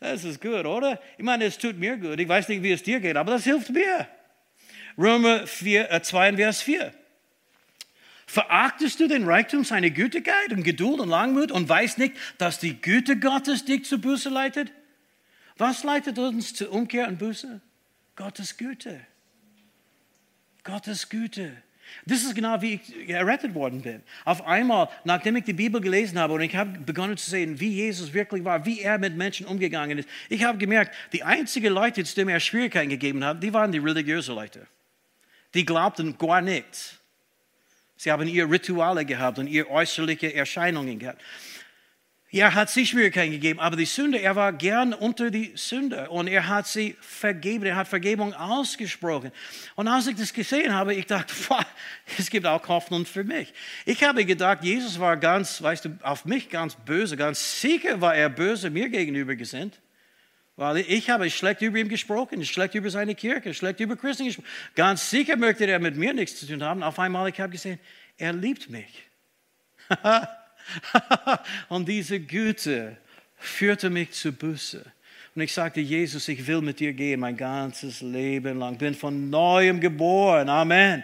Das 0.00 0.24
ist 0.24 0.40
gut, 0.40 0.64
oder? 0.64 1.00
Ich 1.16 1.24
meine, 1.24 1.44
es 1.44 1.58
tut 1.58 1.78
mir 1.78 1.96
gut. 1.96 2.18
Ich 2.18 2.28
weiß 2.28 2.48
nicht, 2.48 2.62
wie 2.62 2.72
es 2.72 2.82
dir 2.82 3.00
geht, 3.00 3.16
aber 3.16 3.32
das 3.32 3.44
hilft 3.44 3.70
mir. 3.70 4.08
Römer 4.98 5.46
4, 5.46 5.90
äh, 5.90 6.02
2, 6.02 6.36
Vers 6.36 6.62
4. 6.62 6.92
Verachtest 8.26 9.00
du 9.00 9.08
den 9.08 9.24
Reichtum 9.24 9.64
seiner 9.64 9.90
Gütigkeit 9.90 10.52
und 10.52 10.62
Geduld 10.62 11.00
und 11.00 11.08
Langmut 11.08 11.52
und 11.52 11.68
weißt 11.68 11.98
nicht, 11.98 12.14
dass 12.38 12.58
die 12.58 12.80
Güte 12.80 13.18
Gottes 13.18 13.64
dich 13.64 13.84
zur 13.84 13.98
Buße 13.98 14.30
leitet? 14.30 14.72
Was 15.58 15.84
leitet 15.84 16.18
uns 16.18 16.54
zur 16.54 16.72
Umkehr 16.72 17.08
und 17.08 17.18
Buße? 17.18 17.60
Gottes 18.16 18.56
Güte. 18.56 19.00
Gottes 20.64 21.08
Güte. 21.08 21.62
Das 22.06 22.22
ist 22.22 22.34
genau, 22.34 22.60
wie 22.60 22.74
ich 22.74 23.08
errettet 23.08 23.54
worden 23.54 23.82
bin. 23.82 24.02
Auf 24.24 24.46
einmal, 24.46 24.88
nachdem 25.04 25.36
ich 25.36 25.44
die 25.44 25.52
Bibel 25.52 25.80
gelesen 25.80 26.18
habe 26.18 26.34
und 26.34 26.40
ich 26.40 26.54
habe 26.56 26.78
begonnen 26.78 27.16
zu 27.16 27.30
sehen, 27.30 27.60
wie 27.60 27.70
Jesus 27.70 28.12
wirklich 28.12 28.44
war, 28.44 28.64
wie 28.66 28.80
er 28.80 28.98
mit 28.98 29.16
Menschen 29.16 29.46
umgegangen 29.46 29.98
ist, 29.98 30.08
ich 30.28 30.44
habe 30.44 30.58
gemerkt, 30.58 30.94
die 31.12 31.22
einzigen 31.22 31.72
Leute, 31.72 32.04
zu 32.04 32.14
denen 32.14 32.30
er 32.30 32.40
Schwierigkeiten 32.40 32.90
gegeben 32.90 33.24
hat, 33.24 33.42
die 33.42 33.52
waren 33.52 33.72
die 33.72 33.78
religiösen 33.78 34.34
Leute. 34.34 34.66
Die 35.54 35.64
glaubten 35.64 36.16
gar 36.18 36.40
nichts. 36.40 36.98
Sie 37.96 38.10
haben 38.10 38.26
ihre 38.26 38.50
Rituale 38.50 39.04
gehabt 39.04 39.38
und 39.38 39.46
ihre 39.46 39.70
äußerliche 39.70 40.34
Erscheinungen 40.34 40.98
gehabt. 40.98 41.22
Er 42.34 42.54
hat 42.54 42.70
sich 42.70 42.88
Schwierigkeiten 42.88 43.30
gegeben, 43.30 43.60
aber 43.60 43.76
die 43.76 43.84
Sünde, 43.84 44.18
er 44.18 44.34
war 44.34 44.54
gern 44.54 44.94
unter 44.94 45.30
die 45.30 45.52
Sünde 45.54 46.08
und 46.08 46.28
er 46.28 46.48
hat 46.48 46.66
sie 46.66 46.96
vergeben, 47.02 47.66
er 47.66 47.76
hat 47.76 47.88
Vergebung 47.88 48.32
ausgesprochen. 48.32 49.32
Und 49.74 49.86
als 49.86 50.06
ich 50.06 50.16
das 50.16 50.32
gesehen 50.32 50.74
habe, 50.74 50.94
ich 50.94 51.04
dachte, 51.04 51.34
boah, 51.48 51.66
es 52.18 52.30
gibt 52.30 52.46
auch 52.46 52.66
Hoffnung 52.68 53.04
für 53.04 53.22
mich. 53.22 53.52
Ich 53.84 54.02
habe 54.02 54.24
gedacht, 54.24 54.64
Jesus 54.64 54.98
war 54.98 55.18
ganz, 55.18 55.60
weißt 55.60 55.84
du, 55.84 55.98
auf 56.00 56.24
mich 56.24 56.48
ganz 56.48 56.74
böse, 56.74 57.18
ganz 57.18 57.60
sicher 57.60 58.00
war 58.00 58.14
er 58.14 58.30
böse 58.30 58.70
mir 58.70 58.88
gegenüber 58.88 59.36
gesinnt. 59.36 59.78
Weil 60.56 60.78
ich 60.78 61.10
habe 61.10 61.28
schlecht 61.28 61.60
über 61.60 61.78
ihn 61.78 61.88
gesprochen, 61.90 62.42
schlecht 62.46 62.74
über 62.74 62.88
seine 62.88 63.14
Kirche, 63.14 63.52
schlecht 63.52 63.80
über 63.80 63.96
Christen 63.96 64.24
gesprochen. 64.24 64.48
Ganz 64.74 65.10
sicher 65.10 65.36
möchte 65.36 65.66
er 65.66 65.78
mit 65.80 65.96
mir 65.96 66.14
nichts 66.14 66.40
zu 66.40 66.46
tun 66.46 66.62
haben. 66.62 66.82
Auf 66.82 66.98
einmal, 66.98 67.28
ich 67.28 67.38
habe 67.40 67.52
gesehen, 67.52 67.78
er 68.16 68.32
liebt 68.32 68.70
mich. 68.70 69.02
und 71.68 71.88
diese 71.88 72.20
Güte 72.20 72.96
führte 73.38 73.90
mich 73.90 74.12
zur 74.12 74.32
Buße. 74.32 74.84
Und 75.34 75.42
ich 75.42 75.52
sagte, 75.52 75.80
Jesus, 75.80 76.28
ich 76.28 76.46
will 76.46 76.60
mit 76.60 76.78
dir 76.78 76.92
gehen 76.92 77.20
mein 77.20 77.36
ganzes 77.36 78.02
Leben 78.02 78.58
lang. 78.58 78.76
Bin 78.76 78.94
von 78.94 79.30
neuem 79.30 79.80
geboren. 79.80 80.48
Amen. 80.48 81.02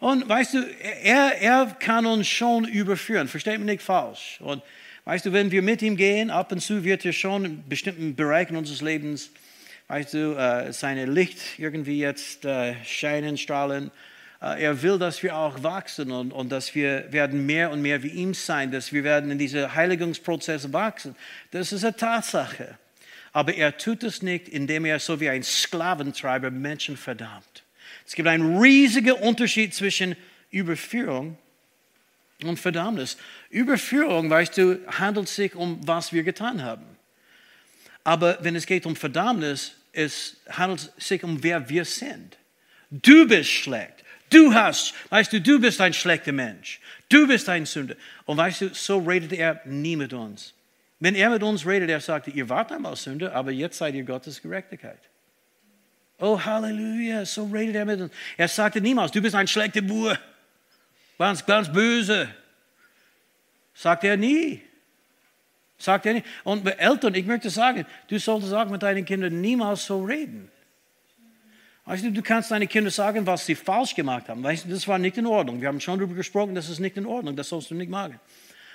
Und 0.00 0.28
weißt 0.28 0.54
du, 0.54 0.66
er, 1.02 1.40
er 1.40 1.76
kann 1.78 2.04
uns 2.06 2.26
schon 2.26 2.64
überführen. 2.64 3.28
Versteht 3.28 3.58
mich 3.58 3.66
nicht 3.66 3.82
falsch. 3.82 4.40
Und 4.40 4.62
weißt 5.04 5.26
du, 5.26 5.32
wenn 5.32 5.52
wir 5.52 5.62
mit 5.62 5.82
ihm 5.82 5.96
gehen, 5.96 6.30
ab 6.30 6.50
und 6.50 6.60
zu 6.60 6.82
wird 6.82 7.04
er 7.04 7.12
schon 7.12 7.44
in 7.44 7.68
bestimmten 7.68 8.16
Bereichen 8.16 8.56
unseres 8.56 8.80
Lebens, 8.80 9.30
weißt 9.86 10.14
du, 10.14 10.36
äh, 10.36 10.72
seine 10.72 11.06
Licht 11.06 11.38
irgendwie 11.58 11.98
jetzt 11.98 12.44
äh, 12.44 12.74
scheinen, 12.84 13.38
strahlen. 13.38 13.90
Äh, 14.40 14.62
er 14.62 14.82
will, 14.82 14.98
dass 14.98 15.22
wir 15.22 15.36
auch 15.36 15.62
wachsen 15.62 16.10
und, 16.10 16.32
und 16.32 16.50
dass 16.50 16.74
wir 16.74 17.12
werden 17.12 17.46
mehr 17.46 17.70
und 17.70 17.82
mehr 17.82 18.02
wie 18.02 18.08
ihm 18.08 18.34
sein, 18.34 18.70
dass 18.70 18.92
wir 18.92 19.04
werden 19.04 19.30
in 19.30 19.38
diese 19.38 19.74
Heiligungsprozesse 19.74 20.72
wachsen. 20.72 21.14
Das 21.50 21.72
ist 21.72 21.84
eine 21.84 21.96
Tatsache. 21.96 22.78
Aber 23.32 23.54
er 23.54 23.76
tut 23.76 24.02
es 24.02 24.22
nicht, 24.22 24.48
indem 24.48 24.84
er 24.84 24.98
so 24.98 25.20
wie 25.20 25.28
ein 25.28 25.42
Sklaventreiber 25.42 26.50
Menschen 26.50 26.96
verdammt. 26.96 27.62
Es 28.06 28.14
gibt 28.14 28.28
einen 28.28 28.58
riesigen 28.58 29.12
Unterschied 29.12 29.72
zwischen 29.72 30.16
Überführung 30.50 31.38
und 32.42 32.58
Verdammnis. 32.58 33.16
Überführung, 33.50 34.30
weißt 34.30 34.58
du, 34.58 34.80
handelt 34.88 35.28
sich 35.28 35.54
um, 35.54 35.86
was 35.86 36.12
wir 36.12 36.24
getan 36.24 36.64
haben. 36.64 36.84
Aber 38.02 38.38
wenn 38.40 38.56
es 38.56 38.66
geht 38.66 38.86
um 38.86 38.96
Verdammnis, 38.96 39.76
es 39.92 40.38
handelt 40.48 40.92
sich 40.98 41.22
um, 41.22 41.42
wer 41.42 41.68
wir 41.68 41.84
sind. 41.84 42.36
Du 42.90 43.28
bist 43.28 43.50
schlecht. 43.50 43.99
Du 44.30 44.54
hast, 44.54 44.94
weißt 45.10 45.32
du, 45.32 45.40
du 45.40 45.60
bist 45.60 45.80
ein 45.80 45.92
schlechter 45.92 46.32
Mensch. 46.32 46.80
Du 47.08 47.26
bist 47.26 47.48
ein 47.48 47.66
Sünder. 47.66 47.96
Und 48.24 48.36
weißt 48.36 48.60
du, 48.60 48.74
so 48.74 48.98
redet 48.98 49.32
er 49.32 49.60
nie 49.64 49.96
mit 49.96 50.12
uns. 50.12 50.54
Wenn 51.00 51.16
er 51.16 51.30
mit 51.30 51.42
uns 51.42 51.66
redet, 51.66 51.90
er 51.90 52.00
sagt, 52.00 52.28
ihr 52.28 52.48
wart 52.48 52.70
einmal 52.70 52.94
Sünder, 52.94 53.34
aber 53.34 53.50
jetzt 53.50 53.78
seid 53.78 53.94
ihr 53.94 54.04
Gottes 54.04 54.40
Gerechtigkeit. 54.40 55.00
Oh, 56.18 56.38
Halleluja, 56.38 57.24
so 57.24 57.46
redet 57.46 57.74
er 57.74 57.84
mit 57.84 58.00
uns. 58.00 58.12
Er 58.36 58.46
sagte 58.46 58.80
niemals, 58.80 59.10
du 59.10 59.20
bist 59.20 59.34
ein 59.34 59.48
schlechter 59.48 59.80
Bub, 59.80 60.18
ganz, 61.18 61.44
ganz 61.44 61.72
böse. 61.72 62.28
Sagt 63.74 64.04
er 64.04 64.16
nie. 64.16 64.62
Sagt 65.78 66.04
er 66.04 66.14
nie. 66.14 66.22
Und 66.44 66.66
Eltern, 66.66 67.14
ich 67.14 67.24
möchte 67.24 67.48
sagen, 67.48 67.86
du 68.08 68.18
solltest 68.18 68.52
auch 68.52 68.68
mit 68.68 68.82
deinen 68.82 69.06
Kindern 69.06 69.40
niemals 69.40 69.86
so 69.86 70.04
reden. 70.04 70.50
Weißt 71.90 72.04
du, 72.04 72.12
du 72.12 72.22
kannst 72.22 72.52
deinen 72.52 72.68
Kindern 72.68 72.92
sagen, 72.92 73.26
was 73.26 73.44
sie 73.44 73.56
falsch 73.56 73.96
gemacht 73.96 74.28
haben. 74.28 74.44
Weißt 74.44 74.64
du, 74.64 74.68
das 74.68 74.86
war 74.86 74.96
nicht 74.96 75.18
in 75.18 75.26
Ordnung. 75.26 75.60
Wir 75.60 75.66
haben 75.66 75.80
schon 75.80 75.98
darüber 75.98 76.14
gesprochen, 76.14 76.54
das 76.54 76.68
ist 76.68 76.78
nicht 76.78 76.96
in 76.96 77.04
Ordnung. 77.04 77.34
Das 77.34 77.48
sollst 77.48 77.68
du 77.68 77.74
nicht 77.74 77.90
machen. 77.90 78.20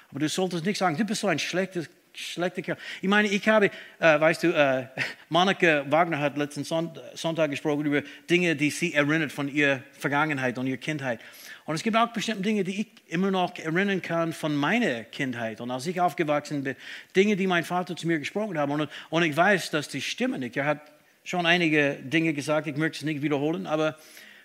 Aber 0.10 0.20
du 0.20 0.28
solltest 0.28 0.66
nicht 0.66 0.78
sagen, 0.78 0.98
du 0.98 1.06
bist 1.06 1.22
so 1.22 1.28
ein 1.28 1.40
schlechter, 1.40 1.84
schlechter 2.14 2.62
Kerl. 2.62 2.78
Ich 3.02 3.08
meine, 3.08 3.30
ich 3.30 3.48
habe, 3.48 3.72
äh, 4.00 4.20
weißt 4.20 4.44
du, 4.44 4.48
äh, 4.50 4.88
Monika 5.30 5.90
Wagner 5.90 6.20
hat 6.20 6.38
letzten 6.38 6.66
Sonntag 6.66 7.52
gesprochen 7.52 7.86
über 7.86 8.02
Dinge, 8.30 8.54
die 8.58 8.70
sie 8.70 8.94
erinnert 8.94 9.32
von 9.32 9.48
ihrer 9.48 9.80
Vergangenheit 9.94 10.58
und 10.58 10.68
ihrer 10.68 10.76
Kindheit. 10.76 11.22
Und 11.64 11.76
es 11.76 11.84
gibt 11.84 11.96
auch 11.96 12.10
bestimmte 12.10 12.44
Dinge, 12.44 12.66
die 12.66 12.82
ich 12.82 12.88
immer 13.08 13.32
noch 13.32 13.58
erinnern 13.58 14.02
kann 14.02 14.34
von 14.34 14.54
meiner 14.54 15.06
Kindheit 15.06 15.62
und 15.62 15.72
als 15.72 15.88
ich 15.88 16.02
aufgewachsen 16.02 16.66
bin. 16.66 16.76
Dinge, 17.16 17.38
die 17.38 17.48
mein 17.48 17.64
Vater 17.64 17.96
zu 17.96 18.08
mir 18.08 18.20
gesprochen 18.20 18.58
hat. 18.58 18.70
Und, 18.70 18.90
und 19.10 19.24
ich 19.24 19.38
weiß, 19.38 19.72
dass 19.72 19.88
die 19.88 20.02
stimmen 20.02 20.42
nicht. 20.42 20.58
Er 20.58 20.66
hat 20.66 20.82
schon 21.26 21.46
einige 21.46 21.96
Dinge 21.96 22.34
gesagt, 22.34 22.68
ich 22.68 22.78
möchte 22.78 23.00
es 23.00 23.04
nicht 23.04 23.22
wiederholen, 23.22 23.68
aber 23.68 23.98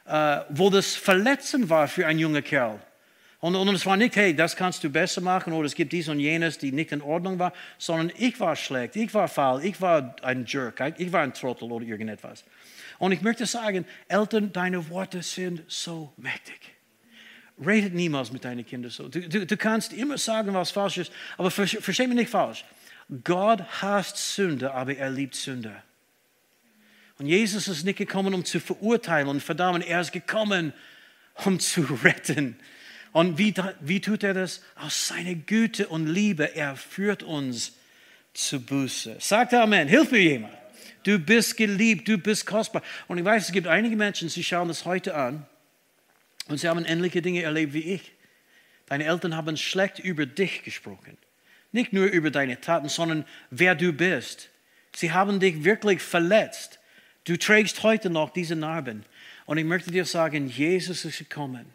äh, 0.07 0.41
wo 0.49 0.71
das 0.71 0.97
verletzend 0.97 1.69
war 1.69 1.87
für 1.87 2.07
einen 2.07 2.19
jungen 2.19 2.43
Kerl, 2.43 2.81
Und, 3.41 3.55
und 3.55 3.69
es 3.75 3.87
war 3.87 3.97
nicht, 3.97 4.17
hey, 4.17 4.35
das 4.35 4.55
kannst 4.55 4.85
du 4.85 4.91
besser 4.91 5.21
machen 5.21 5.53
oder 5.53 5.67
es 5.67 5.75
gibt 5.75 5.93
dies 5.93 6.09
und 6.09 6.21
jenes, 6.21 6.59
die 6.59 6.73
nicht 6.73 6.93
in 6.93 7.01
Ordnung 7.01 7.39
war, 7.39 7.53
sondern 7.79 8.13
ich 8.19 8.39
war 8.39 8.55
schlecht, 8.55 8.97
ich 8.97 9.15
war 9.15 9.29
faul, 9.29 9.65
ich 9.65 9.81
war 9.81 10.15
ein 10.23 10.45
Jerk, 10.47 10.95
ich 10.99 11.11
war 11.11 11.23
ein 11.23 11.33
Trottel 11.33 11.71
oder 11.71 11.87
irgendetwas. 11.87 12.45
Und 12.99 13.13
ich 13.13 13.23
möchte 13.23 13.47
sagen, 13.47 13.87
Eltern, 14.09 14.53
deine 14.53 14.91
Worte 14.91 15.23
sind 15.23 15.63
so 15.69 16.13
mächtig. 16.19 16.61
Redet 17.65 17.95
niemals 17.95 18.31
mit 18.31 18.45
deinen 18.45 18.65
Kindern 18.65 18.91
so. 18.91 19.09
Du, 19.09 19.21
du, 19.27 19.47
du 19.47 19.57
kannst 19.57 19.93
immer 19.93 20.19
sagen, 20.19 20.53
was 20.53 20.71
falsch 20.71 20.99
ist, 20.99 21.13
aber 21.39 21.51
versteh 21.51 22.07
mich 22.07 22.17
nicht 22.17 22.31
falsch. 22.31 22.65
Gott 23.25 23.63
hasst 23.81 24.35
Sünde, 24.35 24.73
aber 24.73 24.97
er 24.97 25.11
liebt 25.11 25.35
Sünde. 25.35 25.83
Und 27.21 27.27
Jesus 27.27 27.69
ist 27.69 27.85
nicht 27.85 27.99
gekommen, 27.99 28.33
um 28.33 28.47
zu 28.47 28.61
verurteilen 28.61 29.29
und 29.29 29.43
verdammen. 29.43 29.83
Er 29.83 30.01
ist 30.01 30.11
gekommen, 30.11 30.73
um 31.45 31.61
zu 31.61 31.83
retten. 32.03 32.57
Und 33.13 33.37
wie, 33.37 33.53
wie 33.81 34.01
tut 34.01 34.23
er 34.23 34.33
das? 34.33 34.63
Aus 34.75 35.09
seiner 35.09 35.35
Güte 35.35 35.89
und 35.89 36.07
Liebe. 36.07 36.57
Er 36.57 36.77
führt 36.77 37.23
uns 37.23 37.75
zu 38.33 38.59
Buße. 38.59 39.17
Sagt 39.19 39.53
Amen. 39.53 39.87
Hilf 39.87 40.11
mir 40.11 40.23
jemand. 40.23 40.55
Du 41.03 41.19
bist 41.19 41.59
geliebt, 41.59 42.09
du 42.09 42.17
bist 42.17 42.47
kostbar. 42.47 42.83
Und 43.07 43.19
ich 43.19 43.25
weiß, 43.25 43.49
es 43.49 43.53
gibt 43.53 43.67
einige 43.67 43.97
Menschen, 43.97 44.31
sie 44.31 44.43
schauen 44.43 44.69
das 44.69 44.87
heute 44.87 45.15
an 45.15 45.45
und 46.49 46.57
sie 46.57 46.69
haben 46.69 46.87
ähnliche 46.87 47.21
Dinge 47.21 47.43
erlebt 47.43 47.75
wie 47.75 47.83
ich. 47.83 48.13
Deine 48.87 49.05
Eltern 49.05 49.37
haben 49.37 49.59
schlecht 49.59 49.99
über 49.99 50.25
dich 50.25 50.63
gesprochen. 50.63 51.19
Nicht 51.71 51.93
nur 51.93 52.07
über 52.07 52.31
deine 52.31 52.63
Taten, 52.63 52.89
sondern 52.89 53.27
wer 53.51 53.75
du 53.75 53.93
bist. 53.93 54.49
Sie 54.97 55.13
haben 55.13 55.39
dich 55.39 55.65
wirklich 55.65 56.01
verletzt. 56.01 56.80
Du 57.25 57.37
trägst 57.37 57.83
heute 57.83 58.11
noch 58.11 58.31
diese 58.31 58.57
Narben. 58.57 59.05
Und 59.47 59.59
ich 59.59 59.65
möchte 59.65 59.91
dir 59.91 60.05
sagen, 60.05 60.49
Jesus 60.49 61.05
ist 61.05 61.19
gekommen 61.19 61.67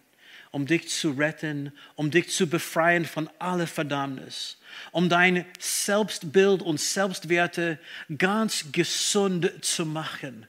um 0.55 0.65
dich 0.65 0.87
zu 0.87 1.11
retten, 1.11 1.73
um 1.95 2.11
dich 2.11 2.29
zu 2.29 2.47
befreien 2.47 3.03
von 3.03 3.29
aller 3.39 3.67
Verdammnis, 3.67 4.57
um 4.93 5.09
dein 5.09 5.45
Selbstbild 5.59 6.61
und 6.61 6.79
Selbstwerte 6.79 7.77
ganz 8.17 8.71
gesund 8.71 9.51
zu 9.59 9.85
machen. 9.85 10.47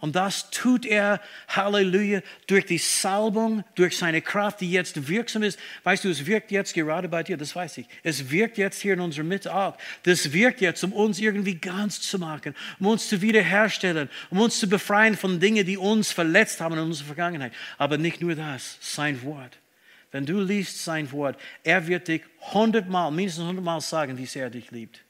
Und 0.00 0.14
das 0.14 0.50
tut 0.50 0.84
er, 0.84 1.20
Halleluja, 1.48 2.20
durch 2.46 2.66
die 2.66 2.78
Salbung, 2.78 3.64
durch 3.74 3.96
seine 3.96 4.20
Kraft, 4.20 4.60
die 4.60 4.70
jetzt 4.70 5.08
wirksam 5.08 5.42
ist. 5.42 5.58
Weißt 5.84 6.04
du, 6.04 6.10
es 6.10 6.26
wirkt 6.26 6.50
jetzt 6.50 6.74
gerade 6.74 7.08
bei 7.08 7.22
dir, 7.22 7.36
das 7.36 7.56
weiß 7.56 7.78
ich. 7.78 7.86
Es 8.02 8.30
wirkt 8.30 8.58
jetzt 8.58 8.80
hier 8.80 8.94
in 8.94 9.00
unserer 9.00 9.24
Mitte 9.24 9.54
auch. 9.54 9.76
Das 10.02 10.32
wirkt 10.32 10.60
jetzt, 10.60 10.84
um 10.84 10.92
uns 10.92 11.18
irgendwie 11.18 11.54
ganz 11.54 12.00
zu 12.00 12.18
machen, 12.18 12.54
um 12.78 12.88
uns 12.88 13.08
zu 13.08 13.22
wiederherstellen, 13.22 14.10
um 14.30 14.40
uns 14.40 14.60
zu 14.60 14.68
befreien 14.68 15.16
von 15.16 15.40
Dingen, 15.40 15.64
die 15.64 15.78
uns 15.78 16.12
verletzt 16.12 16.60
haben 16.60 16.74
in 16.74 16.80
unserer 16.80 17.06
Vergangenheit. 17.06 17.52
Aber 17.78 17.96
nicht 17.96 18.20
nur 18.20 18.34
das, 18.34 18.76
sein 18.80 19.22
Wort. 19.22 19.58
Wenn 20.12 20.26
du 20.26 20.40
liest 20.40 20.84
sein 20.84 21.10
Wort, 21.12 21.38
er 21.64 21.86
wird 21.86 22.08
dich 22.08 22.22
hundertmal, 22.52 23.10
mindestens 23.10 23.44
hundertmal 23.44 23.80
sagen, 23.80 24.16
wie 24.18 24.26
sehr 24.26 24.44
er 24.44 24.50
dich 24.50 24.70
liebt. 24.70 25.05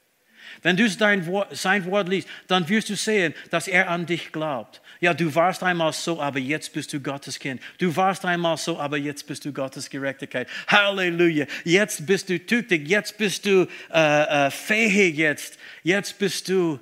Wenn 0.61 0.77
du 0.77 0.89
sein 0.89 1.25
Wort 1.27 2.09
liest, 2.09 2.27
dann 2.47 2.67
wirst 2.69 2.89
du 2.89 2.95
sehen, 2.95 3.33
dass 3.49 3.67
er 3.67 3.89
an 3.89 4.05
dich 4.05 4.31
glaubt. 4.31 4.81
Ja, 4.99 5.13
du 5.13 5.33
warst 5.35 5.61
einmal 5.63 5.93
so, 5.93 6.19
aber 6.21 6.39
jetzt 6.39 6.73
bist 6.73 6.91
du 6.91 6.99
Gottes 6.99 7.37
Kind. 7.37 7.61
Du 7.77 7.95
warst 7.95 8.25
einmal 8.25 8.57
so, 8.57 8.79
aber 8.79 8.97
jetzt 8.97 9.27
bist 9.27 9.45
du 9.45 9.53
Gottes 9.53 9.89
Gerechtigkeit. 9.89 10.47
Halleluja. 10.67 11.45
Jetzt 11.63 12.05
bist 12.05 12.29
du 12.29 12.39
tüchtig, 12.39 12.87
jetzt 12.87 13.17
bist 13.17 13.45
du 13.45 13.67
äh, 13.93 14.47
äh, 14.47 14.51
fähig, 14.51 15.17
jetzt, 15.17 15.59
jetzt 15.83 16.17
bist 16.17 16.49
du, 16.49 16.79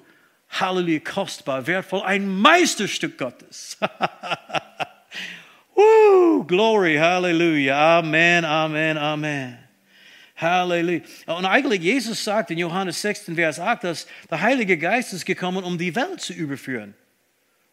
Halleluja, 0.50 1.00
kostbar, 1.00 1.68
wertvoll, 1.68 2.04
ein 2.04 2.28
Meisterstück 2.28 3.18
Gottes. 3.18 3.78
Woo, 5.76 6.46
glory, 6.46 6.96
Halleluja. 6.96 8.00
Amen, 8.00 8.46
Amen, 8.46 8.98
Amen. 8.98 9.65
Halleluja. 10.46 11.02
Und 11.26 11.46
eigentlich 11.46 11.82
Jesus 11.82 12.24
sagt 12.24 12.52
in 12.52 12.58
Johannes 12.58 13.02
6, 13.02 13.32
Vers 13.36 13.60
8, 13.60 13.84
dass 13.84 14.08
der 14.30 14.42
Heilige 14.42 14.78
Geist 14.78 15.14
ist 15.14 15.26
gekommen, 15.26 15.64
um 15.64 15.78
die 15.78 15.96
Welt 15.96 16.22
zu 16.22 16.34
überführen 16.34 16.94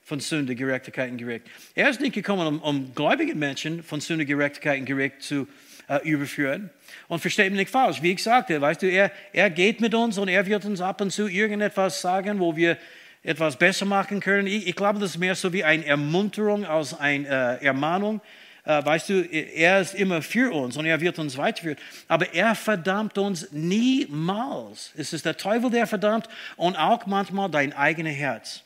von 0.02 0.20
Sünde, 0.20 0.54
Gerechtigkeit 0.54 1.10
und 1.10 1.18
Gericht. 1.18 1.46
Er 1.74 1.88
ist 1.88 2.00
nicht 2.00 2.14
gekommen, 2.14 2.46
um, 2.46 2.60
um 2.60 2.94
gläubige 2.94 3.34
Menschen 3.34 3.82
von 3.82 4.00
Sünde, 4.00 4.26
Gerechtigkeit 4.26 4.80
und 4.80 4.86
Gericht 4.86 5.22
zu 5.22 5.46
äh, 5.88 5.98
überführen. 6.08 6.70
Und 7.08 7.20
versteht 7.20 7.50
mich 7.50 7.60
nicht 7.60 7.70
falsch, 7.70 8.02
wie 8.02 8.12
ich 8.12 8.22
sagte, 8.22 8.60
weißt 8.60 8.82
du, 8.82 8.90
er, 8.90 9.12
er 9.32 9.50
geht 9.50 9.80
mit 9.80 9.94
uns 9.94 10.18
und 10.18 10.28
er 10.28 10.44
wird 10.46 10.64
uns 10.64 10.80
ab 10.80 11.00
und 11.00 11.12
zu 11.12 11.28
irgendetwas 11.28 12.00
sagen, 12.00 12.40
wo 12.40 12.56
wir 12.56 12.78
etwas 13.22 13.56
besser 13.56 13.84
machen 13.84 14.20
können. 14.20 14.46
Ich, 14.46 14.66
ich 14.66 14.76
glaube, 14.76 14.98
das 14.98 15.12
ist 15.12 15.18
mehr 15.18 15.34
so 15.34 15.52
wie 15.52 15.64
eine 15.64 15.84
Ermunterung 15.84 16.64
als 16.64 16.98
eine 16.98 17.60
äh, 17.60 17.64
Ermahnung. 17.64 18.20
Äh, 18.64 18.84
weißt 18.84 19.08
du, 19.08 19.22
er 19.22 19.80
ist 19.80 19.94
immer 19.94 20.22
für 20.22 20.54
uns 20.54 20.76
und 20.76 20.86
er 20.86 21.00
wird 21.00 21.18
uns 21.18 21.36
weiterführen. 21.36 21.78
Aber 22.06 22.32
er 22.32 22.54
verdammt 22.54 23.18
uns 23.18 23.48
niemals. 23.50 24.92
Es 24.96 25.12
ist 25.12 25.24
der 25.24 25.36
Teufel, 25.36 25.70
der 25.70 25.86
verdammt 25.86 26.28
und 26.56 26.76
auch 26.76 27.06
manchmal 27.06 27.50
dein 27.50 27.72
eigenes 27.72 28.16
Herz. 28.16 28.62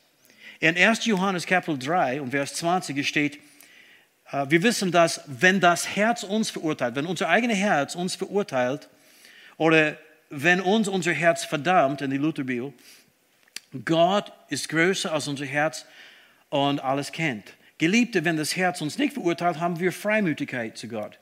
In 0.59 0.77
1. 0.77 1.05
Johannes 1.05 1.45
Kapitel 1.45 1.79
3 1.79 2.21
und 2.21 2.31
Vers 2.31 2.53
20 2.55 3.07
steht, 3.07 3.39
äh, 4.31 4.45
wir 4.49 4.61
wissen, 4.61 4.91
dass 4.91 5.21
wenn 5.25 5.59
das 5.59 5.95
Herz 5.95 6.23
uns 6.23 6.51
verurteilt, 6.51 6.95
wenn 6.95 7.07
unser 7.07 7.29
eigenes 7.29 7.57
Herz 7.57 7.95
uns 7.95 8.15
verurteilt 8.15 8.89
oder 9.57 9.97
wenn 10.29 10.61
uns 10.61 10.87
unser 10.87 11.13
Herz 11.13 11.43
verdammt 11.43 12.01
in 12.01 12.11
die 12.11 12.17
Lutherbibel, 12.17 12.73
Gott 13.83 14.31
ist 14.49 14.69
größer 14.69 15.11
als 15.11 15.27
unser 15.27 15.45
Herz 15.45 15.85
und 16.49 16.83
alles 16.83 17.11
kennt. 17.11 17.56
Geliebte, 17.77 18.25
wenn 18.25 18.37
das 18.37 18.55
Herz 18.55 18.81
uns 18.81 18.97
nicht 18.97 19.13
verurteilt, 19.13 19.59
haben 19.59 19.79
wir 19.79 19.91
Freimütigkeit 19.91 20.77
zu 20.77 20.87
Gott. 20.87 21.19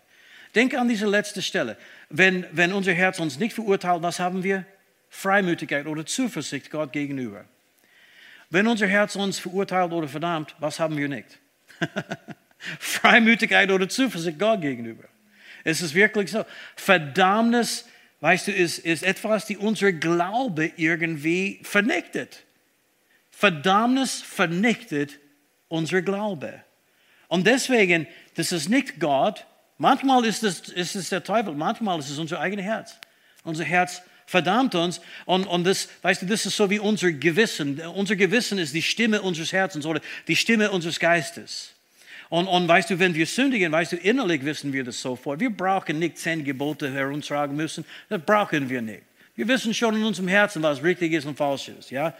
Denke 0.56 0.80
an 0.80 0.88
diese 0.88 1.06
letzte 1.06 1.42
Stelle. 1.42 1.78
Wenn, 2.10 2.46
wenn 2.52 2.72
unser 2.72 2.94
Herz 2.94 3.20
uns 3.20 3.38
nicht 3.38 3.54
verurteilt, 3.54 4.02
was 4.02 4.20
haben 4.20 4.44
wir? 4.44 4.66
Freimütigkeit 5.10 5.86
oder 5.86 6.06
Zuversicht 6.06 6.72
Gott 6.72 6.94
gegenüber. 6.94 7.46
Wenn 8.50 8.68
unser 8.68 8.88
Herz 8.88 9.16
uns 9.16 9.38
verurteilt 9.38 9.92
oder 9.92 10.08
verdammt, 10.08 10.56
was 10.60 10.80
haben 10.80 10.98
wir 10.98 11.10
nicht? 11.10 11.40
Freimütigkeit 12.80 13.70
oder 13.70 13.90
Zuversicht 13.90 14.40
Gott 14.40 14.62
gegenüber. 14.62 15.04
Es 15.66 15.82
ist 15.82 15.94
wirklich 15.94 16.32
so. 16.32 16.46
Verdammnis, 16.76 17.86
weißt 18.22 18.48
du, 18.48 18.52
ist, 18.54 18.80
ist 18.80 19.04
etwas, 19.04 19.46
die 19.46 19.58
unser 19.58 19.92
Glaube 19.92 20.72
irgendwie 20.78 21.60
vernichtet. 21.64 22.44
Verdammnis 23.32 24.22
vernichtet 24.22 25.20
unser 25.68 26.02
Glaube. 26.02 26.62
Und 27.28 27.48
deswegen, 27.48 28.08
das 28.36 28.52
ist 28.52 28.70
nicht 28.70 29.00
Gott. 29.00 29.46
Manchmal 29.78 30.26
ist 30.26 30.44
es, 30.44 30.70
ist 30.70 30.96
es 30.96 31.10
der 31.10 31.24
Teufel, 31.24 31.54
manchmal 31.54 32.00
ist 32.00 32.10
es 32.10 32.18
unser 32.18 32.40
eigenes 32.40 32.66
Herz. 32.66 32.98
Unser 33.44 33.64
Herz 33.64 34.02
verdammt 34.26 34.76
uns. 34.76 35.02
Und, 35.26 35.46
und 35.46 35.66
das, 35.66 35.90
weißt 36.02 36.22
du, 36.22 36.26
das 36.26 36.46
ist 36.46 36.56
so 36.56 36.70
wie 36.70 36.80
unser 36.80 37.12
Gewissen. 37.12 37.80
Unser 37.80 38.16
Gewissen 38.16 38.58
ist 38.58 38.74
die 38.74 38.82
Stimme 38.82 39.22
unseres 39.22 39.52
Herzens 39.54 39.86
oder 39.86 40.02
die 40.28 40.36
Stimme 40.36 40.72
unseres 40.72 41.00
Geistes. 41.00 41.74
Und, 42.30 42.48
und 42.48 42.68
weißt 42.68 42.90
du, 42.90 43.00
wenn 43.00 43.14
wir 43.14 43.28
sündigen, 43.28 43.72
weißt 43.72 43.94
du, 43.94 43.98
innerlich 43.98 44.44
wissen 44.44 44.74
wir 44.74 44.84
das 44.84 45.00
sofort. 45.00 45.40
Wir 45.40 45.52
brauchen 45.52 46.00
nicht 46.00 46.18
zehn 46.18 46.44
Gebote 46.44 46.92
herumtragen 46.92 47.56
müssen. 47.56 47.86
Das 48.10 48.22
brauchen 48.22 48.70
wir 48.70 48.82
nicht. 48.82 49.04
Wir 49.36 49.48
wissen 49.48 49.74
schon 49.74 49.96
in 49.96 50.04
unserem 50.04 50.30
Herzen, 50.30 50.64
was 50.64 50.82
richtig 50.82 51.12
ist 51.14 51.26
und 51.26 51.38
falsch 51.38 51.70
ist. 51.70 51.92
Ja? 51.92 52.16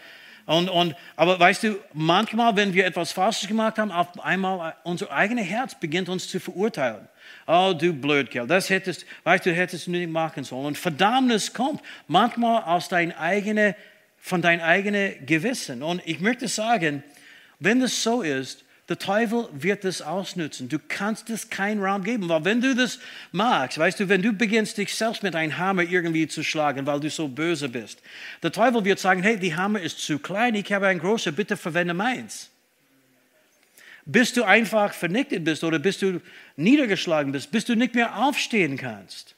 Und, 0.46 0.68
und, 0.68 0.94
aber 1.16 1.38
weißt 1.40 1.64
du, 1.64 1.76
manchmal, 1.92 2.54
wenn 2.54 2.72
wir 2.72 2.86
etwas 2.86 3.10
Falsches 3.10 3.48
gemacht 3.48 3.78
haben, 3.78 3.90
auf 3.90 4.18
einmal 4.24 4.76
unser 4.84 5.10
eigenes 5.10 5.46
Herz 5.46 5.74
beginnt 5.74 6.08
uns 6.08 6.28
zu 6.28 6.38
verurteilen. 6.38 7.08
Oh, 7.48 7.74
du 7.76 7.92
Blödkerl, 7.92 8.46
das 8.46 8.70
hättest, 8.70 9.06
weißt 9.24 9.44
du, 9.44 9.52
hättest 9.52 9.88
du 9.88 9.90
nicht 9.90 10.08
machen 10.08 10.44
sollen. 10.44 10.66
Und 10.66 10.78
Verdammnis 10.78 11.52
kommt 11.52 11.82
manchmal 12.06 12.62
aus 12.62 12.88
dein 12.88 13.16
eigene, 13.16 13.74
von 14.18 14.40
deinem 14.40 14.60
eigenen 14.60 15.26
Gewissen. 15.26 15.82
Und 15.82 16.00
ich 16.04 16.20
möchte 16.20 16.46
sagen, 16.46 17.02
wenn 17.58 17.80
das 17.80 18.00
so 18.02 18.22
ist, 18.22 18.64
der 18.88 18.98
Teufel 18.98 19.48
wird 19.52 19.82
das 19.82 20.00
ausnutzen. 20.00 20.68
Du 20.68 20.78
kannst 20.78 21.28
es 21.30 21.50
keinen 21.50 21.82
Raum 21.82 22.04
geben, 22.04 22.28
weil 22.28 22.44
wenn 22.44 22.60
du 22.60 22.74
das 22.74 23.00
magst, 23.32 23.78
weißt 23.78 23.98
du, 23.98 24.08
wenn 24.08 24.22
du 24.22 24.32
beginnst, 24.32 24.78
dich 24.78 24.94
selbst 24.94 25.24
mit 25.24 25.34
einem 25.34 25.58
Hammer 25.58 25.82
irgendwie 25.82 26.28
zu 26.28 26.44
schlagen, 26.44 26.86
weil 26.86 27.00
du 27.00 27.10
so 27.10 27.26
böse 27.26 27.68
bist, 27.68 28.00
der 28.44 28.52
Teufel 28.52 28.84
wird 28.84 29.00
sagen, 29.00 29.24
hey, 29.24 29.36
die 29.38 29.56
Hammer 29.56 29.80
ist 29.80 29.98
zu 29.98 30.20
klein, 30.20 30.54
ich 30.54 30.72
habe 30.72 30.86
einen 30.86 31.00
großen, 31.00 31.34
bitte 31.34 31.56
verwende 31.56 31.94
meins. 31.94 32.50
Bis 34.04 34.32
du 34.32 34.44
einfach 34.44 34.94
vernichtet 34.94 35.42
bist 35.42 35.64
oder 35.64 35.80
bis 35.80 35.98
du 35.98 36.20
niedergeschlagen 36.54 37.32
bist, 37.32 37.50
bis 37.50 37.64
du 37.64 37.74
nicht 37.74 37.96
mehr 37.96 38.16
aufstehen 38.16 38.76
kannst. 38.76 39.34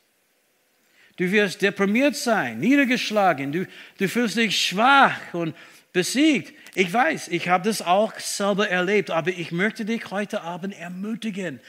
Du 1.16 1.32
wirst 1.32 1.62
deprimiert 1.62 2.16
sein, 2.16 2.60
niedergeschlagen, 2.60 3.50
du, 3.50 3.66
du 3.96 4.08
fühlst 4.08 4.36
dich 4.36 4.60
schwach 4.60 5.18
und 5.32 5.54
besiegt. 5.92 6.52
Ich 6.74 6.92
weiß, 6.92 7.28
ich 7.28 7.48
habe 7.48 7.64
das 7.68 7.82
auch 7.82 8.18
selber 8.18 8.68
erlebt, 8.68 9.10
aber 9.10 9.30
ich 9.30 9.52
möchte 9.52 9.84
dich 9.84 10.10
heute 10.10 10.42
Abend 10.42 10.78
ermutigen. 10.78 11.60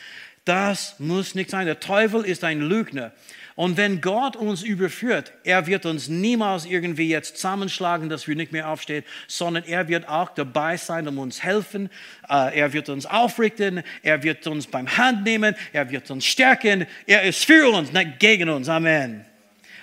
Das 0.45 0.95
muss 0.99 1.35
nicht 1.35 1.49
sein. 1.49 1.65
Der 1.65 1.79
Teufel 1.79 2.25
ist 2.25 2.43
ein 2.43 2.61
Lügner. 2.61 3.11
Und 3.55 3.75
wenn 3.75 3.99
Gott 3.99 4.37
uns 4.37 4.63
überführt, 4.63 5.33
er 5.43 5.67
wird 5.67 5.85
uns 5.85 6.07
niemals 6.07 6.65
irgendwie 6.65 7.09
jetzt 7.09 7.35
zusammenschlagen, 7.35 8.07
dass 8.07 8.25
wir 8.25 8.35
nicht 8.35 8.53
mehr 8.53 8.69
aufstehen, 8.69 9.03
sondern 9.27 9.65
er 9.65 9.89
wird 9.89 10.07
auch 10.07 10.29
dabei 10.29 10.77
sein, 10.77 11.07
um 11.09 11.17
uns 11.17 11.43
helfen. 11.43 11.89
Äh, 12.29 12.57
er 12.57 12.71
wird 12.71 12.87
uns 12.87 13.05
aufrichten, 13.05 13.83
er 14.01 14.23
wird 14.23 14.47
uns 14.47 14.65
beim 14.65 14.97
Hand 14.97 15.25
nehmen, 15.25 15.55
er 15.73 15.91
wird 15.91 16.09
uns 16.09 16.25
stärken. 16.25 16.87
Er 17.05 17.23
ist 17.23 17.43
für 17.43 17.69
uns, 17.69 17.91
nicht 17.91 18.19
gegen 18.19 18.47
uns. 18.47 18.69
Amen. 18.69 19.25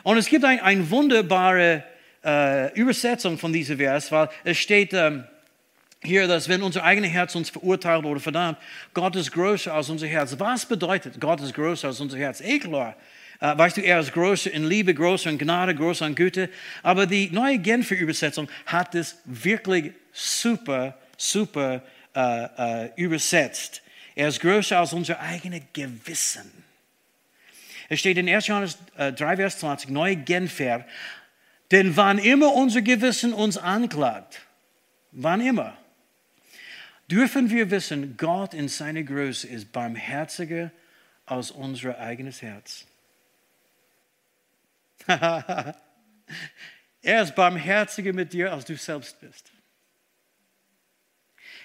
Und 0.05 0.17
es 0.17 0.27
gibt 0.27 0.45
eine 0.45 0.63
ein 0.63 0.89
wunderbare 0.91 1.85
äh, 2.27 2.73
Übersetzung 2.75 3.39
von 3.39 3.53
diesem 3.53 3.79
Vers, 3.79 4.11
weil 4.11 4.29
es 4.45 4.59
steht, 4.59 4.93
ähm, 4.93 5.25
hier, 6.03 6.27
dass 6.27 6.49
wenn 6.49 6.63
unser 6.63 6.85
eigenes 6.85 7.11
Herz 7.11 7.35
uns 7.35 7.51
verurteilt 7.51 8.05
oder 8.05 8.21
verdammt, 8.21 8.59
Gott 8.93 9.17
ist 9.17 9.33
größer 9.33 9.73
als 9.73 9.89
unser 9.89 10.07
Herz. 10.07 10.35
Was 10.39 10.67
bedeutet, 10.67 11.21
Gott 11.21 11.41
ist 11.41 11.55
größer 11.55 11.89
als 11.89 12.01
unser 12.01 12.19
Herz? 12.19 12.41
Eh 12.41 12.59
klar. 12.59 12.97
Äh, 13.41 13.57
weißt 13.57 13.77
du, 13.77 13.83
er 13.83 14.01
ist 14.01 14.13
größer 14.13 14.51
in 14.51 14.65
Liebe, 14.65 14.95
größer 14.95 15.31
in 15.31 15.39
Gnade, 15.39 15.75
größer 15.75 16.07
in 16.07 16.15
Güte. 16.15 16.51
Aber 16.83 17.07
die 17.07 17.31
neue 17.31 17.59
Genfer 17.59 17.97
Übersetzung 17.97 18.49
hat 18.65 18.95
es 18.95 19.17
wirklich 19.25 19.93
super, 20.13 20.97
super 21.17 21.83
äh, 22.15 22.85
äh, 22.85 22.91
übersetzt. 22.97 23.83
Er 24.15 24.29
ist 24.29 24.41
größer 24.41 24.79
als 24.79 24.93
unser 24.93 25.21
eigenes 25.21 25.63
Gewissen. 25.73 26.51
Es 27.89 28.01
steht 28.01 28.17
in 28.17 28.29
1. 28.29 28.47
Johannes 28.47 28.79
äh, 28.97 29.13
3, 29.13 29.37
Vers 29.37 29.59
20, 29.59 29.91
neue 29.91 30.17
Genfer. 30.17 30.85
Denn 31.71 31.97
wann 31.97 32.19
immer 32.19 32.53
unser 32.53 32.83
Gewissen 32.83 33.33
uns 33.33 33.59
anklagt, 33.59 34.41
wann 35.11 35.41
immer, 35.41 35.77
dürfen 37.11 37.51
wir 37.51 37.71
wissen, 37.71 38.17
Gott 38.17 38.55
in 38.55 38.69
seiner 38.69 39.03
Größe 39.03 39.49
ist 39.49 39.73
barmherziger 39.73 40.71
als 41.25 41.51
unser 41.51 41.99
eigenes 41.99 42.41
Herz. 42.43 42.87
er 45.07 45.75
ist 47.03 47.35
barmherziger 47.35 48.13
mit 48.13 48.33
dir, 48.33 48.53
als 48.53 48.65
du 48.65 48.77
selbst 48.77 49.21
bist. 49.21 49.51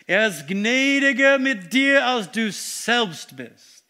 Er 0.07 0.27
ist 0.27 0.47
gnädiger 0.47 1.37
mit 1.37 1.71
dir, 1.71 2.05
als 2.05 2.31
du 2.31 2.51
selbst 2.51 3.35
bist. 3.35 3.85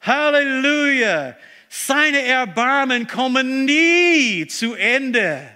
Halleluja! 0.00 1.36
Seine 1.84 2.22
Erbarmen 2.22 3.06
kommen 3.06 3.66
nie 3.66 4.46
zu 4.46 4.74
Ende. 4.74 5.46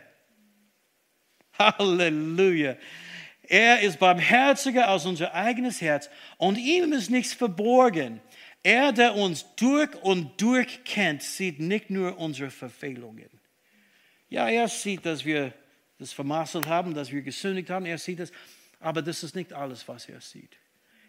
Halleluja! 1.58 2.76
Er 3.42 3.80
ist 3.80 3.98
barmherziger 3.98 4.86
als 4.88 5.06
unser 5.06 5.32
eigenes 5.32 5.80
Herz 5.80 6.10
und 6.36 6.58
ihm 6.58 6.92
ist 6.92 7.10
nichts 7.10 7.32
verborgen. 7.32 8.20
Er, 8.62 8.92
der 8.92 9.16
uns 9.16 9.46
durch 9.56 9.94
und 10.02 10.38
durch 10.40 10.84
kennt, 10.84 11.22
sieht 11.22 11.58
nicht 11.58 11.88
nur 11.88 12.18
unsere 12.18 12.50
Verfehlungen. 12.50 13.30
Ja, 14.28 14.46
er 14.48 14.68
sieht, 14.68 15.06
dass 15.06 15.24
wir 15.24 15.54
das 15.98 16.12
vermasselt 16.12 16.66
haben, 16.66 16.92
dass 16.92 17.10
wir 17.10 17.22
gesündigt 17.22 17.70
haben. 17.70 17.86
Er 17.86 17.98
sieht 17.98 18.20
das. 18.20 18.30
Aber 18.78 19.00
das 19.00 19.22
ist 19.22 19.34
nicht 19.34 19.54
alles, 19.54 19.88
was 19.88 20.06
er 20.06 20.20
sieht. 20.20 20.58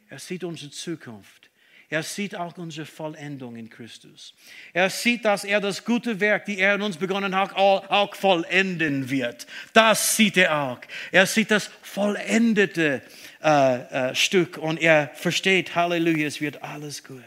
Er 0.07 0.20
sieht 0.20 0.45
unsere 0.45 0.72
Zukunft. 0.72 1.51
Er 1.92 2.04
sieht 2.04 2.38
auch 2.38 2.58
unsere 2.58 2.86
Vollendung 2.86 3.58
in 3.58 3.70
Christus. 3.70 4.34
Er 4.72 4.89
sieht, 4.89 5.26
dass 5.26 5.44
er 5.44 5.60
das 5.60 5.84
gute 5.84 6.22
Werk, 6.22 6.46
die 6.46 6.58
er 6.58 6.76
in 6.76 6.82
uns 6.82 6.96
begonnen 6.96 7.36
hat, 7.36 7.54
auch, 7.54 8.16
vollenden 8.16 9.10
wird. 9.10 9.46
Das 9.74 10.16
sieht 10.16 10.38
er 10.38 10.58
auch. 10.58 10.80
Er 11.12 11.26
sieht 11.26 11.52
das 11.52 11.70
vollendete 11.82 13.02
äh, 13.44 14.12
äh, 14.12 14.16
Stück 14.16 14.58
und 14.58 14.82
er 14.82 15.12
versteht, 15.16 15.76
Halleluja, 15.76 16.28
es 16.28 16.39
wird 16.39 16.64
alles 16.64 17.04
gut. 17.04 17.20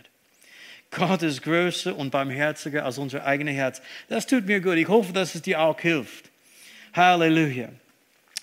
Gott 0.90 1.22
ist 1.22 1.42
größer 1.42 1.94
und 1.94 2.10
barmherziger 2.10 2.86
als 2.86 2.96
unser 2.96 3.26
eigenes 3.26 3.56
Herz. 3.56 3.82
Das 4.08 4.26
tut 4.26 4.46
mir 4.46 4.62
gut. 4.62 4.76
Ich 4.76 4.88
hoffe, 4.88 5.12
dass 5.12 5.34
es 5.34 5.42
dir 5.42 5.60
auch 5.60 5.78
hilft. 5.78 6.30
Halleluja. 6.94 7.68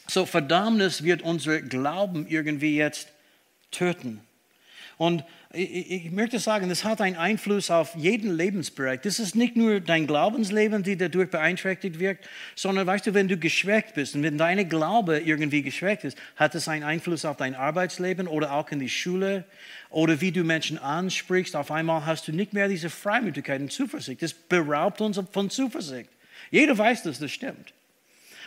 So, 0.07 0.27
Verdammnis 0.27 1.03
wird 1.03 1.23
unser 1.23 1.61
Glauben 1.61 2.27
irgendwie 2.27 2.75
jetzt 2.77 3.07
töten. 3.71 4.21
Und 5.01 5.23
ich, 5.51 6.11
möchte 6.11 6.37
sagen, 6.37 6.69
das 6.69 6.83
hat 6.83 7.01
einen 7.01 7.15
Einfluss 7.15 7.71
auf 7.71 7.95
jeden 7.95 8.37
Lebensbereich. 8.37 9.01
Das 9.01 9.17
ist 9.17 9.35
nicht 9.35 9.57
nur 9.57 9.79
dein 9.79 10.05
Glaubensleben, 10.05 10.83
die 10.83 10.95
dadurch 10.95 11.31
beeinträchtigt 11.31 11.97
wird, 11.97 12.19
sondern 12.55 12.85
weißt 12.85 13.07
du, 13.07 13.15
wenn 13.15 13.27
du 13.27 13.35
geschwächt 13.35 13.95
bist 13.95 14.13
und 14.13 14.21
wenn 14.21 14.37
deine 14.37 14.63
Glaube 14.63 15.17
irgendwie 15.17 15.63
geschwächt 15.63 16.03
ist, 16.03 16.19
hat 16.35 16.53
es 16.53 16.67
einen 16.67 16.83
Einfluss 16.83 17.25
auf 17.25 17.37
dein 17.37 17.55
Arbeitsleben 17.55 18.27
oder 18.27 18.53
auch 18.53 18.69
in 18.69 18.77
die 18.77 18.89
Schule 18.89 19.45
oder 19.89 20.21
wie 20.21 20.31
du 20.31 20.43
Menschen 20.43 20.77
ansprichst. 20.77 21.55
Auf 21.55 21.71
einmal 21.71 22.05
hast 22.05 22.27
du 22.27 22.31
nicht 22.31 22.53
mehr 22.53 22.67
diese 22.67 22.91
Freimütigkeit 22.91 23.59
und 23.59 23.71
Zuversicht. 23.71 24.21
Das 24.21 24.33
beraubt 24.33 25.01
uns 25.01 25.19
von 25.31 25.49
Zuversicht. 25.49 26.11
Jeder 26.51 26.77
weiß, 26.77 27.01
dass 27.01 27.17
das 27.17 27.31
stimmt. 27.31 27.73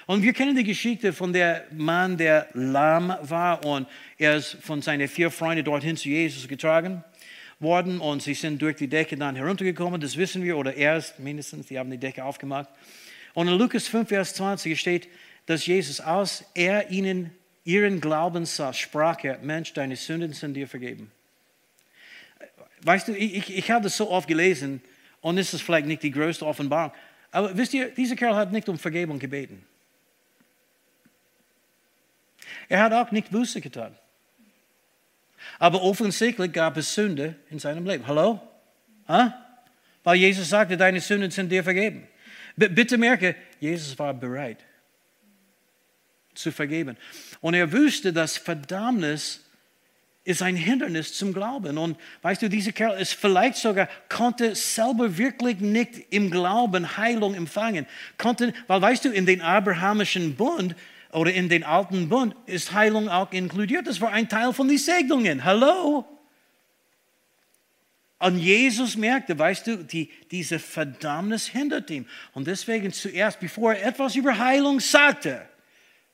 Und 0.07 0.22
wir 0.22 0.34
kennen 0.34 0.55
die 0.55 0.64
Geschichte 0.64 1.12
von 1.12 1.32
der 1.32 1.64
Mann, 1.72 2.18
der 2.18 2.48
lahm 2.52 3.14
war 3.22 3.64
und 3.64 3.88
er 4.18 4.36
ist 4.36 4.59
von 4.61 4.82
seinen 4.82 5.09
vier 5.09 5.30
Freunden 5.30 5.64
dorthin 5.64 5.96
zu 5.96 6.11
Jesus 6.11 6.46
getragen 6.46 7.02
worden 7.59 8.00
und 8.00 8.22
sie 8.22 8.34
sind 8.34 8.61
durch 8.61 8.76
die 8.76 8.88
Decke 8.88 9.16
dann 9.16 9.34
heruntergekommen, 9.36 10.00
das 10.00 10.16
wissen 10.16 10.42
wir, 10.42 10.59
oder 10.59 10.74
erst 10.74 11.18
mindestens, 11.20 11.68
die 11.68 11.78
haben 11.78 11.90
die 11.90 11.98
Decke 11.98 12.22
aufgemacht. 12.22 12.68
Und 13.32 13.48
in 13.48 13.59
Lukas 13.59 13.88
5, 13.88 14.09
Vers 14.09 14.34
20 14.34 14.78
steht, 14.78 15.09
dass 15.46 15.64
Jesus, 15.64 16.00
als 16.00 16.44
er 16.55 16.90
ihnen 16.90 17.30
ihren 17.64 18.00
Glauben 18.00 18.44
sah, 18.44 18.74
sprach 18.74 19.24
er, 19.24 19.38
Mensch, 19.38 19.72
deine 19.72 19.96
Sünden 19.96 20.34
sind 20.34 20.55
dir 20.55 20.68
vergeben. 20.68 21.11
Weißt 22.82 23.09
du, 23.09 23.12
ich, 23.12 23.36
ich, 23.36 23.57
ich 23.57 23.70
habe 23.70 23.84
das 23.84 23.96
so 23.96 24.11
oft 24.11 24.28
gelesen 24.28 24.82
und 25.22 25.38
es 25.38 25.55
ist 25.55 25.62
vielleicht 25.62 25.86
nicht 25.86 26.02
die 26.02 26.11
größte 26.11 26.44
Offenbarung, 26.44 26.92
aber 27.30 27.57
wisst 27.57 27.72
ihr, 27.72 27.88
dieser 27.88 28.16
Kerl 28.16 28.36
hat 28.36 28.52
nicht 28.52 28.68
um 28.68 28.78
Vergebung 28.78 29.18
gebeten. 29.18 29.64
Er 32.69 32.83
hat 32.83 32.93
auch 32.93 33.11
nicht 33.11 33.31
Buße 33.31 33.61
getan. 33.61 33.95
Aber 35.59 35.83
offensichtlich 35.83 36.53
gab 36.53 36.77
es 36.77 36.95
Sünde 36.95 37.37
in 37.51 37.59
seinem 37.59 37.87
Leben. 37.87 38.07
Hallo? 38.07 38.41
Ha? 39.09 39.41
Weil 40.03 40.17
Jesus 40.17 40.49
sagte, 40.49 40.77
deine 40.77 41.01
Sünden 41.01 41.31
sind 41.31 41.51
dir 41.51 41.65
vergeben. 41.65 42.07
B 42.57 42.69
bitte 42.69 42.99
merke, 42.99 43.35
Jesus 43.61 43.99
war 43.99 44.15
bereit 44.15 44.59
zu 46.35 46.53
vergeben. 46.53 46.97
Und 47.41 47.55
er 47.55 47.73
wusste, 47.73 48.12
dass 48.12 48.37
Verdammnis 48.37 49.41
ist 50.25 50.41
ein 50.41 50.57
Hindernis 50.57 51.12
zum 51.12 51.33
Glauben. 51.35 51.77
Und 51.77 51.99
weißt 52.23 52.43
du, 52.43 52.49
dieser 52.49 52.73
Kerl 52.73 52.99
ist 52.99 53.15
vielleicht 53.15 53.57
sogar, 53.57 53.89
konnte 54.09 54.55
selber 54.55 55.19
wirklich 55.19 55.61
nicht 55.61 55.91
im 56.11 56.31
Glauben 56.31 56.97
Heilung 56.97 57.35
empfangen. 57.35 57.87
Konnte, 58.17 58.55
weil 58.67 58.81
weißt 58.81 59.05
du, 59.05 59.11
in 59.11 59.27
den 59.27 59.43
abrahamischen 59.43 60.35
Bund 60.35 60.75
oder 61.15 61.33
in 61.33 61.49
den 61.49 61.62
alten 61.62 62.09
Bund 62.09 62.35
ist 62.47 62.73
Heilung 62.73 63.09
auch 63.09 63.31
inkludiert. 63.31 63.87
Das 63.87 64.01
war 64.01 64.11
ein 64.11 64.29
Teil 64.29 64.53
von 64.53 64.67
den 64.67 64.79
Segnungen. 64.79 65.45
Hallo? 65.45 66.05
Und 68.19 68.39
Jesus 68.39 68.97
merkte, 68.97 69.39
weißt 69.39 69.67
du, 69.67 69.77
die, 69.85 70.11
diese 70.33 70.59
Verdammnis 70.59 71.47
hindert 71.47 71.89
ihn. 71.91 72.09
Und 72.33 72.49
deswegen 72.49 72.93
zuerst, 72.93 73.39
bevor 73.39 73.75
er 73.75 73.87
etwas 73.87 74.17
über 74.17 74.37
Heilung 74.37 74.81
sagte, 74.81 75.49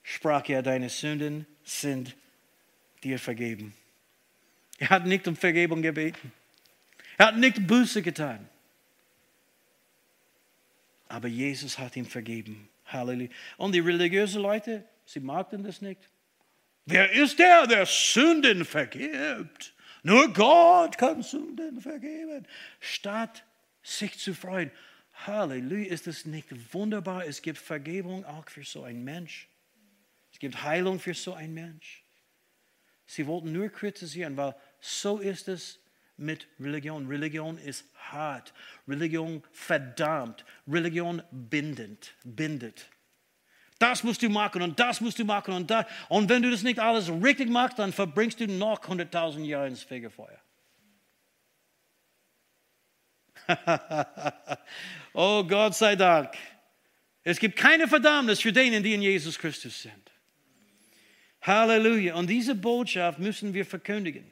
sprach 0.03 0.47
er, 0.51 0.63
deine 0.63 0.91
Sünden 0.91 1.47
sind 1.65 2.15
dir 3.03 3.19
vergeben. 3.19 3.73
Er 4.79 4.91
hat 4.91 5.07
nicht 5.07 5.27
um 5.27 5.37
Vergebung 5.37 5.81
gebeten. 5.81 6.33
Er 7.17 7.29
hat 7.29 7.37
nicht 7.37 7.67
Buße 7.67 8.03
getan. 8.03 8.47
Aber 11.09 11.29
Jesus 11.29 11.79
hat 11.79 11.97
ihm 11.97 12.07
vergeben. 12.07 12.70
Halleluja. 12.93 13.30
Und 13.57 13.72
die 13.72 13.80
religiösen 13.80 14.43
Leute, 14.43 14.84
sie 15.05 15.20
magten 15.20 15.62
das 15.62 15.80
nicht. 15.80 16.01
Wer 16.86 17.12
ist 17.12 17.38
der, 17.38 17.66
der 17.66 17.86
Sünden 17.86 18.64
vergibt? 18.64 19.74
Nur 20.03 20.32
Gott 20.32 20.97
kann 20.99 21.22
Sünden 21.22 21.80
vergeben. 21.80 22.47
Statt 22.80 23.45
sich 23.82 24.18
zu 24.18 24.34
freuen, 24.34 24.70
Halleluja, 25.12 25.91
ist 25.91 26.07
es 26.07 26.24
nicht 26.24 26.49
wunderbar? 26.72 27.26
Es 27.26 27.43
gibt 27.43 27.59
Vergebung 27.59 28.24
auch 28.24 28.49
für 28.49 28.64
so 28.64 28.82
einen 28.82 29.05
Mensch. 29.05 29.49
Es 30.32 30.38
gibt 30.38 30.62
Heilung 30.62 30.99
für 30.99 31.14
so 31.14 31.34
einen 31.34 31.55
Mensch. 31.55 32.03
Sie 33.07 33.26
wollten 33.26 33.53
nur 33.53 33.68
kritisieren, 33.68 34.36
weil 34.36 34.55
so 34.80 35.18
ist 35.18 35.49
es 35.49 35.80
mit 36.21 36.47
Religion. 36.61 37.07
Religion 37.07 37.59
ist 37.59 37.85
hart. 37.95 38.53
Religion 38.87 39.43
verdammt. 39.53 40.45
Religion 40.68 41.23
bindend, 41.31 42.14
bindet. 42.25 42.89
Das 43.79 44.05
musst 44.05 44.23
du 44.23 44.29
machen 44.29 44.61
und 44.61 44.79
das 44.79 45.01
musst 45.01 45.18
du 45.18 45.25
machen 45.25 45.55
und 45.55 45.71
das. 45.71 45.87
Und 46.09 46.29
wenn 46.29 46.43
du 46.43 46.51
das 46.51 46.62
nicht 46.62 46.79
alles 46.79 47.09
richtig 47.09 47.49
machst, 47.49 47.79
dann 47.79 47.93
verbringst 47.93 48.39
du 48.41 48.47
noch 48.47 48.81
100.000 48.81 49.45
Jahre 49.45 49.68
ins 49.68 49.83
Fegefeuer. 49.83 50.39
oh 55.14 55.43
Gott 55.45 55.75
sei 55.75 55.97
Dank. 55.97 56.35
Es 57.23 57.39
gibt 57.39 57.57
keine 57.57 57.89
Verdammnis 57.89 58.41
für 58.41 58.53
denen, 58.53 58.83
die 58.83 58.95
in 58.95 59.03
Jesus 59.03 59.39
Christus 59.39 59.83
sind. 59.83 60.11
Halleluja. 61.43 62.16
Und 62.16 62.29
diese 62.29 62.55
Botschaft 62.55 63.18
müssen 63.18 63.55
wir 63.55 63.64
verkündigen. 63.64 64.31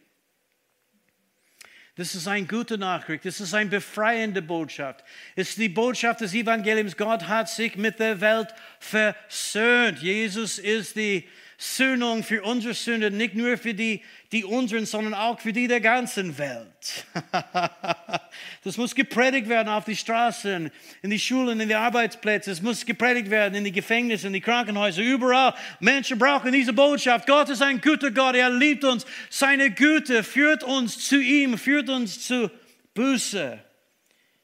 Das 1.99 2.15
ist 2.15 2.29
eine 2.29 2.47
gute 2.47 2.79
Nachricht. 2.79 3.25
Das 3.25 3.41
ist 3.41 3.53
eine 3.55 3.69
befreiende 3.69 4.41
Botschaft. 4.41 5.03
Es 5.35 5.49
ist 5.51 5.59
die 5.59 5.69
Botschaft 5.69 6.21
des 6.21 6.33
Evangeliums. 6.33 6.97
Gott 6.97 7.27
hat 7.27 7.49
sich 7.49 7.75
mit 7.75 7.99
der 7.99 8.21
Welt 8.21 8.55
versöhnt. 8.79 9.99
Jesus 9.99 10.61
ist 10.61 10.95
die 10.95 11.29
Söhnung 11.61 12.23
für 12.23 12.45
unsere 12.45 12.73
Sünde, 12.73 13.11
nicht 13.11 13.35
nur 13.35 13.59
für 13.59 13.75
die, 13.75 14.01
die 14.31 14.45
unseren, 14.45 14.87
sondern 14.87 15.13
auch 15.13 15.41
für 15.41 15.53
die 15.53 15.67
der 15.67 15.81
ganzen 15.81 16.39
Welt. 16.39 17.05
das 18.63 18.77
muss 18.77 18.95
gepredigt 18.95 19.49
werden 19.49 19.69
auf 19.69 19.85
die 19.85 19.97
Straßen, 19.97 20.71
in 21.03 21.11
die 21.11 21.19
Schulen, 21.19 21.59
in 21.59 21.69
die 21.69 21.75
Arbeitsplätze. 21.75 22.53
Es 22.53 22.63
muss 22.63 22.87
gepredigt 22.87 23.29
werden 23.29 23.57
in 23.57 23.65
die 23.65 23.73
Gefängnisse, 23.73 24.29
in 24.29 24.35
die 24.35 24.41
Krankenhäuser, 24.41 25.03
überall. 25.03 25.53
Menschen 25.81 26.17
brauchen 26.17 26.53
diese 26.53 26.73
Botschaft. 26.73 27.27
Gott 27.27 27.49
ist 27.49 27.61
ein 27.61 27.81
guter 27.81 28.13
Gott. 28.13 28.37
Er 28.37 28.51
liebt 28.51 28.85
uns. 28.85 29.05
Seine 29.29 29.73
Güte 29.73 30.23
führt 30.23 30.63
uns 30.63 31.09
zu 31.09 31.21
ihm, 31.21 31.59
führt 31.59 31.89
uns 31.89 32.25
zu 32.25 32.53
Buße. 32.95 33.59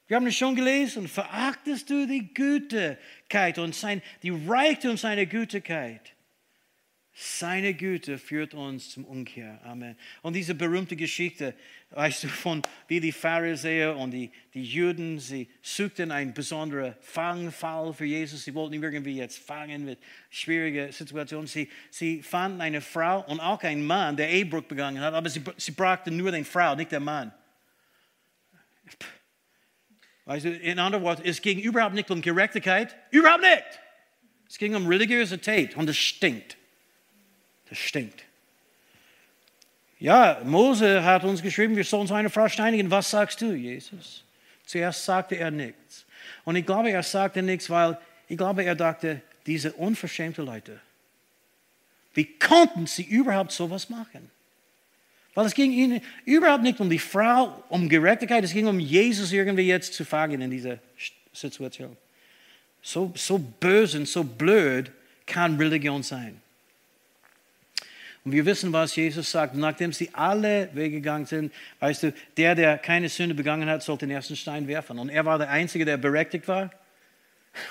Wir 0.07 0.17
haben 0.17 0.27
es 0.27 0.35
schon 0.35 0.53
gelesen. 0.53 1.07
Verachtest 1.07 1.89
du 1.89 2.05
die 2.05 2.33
Gütigkeit 2.33 3.57
und 3.57 3.73
sein, 3.73 4.01
die 4.21 4.31
Reichtum 4.31 4.97
seiner 4.97 5.25
Gütigkeit? 5.25 6.14
Seine 7.17 7.73
Güte 7.73 8.17
führt 8.17 8.53
uns 8.53 8.89
zum 8.89 9.05
Umkehr. 9.05 9.61
Amen. 9.63 9.95
Und 10.21 10.33
diese 10.33 10.53
berühmte 10.53 10.97
Geschichte, 10.97 11.53
weißt 11.91 12.25
du, 12.25 12.27
von 12.27 12.61
wie 12.89 12.99
die 12.99 13.13
Pharisäer 13.13 13.95
und 13.95 14.11
die, 14.11 14.31
die 14.53 14.63
Juden, 14.63 15.17
sie 15.17 15.47
suchten 15.61 16.11
einen 16.11 16.33
besonderen 16.33 16.93
Fangfall 16.99 17.93
für 17.93 18.03
Jesus. 18.03 18.43
Sie 18.43 18.53
wollten 18.53 18.73
ihn 18.73 18.83
irgendwie 18.83 19.15
jetzt 19.15 19.37
fangen 19.37 19.85
mit 19.85 19.97
schwierigen 20.29 20.91
Situationen. 20.91 21.47
Sie, 21.47 21.69
sie 21.89 22.21
fanden 22.21 22.59
eine 22.59 22.81
Frau 22.81 23.21
und 23.27 23.39
auch 23.39 23.63
einen 23.63 23.85
Mann, 23.85 24.17
der 24.17 24.29
Ehebruch 24.29 24.63
begangen 24.63 24.99
hat, 24.99 25.13
aber 25.13 25.29
sie, 25.29 25.41
sie 25.55 25.71
brachten 25.71 26.17
nur 26.17 26.33
den 26.33 26.43
Frau, 26.43 26.75
nicht 26.75 26.91
der 26.91 26.99
Mann. 26.99 27.33
Weißt 30.25 30.43
du, 30.43 30.49
in 30.49 30.79
anderen 30.79 31.05
Worten, 31.05 31.21
es 31.23 31.41
ging 31.41 31.59
überhaupt 31.59 31.95
nicht 31.95 32.11
um 32.11 32.21
Gerechtigkeit. 32.21 32.93
Überhaupt 33.09 33.41
nicht. 33.41 33.79
Es 34.49 34.57
ging 34.57 34.75
um 34.75 34.85
Religiosität 34.85 35.77
und 35.77 35.89
es 35.89 35.95
stinkt. 35.95 36.57
Das 37.69 37.77
stinkt. 37.77 38.23
Ja, 39.99 40.41
Mose 40.43 41.03
hat 41.03 41.23
uns 41.23 41.41
geschrieben, 41.41 41.75
wir 41.75 41.83
sollen 41.83 42.07
seine 42.07 42.29
Frau 42.29 42.47
steinigen. 42.47 42.91
Was 42.91 43.09
sagst 43.09 43.41
du, 43.41 43.53
Jesus? 43.53 44.23
Zuerst 44.65 45.05
sagte 45.05 45.35
er 45.35 45.51
nichts. 45.51 46.05
Und 46.43 46.55
ich 46.55 46.65
glaube, 46.65 46.91
er 46.91 47.03
sagte 47.03 47.41
nichts, 47.41 47.69
weil 47.69 47.97
ich 48.27 48.37
glaube, 48.37 48.63
er 48.63 48.75
dachte, 48.75 49.21
diese 49.45 49.73
unverschämte 49.73 50.41
Leute, 50.41 50.79
wie 52.13 52.25
konnten 52.25 52.87
sie 52.87 53.03
überhaupt 53.03 53.51
sowas 53.51 53.89
machen? 53.89 54.31
Weil 55.33 55.45
es 55.45 55.53
ging 55.53 55.71
ihnen 55.71 56.01
überhaupt 56.23 56.63
nicht 56.63 56.79
um 56.79 56.89
die 56.89 56.99
Frau, 56.99 57.63
um 57.69 57.89
Gerechtigkeit, 57.89 58.43
es 58.43 58.53
ging 58.53 58.67
um 58.67 58.79
Jesus 58.79 59.31
irgendwie 59.33 59.67
jetzt 59.67 59.93
zu 59.93 60.05
fangen 60.05 60.41
in 60.41 60.49
dieser 60.49 60.79
Situation. 61.33 61.95
So, 62.81 63.11
so 63.15 63.37
böse 63.37 63.99
und 63.99 64.07
so 64.07 64.23
blöd 64.23 64.91
kann 65.25 65.57
Religion 65.57 66.03
sein. 66.03 66.41
Und 68.25 68.31
wir 68.31 68.45
wissen, 68.47 68.73
was 68.73 68.95
Jesus 68.95 69.29
sagt. 69.29 69.53
Nachdem 69.55 69.93
sie 69.93 70.09
alle 70.13 70.69
weggegangen 70.73 71.27
sind, 71.27 71.53
weißt 71.79 72.03
du, 72.03 72.13
der, 72.37 72.55
der 72.55 72.79
keine 72.79 73.07
Sünde 73.07 73.35
begangen 73.35 73.69
hat, 73.69 73.83
sollte 73.83 74.07
den 74.07 74.15
ersten 74.15 74.35
Stein 74.35 74.67
werfen. 74.67 74.97
Und 74.97 75.09
er 75.09 75.25
war 75.25 75.37
der 75.37 75.51
Einzige, 75.51 75.85
der 75.85 75.97
berechtigt 75.97 76.47
war. 76.47 76.71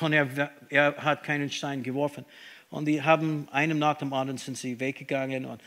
Und 0.00 0.12
er, 0.12 0.50
er 0.70 0.96
hat 0.96 1.24
keinen 1.24 1.50
Stein 1.50 1.82
geworfen. 1.82 2.24
Und 2.70 2.86
die 2.86 3.02
haben 3.02 3.48
einem 3.50 3.80
nach 3.80 3.98
dem 3.98 4.12
anderen 4.12 4.38
sind 4.38 4.56
sie 4.56 4.78
weggegangen. 4.78 5.44
Und 5.44 5.60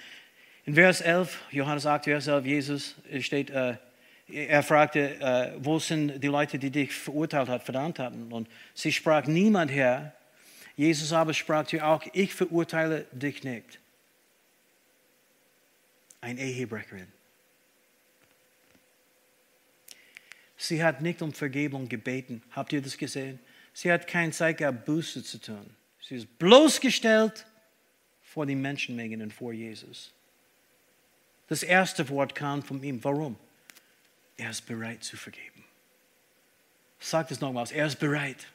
in 0.66 0.76
Vers 0.76 1.02
11, 1.02 1.38
Johannes 1.52 1.86
8, 1.86 2.06
Vers 2.06 2.28
11, 2.28 2.46
Jesus 2.46 2.96
steht, 3.20 3.50
äh, 3.50 3.76
er 4.30 4.64
fragte, 4.64 5.20
äh, 5.20 5.52
wo 5.58 5.80
sind 5.80 6.24
die 6.24 6.28
Leute, 6.28 6.60
die 6.60 6.72
dich 6.72 6.94
verurteilt 6.94 7.50
hat, 7.50 7.64
verdammt 7.64 8.00
hatten? 8.00 8.32
Und 8.32 8.48
sie 8.74 8.94
sprach, 8.94 9.28
niemand 9.28 9.70
her. 9.70 10.14
Jesus 10.78 11.12
aber 11.12 11.34
sprach 11.34 11.66
zu 11.66 11.76
ihr 11.76 11.86
auch, 11.86 12.04
ich 12.14 12.34
verurteile 12.34 13.06
dich 13.12 13.44
nicht 13.44 13.80
ein 16.28 16.38
Ehebrecherin. 16.38 17.08
Sie 20.58 20.84
hat 20.84 21.02
nicht 21.02 21.22
um 21.22 21.32
Vergebung 21.32 21.88
gebeten. 21.88 22.44
Habt 22.52 22.74
ihr 22.74 22.82
das 22.82 22.98
gesehen? 22.98 23.40
Sie 23.74 23.92
hat 23.92 24.08
kein 24.08 24.34
Zeit 24.34 24.58
gehabt, 24.58 24.86
Buße 24.86 25.24
zu 25.24 25.40
tun. 25.40 25.70
Sie 26.02 26.16
ist 26.16 26.38
bloßgestellt 26.38 27.46
vor 28.22 28.46
den 28.46 28.62
Menschenmengen 28.62 29.22
und 29.22 29.34
vor 29.34 29.54
Jesus. 29.54 30.14
Das 31.48 31.64
erste 31.64 32.10
Wort 32.10 32.36
kam 32.36 32.62
von 32.62 32.84
ihm. 32.84 33.02
Warum? 33.04 33.38
Er 34.36 34.50
ist 34.50 34.66
bereit 34.66 35.04
zu 35.04 35.16
vergeben. 35.16 35.64
Sagt 37.00 37.32
es 37.32 37.40
nochmals. 37.40 37.72
Er 37.72 37.88
ist 37.88 38.00
bereit. 38.00 38.48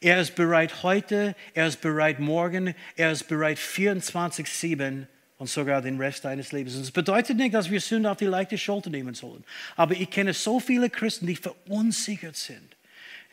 Er 0.00 0.18
ist 0.18 0.34
bereit 0.34 0.82
heute, 0.82 1.36
er 1.52 1.66
ist 1.66 1.82
bereit 1.82 2.18
morgen, 2.18 2.74
er 2.96 3.12
ist 3.12 3.24
bereit 3.24 3.58
24-7 3.58 5.06
und 5.40 5.48
sogar 5.48 5.80
den 5.80 5.96
Rest 5.96 6.26
deines 6.26 6.52
Lebens. 6.52 6.74
Und 6.74 6.82
das 6.82 6.90
bedeutet 6.90 7.38
nicht, 7.38 7.54
dass 7.54 7.70
wir 7.70 7.80
Sünde 7.80 8.10
auf 8.10 8.18
die 8.18 8.26
leichte 8.26 8.58
Schulter 8.58 8.90
nehmen 8.90 9.14
sollen. 9.14 9.42
Aber 9.74 9.94
ich 9.94 10.10
kenne 10.10 10.34
so 10.34 10.60
viele 10.60 10.90
Christen, 10.90 11.26
die 11.26 11.34
verunsichert 11.34 12.36
sind. 12.36 12.76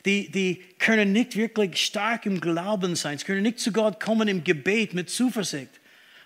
Die, 0.06 0.32
die 0.32 0.64
können 0.80 1.12
nicht 1.12 1.36
wirklich 1.36 1.84
stark 1.84 2.26
im 2.26 2.40
Glauben 2.40 2.96
sein. 2.96 3.18
Sie 3.18 3.26
können 3.26 3.44
nicht 3.44 3.60
zu 3.60 3.74
Gott 3.74 4.00
kommen 4.00 4.30
im 4.30 4.46
Gebet 4.46 4.94
mit 4.94 5.10
Zuversicht. 5.10 5.82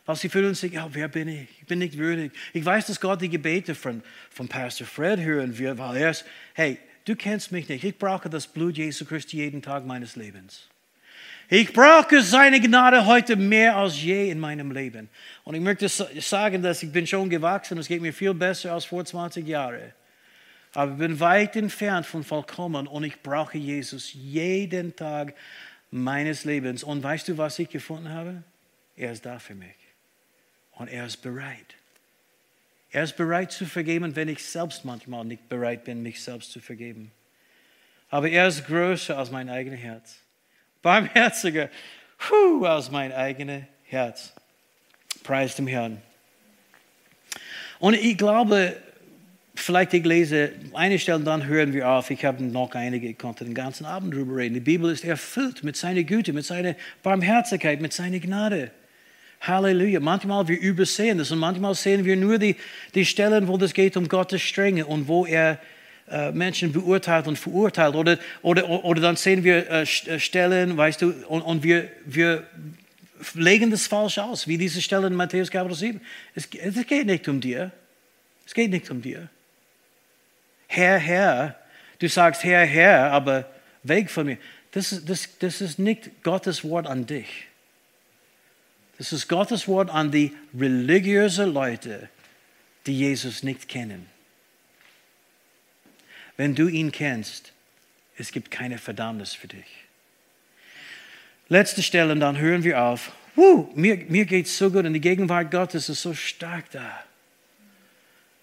Weil 0.05 0.17
sie 0.17 0.29
fühlen 0.29 0.53
sich, 0.53 0.73
ja, 0.73 0.87
wer 0.93 1.07
bin 1.07 1.27
ich? 1.27 1.47
Ich 1.59 1.65
bin 1.65 1.79
nicht 1.79 1.97
würdig. 1.97 2.31
Ich 2.53 2.63
weiß, 2.63 2.85
dass 2.85 3.01
Gott 3.01 3.19
die 3.19 3.29
Gebete 3.29 3.73
von, 3.73 4.03
von 4.29 4.47
Pastor 4.47 4.85
Fred 4.85 5.19
hören 5.19 5.57
wird, 5.57 5.79
weil 5.79 5.97
er 5.97 6.11
ist, 6.11 6.25
hey, 6.53 6.77
du 7.05 7.15
kennst 7.15 7.51
mich 7.51 7.67
nicht. 7.67 7.83
Ich 7.83 7.97
brauche 7.97 8.29
das 8.29 8.45
Blut 8.45 8.77
Jesu 8.77 9.03
Christi 9.03 9.37
jeden 9.37 9.63
Tag 9.63 9.87
meines 9.87 10.15
Lebens. 10.15 10.67
Ich 11.53 11.73
brauche 11.73 12.21
seine 12.21 12.61
Gnade 12.61 13.05
heute 13.05 13.35
mehr 13.35 13.75
als 13.75 14.01
je 14.01 14.31
in 14.31 14.39
meinem 14.39 14.71
Leben. 14.71 15.09
Und 15.43 15.53
ich 15.53 15.59
möchte 15.59 15.89
sagen, 15.89 16.61
dass 16.61 16.81
ich 16.81 16.89
bin 16.89 17.05
schon 17.05 17.29
gewachsen. 17.29 17.77
Es 17.77 17.89
geht 17.89 18.01
mir 18.01 18.13
viel 18.13 18.33
besser 18.33 18.71
als 18.71 18.85
vor 18.85 19.03
20 19.03 19.45
Jahren. 19.45 19.91
Aber 20.71 20.93
ich 20.93 20.97
bin 20.97 21.19
weit 21.19 21.57
entfernt 21.57 22.05
von 22.05 22.23
vollkommen 22.23 22.87
und 22.87 23.03
ich 23.03 23.21
brauche 23.21 23.57
Jesus 23.57 24.13
jeden 24.13 24.95
Tag 24.95 25.35
meines 25.89 26.45
Lebens. 26.45 26.85
Und 26.85 27.03
weißt 27.03 27.27
du, 27.27 27.37
was 27.37 27.59
ich 27.59 27.67
gefunden 27.67 28.07
habe? 28.07 28.43
Er 28.95 29.11
ist 29.11 29.25
da 29.25 29.37
für 29.37 29.53
mich. 29.53 29.75
Und 30.77 30.87
er 30.87 31.05
ist 31.05 31.17
bereit. 31.17 31.75
Er 32.91 33.03
ist 33.03 33.17
bereit 33.17 33.51
zu 33.51 33.65
vergeben, 33.65 34.15
wenn 34.15 34.29
ich 34.29 34.41
selbst 34.41 34.85
manchmal 34.85 35.25
nicht 35.25 35.49
bereit 35.49 35.83
bin, 35.83 36.01
mich 36.01 36.23
selbst 36.23 36.53
zu 36.53 36.61
vergeben. 36.61 37.11
Aber 38.09 38.29
er 38.29 38.47
ist 38.47 38.65
größer 38.67 39.17
als 39.17 39.31
mein 39.31 39.49
eigenes 39.49 39.81
Herz 39.81 40.21
barmherziger 40.81 41.69
puh, 42.17 42.65
aus 42.65 42.91
mein 42.91 43.11
eigenes 43.11 43.63
Herz. 43.85 44.33
Preis 45.23 45.55
dem 45.55 45.67
Herrn. 45.67 46.01
Und 47.79 47.95
ich 47.95 48.17
glaube, 48.17 48.75
vielleicht 49.55 49.93
ich 49.93 50.05
lese 50.05 50.51
eine 50.73 50.99
Stelle, 50.99 51.23
dann 51.23 51.45
hören 51.45 51.73
wir 51.73 51.89
auf. 51.89 52.09
Ich 52.09 52.25
habe 52.25 52.43
noch 52.43 52.73
einige, 52.73 53.07
ich 53.07 53.17
konnte 53.17 53.43
den 53.43 53.53
ganzen 53.53 53.85
Abend 53.85 54.13
darüber 54.13 54.37
reden. 54.37 54.53
Die 54.55 54.59
Bibel 54.59 54.91
ist 54.91 55.03
erfüllt 55.03 55.63
mit 55.63 55.75
seiner 55.75 56.03
Güte, 56.03 56.33
mit 56.33 56.45
seiner 56.45 56.75
Barmherzigkeit, 57.03 57.81
mit 57.81 57.93
seiner 57.93 58.19
Gnade. 58.19 58.71
Halleluja. 59.41 59.99
Manchmal 59.99 60.47
wir 60.47 60.59
übersehen 60.59 61.17
das 61.17 61.31
und 61.31 61.39
manchmal 61.39 61.73
sehen 61.73 62.05
wir 62.05 62.15
nur 62.15 62.37
die, 62.37 62.55
die 62.93 63.05
Stellen, 63.05 63.47
wo 63.47 63.57
es 63.57 63.73
geht 63.73 63.97
um 63.97 64.07
Gottes 64.07 64.41
Strenge 64.41 64.85
und 64.85 65.07
wo 65.07 65.25
er 65.25 65.59
Menschen 66.31 66.71
beurteilt 66.71 67.27
und 67.27 67.37
verurteilt. 67.37 67.95
Oder, 67.95 68.17
oder, 68.41 68.69
oder 68.69 69.01
dann 69.01 69.15
sehen 69.15 69.43
wir 69.43 69.69
äh, 69.69 69.81
äh, 69.81 70.19
Stellen, 70.19 70.77
weißt 70.77 71.01
du, 71.01 71.13
und, 71.27 71.41
und 71.41 71.63
wir, 71.63 71.89
wir 72.05 72.43
legen 73.33 73.71
das 73.71 73.87
falsch 73.87 74.17
aus, 74.17 74.47
wie 74.47 74.57
diese 74.57 74.81
Stelle 74.81 75.07
in 75.07 75.15
Matthäus 75.15 75.49
Kapitel 75.49 75.75
7. 75.75 76.01
Es, 76.35 76.47
es 76.53 76.87
geht 76.87 77.05
nicht 77.05 77.27
um 77.27 77.39
dir. 77.39 77.71
Es 78.45 78.53
geht 78.53 78.71
nicht 78.71 78.89
um 78.89 79.01
dir. 79.01 79.29
Herr, 80.67 80.97
Herr, 80.97 81.55
du 81.99 82.07
sagst 82.09 82.43
Herr, 82.43 82.65
Herr, 82.65 83.11
aber 83.11 83.45
weg 83.83 84.09
von 84.09 84.25
mir. 84.25 84.37
Das 84.71 85.03
das, 85.05 85.29
das 85.39 85.61
ist 85.61 85.79
nicht 85.79 86.23
Gottes 86.23 86.63
Wort 86.63 86.87
an 86.87 87.05
dich. 87.05 87.47
Das 88.97 89.11
ist 89.13 89.27
Gottes 89.27 89.67
Wort 89.67 89.89
an 89.89 90.11
die 90.11 90.31
religiösen 90.57 91.53
Leute, 91.53 92.09
die 92.85 92.97
Jesus 92.97 93.43
nicht 93.43 93.67
kennen. 93.67 94.05
Wenn 96.41 96.55
du 96.55 96.67
ihn 96.67 96.91
kennst, 96.91 97.53
es 98.17 98.31
gibt 98.31 98.49
keine 98.49 98.79
Verdammnis 98.79 99.31
für 99.31 99.47
dich. 99.47 99.85
Letzte 101.49 101.83
Stelle, 101.83 102.13
und 102.13 102.19
dann 102.19 102.39
hören 102.39 102.63
wir 102.63 102.81
auf. 102.81 103.11
Woo, 103.35 103.69
mir, 103.75 103.97
mir 104.07 104.25
geht 104.25 104.47
es 104.47 104.57
so 104.57 104.71
gut 104.71 104.83
und 104.83 104.93
die 104.93 105.01
Gegenwart 105.01 105.51
Gottes 105.51 105.87
ist 105.87 106.01
so 106.01 106.15
stark 106.15 106.71
da. 106.71 107.03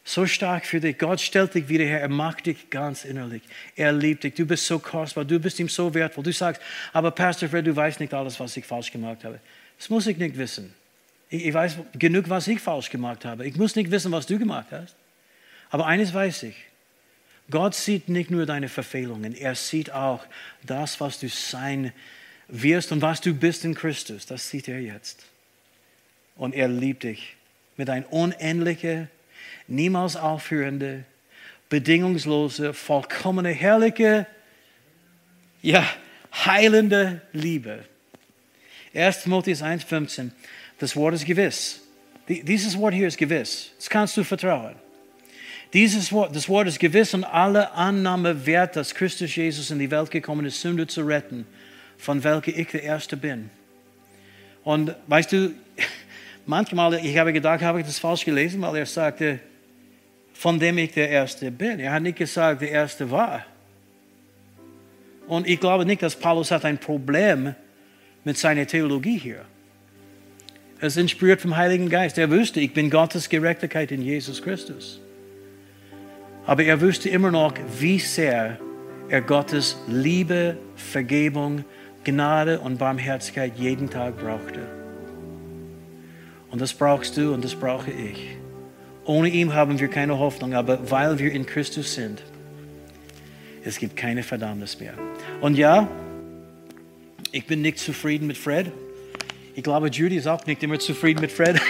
So 0.04 0.26
stark 0.26 0.64
für 0.64 0.78
dich. 0.78 0.96
Gott 0.96 1.20
stellt 1.20 1.54
dich 1.54 1.68
wieder 1.68 1.86
her. 1.86 2.00
Er 2.00 2.08
mag 2.08 2.44
dich 2.44 2.70
ganz 2.70 3.04
innerlich. 3.04 3.42
Er 3.74 3.92
liebt 3.92 4.22
dich. 4.22 4.34
Du 4.34 4.46
bist 4.46 4.64
so 4.64 4.78
kostbar. 4.78 5.24
Du 5.24 5.40
bist 5.40 5.58
ihm 5.58 5.68
so 5.68 5.92
wertvoll. 5.92 6.22
Du 6.22 6.32
sagst, 6.32 6.62
aber 6.92 7.10
Pastor 7.10 7.48
Fred, 7.48 7.66
du 7.66 7.74
weißt 7.74 7.98
nicht 7.98 8.14
alles, 8.14 8.38
was 8.38 8.56
ich 8.56 8.64
falsch 8.64 8.92
gemacht 8.92 9.24
habe. 9.24 9.40
Das 9.76 9.90
muss 9.90 10.06
ich 10.06 10.18
nicht 10.18 10.38
wissen. 10.38 10.72
Ich, 11.30 11.46
ich 11.46 11.52
weiß 11.52 11.78
genug, 11.94 12.28
was 12.28 12.46
ich 12.46 12.60
falsch 12.60 12.90
gemacht 12.90 13.24
habe. 13.24 13.44
Ich 13.44 13.56
muss 13.56 13.74
nicht 13.74 13.90
wissen, 13.90 14.12
was 14.12 14.26
du 14.26 14.38
gemacht 14.38 14.68
hast. 14.70 14.94
Aber 15.70 15.86
eines 15.86 16.14
weiß 16.14 16.44
ich. 16.44 16.67
Gott 17.50 17.74
sieht 17.74 18.08
nicht 18.08 18.30
nur 18.30 18.46
deine 18.46 18.68
Verfehlungen, 18.68 19.34
er 19.34 19.54
sieht 19.54 19.90
auch 19.90 20.24
das, 20.62 21.00
was 21.00 21.18
du 21.18 21.28
sein 21.28 21.92
wirst 22.48 22.92
und 22.92 23.00
was 23.02 23.20
du 23.20 23.34
bist 23.34 23.64
in 23.64 23.74
Christus. 23.74 24.26
Das 24.26 24.48
sieht 24.50 24.68
er 24.68 24.80
jetzt. 24.80 25.24
Und 26.36 26.54
er 26.54 26.68
liebt 26.68 27.02
dich 27.02 27.36
mit 27.76 27.88
einer 27.90 28.10
unendlichen, 28.12 29.08
niemals 29.66 30.16
aufhörende, 30.16 31.04
bedingungslose, 31.68 32.74
vollkommene, 32.74 33.50
herrliche, 33.50 34.26
ja, 35.62 35.84
heilende 36.32 37.20
Liebe. 37.32 37.84
1. 38.94 39.22
Timotheus 39.22 39.62
1,15. 39.62 40.30
Das 40.78 40.96
Wort 40.96 41.14
ist 41.14 41.26
gewiss. 41.26 41.80
Dieses 42.28 42.76
Wort 42.78 42.94
hier 42.94 43.08
ist 43.08 43.18
gewiss. 43.18 43.72
Das 43.76 43.88
kannst 43.88 44.16
du 44.16 44.24
vertrauen. 44.24 44.76
Dieses 45.72 46.12
Wort, 46.12 46.34
das 46.34 46.48
Wort 46.48 46.66
ist 46.66 46.78
gewiss 46.78 47.12
und 47.12 47.24
alle 47.24 47.72
Annahme 47.72 48.46
wert, 48.46 48.76
dass 48.76 48.94
Christus 48.94 49.36
Jesus 49.36 49.70
in 49.70 49.78
die 49.78 49.90
Welt 49.90 50.10
gekommen 50.10 50.46
ist, 50.46 50.60
Sünde 50.60 50.86
zu 50.86 51.02
retten, 51.02 51.46
von 51.98 52.24
welcher 52.24 52.56
ich 52.56 52.68
der 52.68 52.82
Erste 52.82 53.16
bin. 53.16 53.50
Und 54.64 54.94
weißt 55.08 55.32
du, 55.32 55.52
manchmal, 56.46 56.94
ich 56.94 57.18
habe 57.18 57.32
gedacht, 57.32 57.60
habe 57.60 57.80
ich 57.80 57.86
das 57.86 57.98
falsch 57.98 58.24
gelesen, 58.24 58.62
weil 58.62 58.76
er 58.76 58.86
sagte, 58.86 59.40
von 60.32 60.58
dem 60.58 60.78
ich 60.78 60.92
der 60.92 61.10
Erste 61.10 61.50
bin. 61.50 61.80
Er 61.80 61.92
hat 61.92 62.02
nicht 62.02 62.16
gesagt, 62.16 62.62
der 62.62 62.70
Erste 62.70 63.10
war. 63.10 63.44
Und 65.26 65.46
ich 65.46 65.60
glaube 65.60 65.84
nicht, 65.84 66.02
dass 66.02 66.16
Paulus 66.16 66.50
hat 66.50 66.64
ein 66.64 66.78
Problem 66.78 67.54
mit 68.24 68.38
seiner 68.38 68.66
Theologie 68.66 69.18
hier. 69.18 69.44
Es 70.80 70.96
inspiriert 70.96 71.42
vom 71.42 71.56
Heiligen 71.56 71.90
Geist. 71.90 72.16
Er 72.16 72.30
wusste, 72.30 72.60
ich 72.60 72.72
bin 72.72 72.88
Gottes 72.88 73.28
Gerechtigkeit 73.28 73.90
in 73.90 74.00
Jesus 74.00 74.40
Christus. 74.40 75.00
Aber 76.48 76.64
er 76.64 76.80
wusste 76.80 77.10
immer 77.10 77.30
noch, 77.30 77.52
wie 77.78 77.98
sehr 77.98 78.58
er 79.10 79.20
Gottes 79.20 79.76
Liebe, 79.86 80.56
Vergebung, 80.76 81.62
Gnade 82.04 82.60
und 82.60 82.78
Barmherzigkeit 82.78 83.58
jeden 83.58 83.90
Tag 83.90 84.16
brauchte. 84.16 84.60
Und 86.50 86.62
das 86.62 86.72
brauchst 86.72 87.18
du 87.18 87.34
und 87.34 87.44
das 87.44 87.54
brauche 87.54 87.90
ich. 87.90 88.38
Ohne 89.04 89.28
ihn 89.28 89.52
haben 89.52 89.78
wir 89.78 89.88
keine 89.88 90.18
Hoffnung, 90.18 90.54
aber 90.54 90.90
weil 90.90 91.18
wir 91.18 91.32
in 91.32 91.44
Christus 91.44 91.92
sind, 91.92 92.22
es 93.62 93.78
gibt 93.78 93.94
keine 93.94 94.22
Verdammnis 94.22 94.80
mehr. 94.80 94.94
Und 95.42 95.58
ja, 95.58 95.86
ich 97.30 97.46
bin 97.46 97.60
nicht 97.60 97.78
zufrieden 97.78 98.26
mit 98.26 98.38
Fred. 98.38 98.72
Ich 99.54 99.62
glaube, 99.62 99.88
Judy 99.88 100.16
ist 100.16 100.26
auch 100.26 100.46
nicht 100.46 100.62
immer 100.62 100.78
zufrieden 100.78 101.20
mit 101.20 101.30
Fred. 101.30 101.60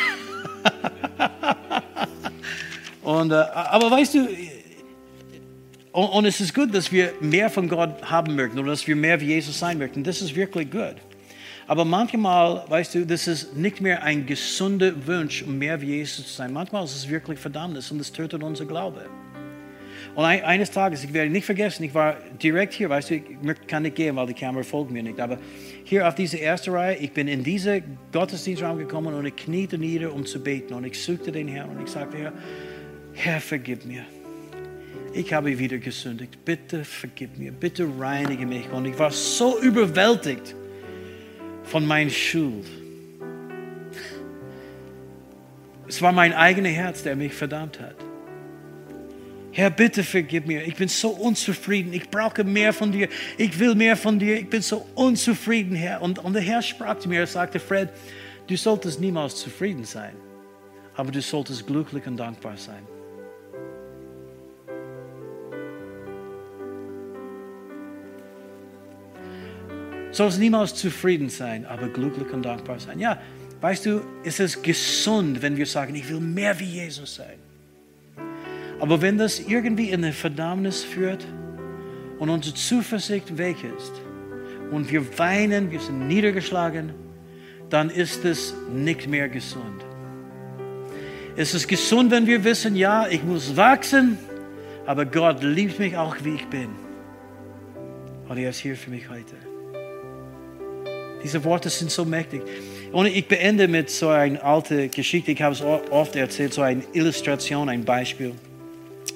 und, 3.02 3.32
äh, 3.32 3.34
aber 3.34 3.90
weißt 3.90 4.14
du, 4.14 4.28
und, 5.92 6.24
es 6.24 6.40
ist 6.40 6.54
gut, 6.54 6.74
dass 6.74 6.92
wir 6.92 7.12
mehr 7.20 7.50
von 7.50 7.68
Gott 7.68 8.02
haben 8.02 8.36
möchten 8.36 8.58
oder 8.58 8.70
dass 8.70 8.86
wir 8.86 8.96
mehr 8.96 9.20
wie 9.20 9.26
Jesus 9.26 9.58
sein 9.58 9.78
möchten. 9.78 10.04
Das 10.04 10.20
ist 10.20 10.34
wirklich 10.34 10.70
gut. 10.70 10.96
Aber 11.66 11.84
manchmal, 11.84 12.64
weißt 12.68 12.94
du, 12.94 13.06
das 13.06 13.28
ist 13.28 13.56
nicht 13.56 13.80
mehr 13.80 14.02
ein 14.02 14.24
gesunder 14.24 14.92
Wunsch, 15.06 15.42
um 15.42 15.58
mehr 15.58 15.80
wie 15.80 15.96
Jesus 15.96 16.26
zu 16.28 16.32
sein. 16.32 16.52
Manchmal 16.52 16.84
ist 16.84 16.96
es 16.96 17.08
wirklich 17.08 17.38
Verdammnis 17.38 17.90
und 17.90 18.00
es 18.00 18.12
tötet 18.12 18.42
unser 18.42 18.64
Glaube. 18.64 19.04
Und 20.14 20.24
ein, 20.24 20.42
eines 20.44 20.70
Tages, 20.70 21.04
ich 21.04 21.12
werde 21.12 21.30
nicht 21.30 21.44
vergessen, 21.44 21.84
ich 21.84 21.94
war 21.94 22.16
direkt 22.42 22.72
hier, 22.72 22.88
weißt 22.88 23.10
du, 23.10 23.14
ich 23.16 23.22
kann 23.66 23.82
nicht 23.82 23.96
gehen, 23.96 24.16
weil 24.16 24.26
die 24.26 24.34
Kamera 24.34 24.62
folgt 24.62 24.90
mir 24.90 25.02
nicht, 25.02 25.20
aber 25.20 25.38
hier 25.84 26.08
auf 26.08 26.14
diese 26.14 26.38
erste 26.38 26.72
Reihe, 26.72 26.96
ich 26.96 27.12
bin 27.12 27.28
in 27.28 27.44
diesen 27.44 27.98
Gottesdienstraum 28.12 28.78
gekommen 28.78 29.14
und 29.14 29.26
ich 29.26 29.36
kniete 29.36 29.78
nieder, 29.78 30.12
um 30.12 30.24
zu 30.24 30.42
beten. 30.42 30.74
Und 30.74 30.84
ich 30.84 31.00
suchte 31.02 31.30
den 31.30 31.48
Herrn 31.48 31.70
und 31.70 31.84
ich 31.84 31.90
sagte, 31.90 32.16
Herr, 32.16 32.32
Herr, 33.12 33.40
vergib 33.40 33.84
mir. 33.84 34.04
Ich 35.12 35.32
habe 35.32 35.58
wieder 35.58 35.78
gesündigt. 35.78 36.44
Bitte 36.44 36.84
vergib 36.84 37.38
mir. 37.38 37.52
Bitte 37.52 37.88
reinige 37.98 38.46
mich. 38.46 38.68
Und 38.70 38.84
ich 38.84 38.98
war 38.98 39.10
so 39.10 39.58
überwältigt 39.60 40.54
von 41.64 41.86
meiner 41.86 42.10
Schuld. 42.10 42.66
Es 45.86 46.02
war 46.02 46.12
mein 46.12 46.34
eigenes 46.34 46.72
Herz, 46.72 47.02
der 47.02 47.16
mich 47.16 47.32
verdammt 47.32 47.80
hat. 47.80 47.96
Herr, 49.52 49.70
bitte 49.70 50.04
vergib 50.04 50.46
mir. 50.46 50.64
Ich 50.66 50.76
bin 50.76 50.88
so 50.88 51.08
unzufrieden. 51.08 51.92
Ich 51.92 52.10
brauche 52.10 52.44
mehr 52.44 52.72
von 52.72 52.92
dir. 52.92 53.08
Ich 53.38 53.58
will 53.58 53.74
mehr 53.74 53.96
von 53.96 54.18
dir. 54.18 54.38
Ich 54.38 54.48
bin 54.48 54.62
so 54.62 54.86
unzufrieden, 54.94 55.74
Herr. 55.74 56.02
Und, 56.02 56.18
und 56.18 56.34
der 56.34 56.42
Herr 56.42 56.62
sprach 56.62 56.98
zu 56.98 57.08
mir. 57.08 57.20
Er 57.20 57.26
sagte, 57.26 57.58
Fred, 57.58 57.88
du 58.46 58.56
solltest 58.56 59.00
niemals 59.00 59.36
zufrieden 59.36 59.84
sein. 59.84 60.14
Aber 60.94 61.10
du 61.10 61.20
solltest 61.22 61.66
glücklich 61.66 62.06
und 62.06 62.18
dankbar 62.18 62.56
sein. 62.56 62.97
Sollst 70.10 70.38
niemals 70.38 70.74
zufrieden 70.74 71.28
sein, 71.28 71.66
aber 71.66 71.88
glücklich 71.88 72.32
und 72.32 72.42
dankbar 72.42 72.78
sein. 72.80 72.98
Ja, 72.98 73.18
weißt 73.60 73.86
du, 73.86 74.00
es 74.24 74.40
ist 74.40 74.62
gesund, 74.62 75.42
wenn 75.42 75.56
wir 75.56 75.66
sagen, 75.66 75.94
ich 75.94 76.08
will 76.08 76.20
mehr 76.20 76.58
wie 76.58 76.64
Jesus 76.64 77.16
sein. 77.16 77.38
Aber 78.80 79.02
wenn 79.02 79.18
das 79.18 79.40
irgendwie 79.40 79.90
in 79.90 80.04
eine 80.04 80.12
Verdammnis 80.12 80.84
führt 80.84 81.26
und 82.18 82.30
unsere 82.30 82.54
Zuversicht 82.54 83.36
weg 83.36 83.56
ist 83.76 83.92
und 84.70 84.90
wir 84.90 85.18
weinen, 85.18 85.70
wir 85.70 85.80
sind 85.80 86.06
niedergeschlagen, 86.06 86.92
dann 87.70 87.90
ist 87.90 88.24
es 88.24 88.54
nicht 88.72 89.08
mehr 89.08 89.28
gesund. 89.28 89.84
Es 91.36 91.54
ist 91.54 91.68
gesund, 91.68 92.10
wenn 92.10 92.26
wir 92.26 92.42
wissen, 92.44 92.74
ja, 92.74 93.06
ich 93.08 93.22
muss 93.22 93.56
wachsen, 93.56 94.18
aber 94.86 95.04
Gott 95.04 95.42
liebt 95.42 95.78
mich 95.78 95.96
auch, 95.96 96.16
wie 96.22 96.34
ich 96.34 96.46
bin. 96.46 96.70
Und 98.28 98.38
er 98.38 98.50
ist 98.50 98.58
hier 98.58 98.76
für 98.76 98.90
mich 98.90 99.08
heute. 99.08 99.47
Diese 101.22 101.42
Worte 101.44 101.70
sind 101.70 101.90
so 101.90 102.04
mächtig. 102.04 102.42
Und 102.92 103.06
ich 103.06 103.26
beende 103.26 103.68
mit 103.68 103.90
so 103.90 104.08
einer 104.08 104.42
alten 104.42 104.90
Geschichte. 104.90 105.32
Ich 105.32 105.42
habe 105.42 105.54
es 105.54 105.62
oft 105.62 106.16
erzählt, 106.16 106.54
so 106.54 106.62
eine 106.62 106.82
Illustration, 106.92 107.68
ein 107.68 107.84
Beispiel. 107.84 108.34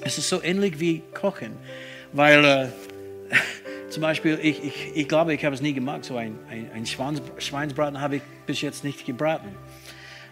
Es 0.01 0.17
ist 0.17 0.29
so 0.29 0.43
ähnlich 0.43 0.79
wie 0.79 1.01
Kochen, 1.13 1.53
weil 2.11 2.43
äh, 2.43 2.67
zum 3.89 4.01
Beispiel, 4.01 4.37
ich, 4.41 4.63
ich, 4.63 4.91
ich 4.95 5.07
glaube, 5.07 5.33
ich 5.33 5.43
habe 5.45 5.55
es 5.55 5.61
nie 5.61 5.73
gemacht, 5.73 6.05
so 6.05 6.17
ein, 6.17 6.37
ein, 6.49 6.69
ein 6.73 6.85
Schweins, 6.85 7.21
Schweinsbraten 7.37 7.99
habe 7.99 8.17
ich 8.17 8.21
bis 8.45 8.61
jetzt 8.61 8.83
nicht 8.83 9.05
gebraten. 9.05 9.49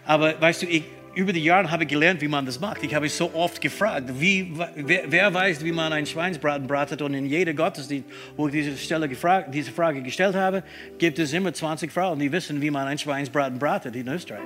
Aber 0.04 0.40
weißt 0.40 0.62
du, 0.62 0.66
ich, 0.66 0.84
über 1.14 1.32
die 1.32 1.44
Jahre 1.44 1.70
habe 1.70 1.84
ich 1.84 1.88
gelernt, 1.88 2.20
wie 2.20 2.28
man 2.28 2.46
das 2.46 2.58
macht. 2.58 2.82
Ich 2.82 2.94
habe 2.94 3.08
so 3.08 3.34
oft 3.34 3.60
gefragt, 3.60 4.08
wie, 4.18 4.52
wer, 4.76 5.02
wer, 5.06 5.34
weiß, 5.34 5.64
wie 5.64 5.72
man 5.72 5.92
einen 5.92 6.06
Schweinsbraten 6.06 6.66
bratet. 6.66 7.02
Und 7.02 7.14
in 7.14 7.26
jeder 7.26 7.52
Gottesdienst, 7.52 8.08
wo 8.36 8.48
ich 8.48 8.52
diese, 8.52 8.76
Stelle 8.76 9.08
gefragt, 9.08 9.54
diese 9.54 9.72
Frage 9.72 10.02
gestellt 10.02 10.34
habe, 10.34 10.62
gibt 10.98 11.18
es 11.18 11.32
immer 11.32 11.52
20 11.52 11.92
Frauen, 11.92 12.18
die 12.18 12.32
wissen, 12.32 12.60
wie 12.60 12.70
man 12.70 12.86
einen 12.86 12.98
Schweinsbraten 12.98 13.58
bratet 13.58 13.94
in 13.94 14.08
Österreich. 14.08 14.40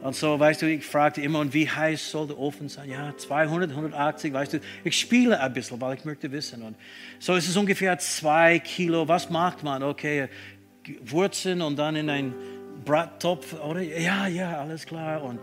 Und 0.00 0.16
so, 0.16 0.38
weißt 0.38 0.62
du, 0.62 0.66
ich 0.66 0.84
fragte 0.84 1.20
immer, 1.20 1.38
und 1.38 1.54
wie 1.54 1.68
heiß 1.68 2.10
soll 2.10 2.26
der 2.26 2.38
Ofen 2.38 2.68
sein? 2.68 2.90
Ja, 2.90 3.14
200, 3.16 3.70
180, 3.70 4.32
weißt 4.32 4.54
du. 4.54 4.60
Ich 4.82 4.98
spiele 4.98 5.38
ein 5.38 5.52
bisschen, 5.52 5.80
weil 5.80 5.96
ich 5.96 6.04
möchte 6.04 6.32
wissen. 6.32 6.62
Und 6.62 6.76
so 7.20 7.34
ist 7.34 7.48
es 7.48 7.56
ungefähr 7.56 7.96
zwei 7.98 8.58
Kilo. 8.58 9.06
Was 9.06 9.30
macht 9.30 9.62
man? 9.62 9.84
Okay, 9.84 10.28
Wurzeln 11.04 11.62
und 11.62 11.78
dann 11.78 11.94
in 11.94 12.10
einen 12.10 12.34
Brattopf, 12.84 13.54
oder? 13.60 13.80
Ja, 13.80 14.26
ja, 14.26 14.60
alles 14.60 14.86
klar. 14.86 15.22
Und 15.22 15.38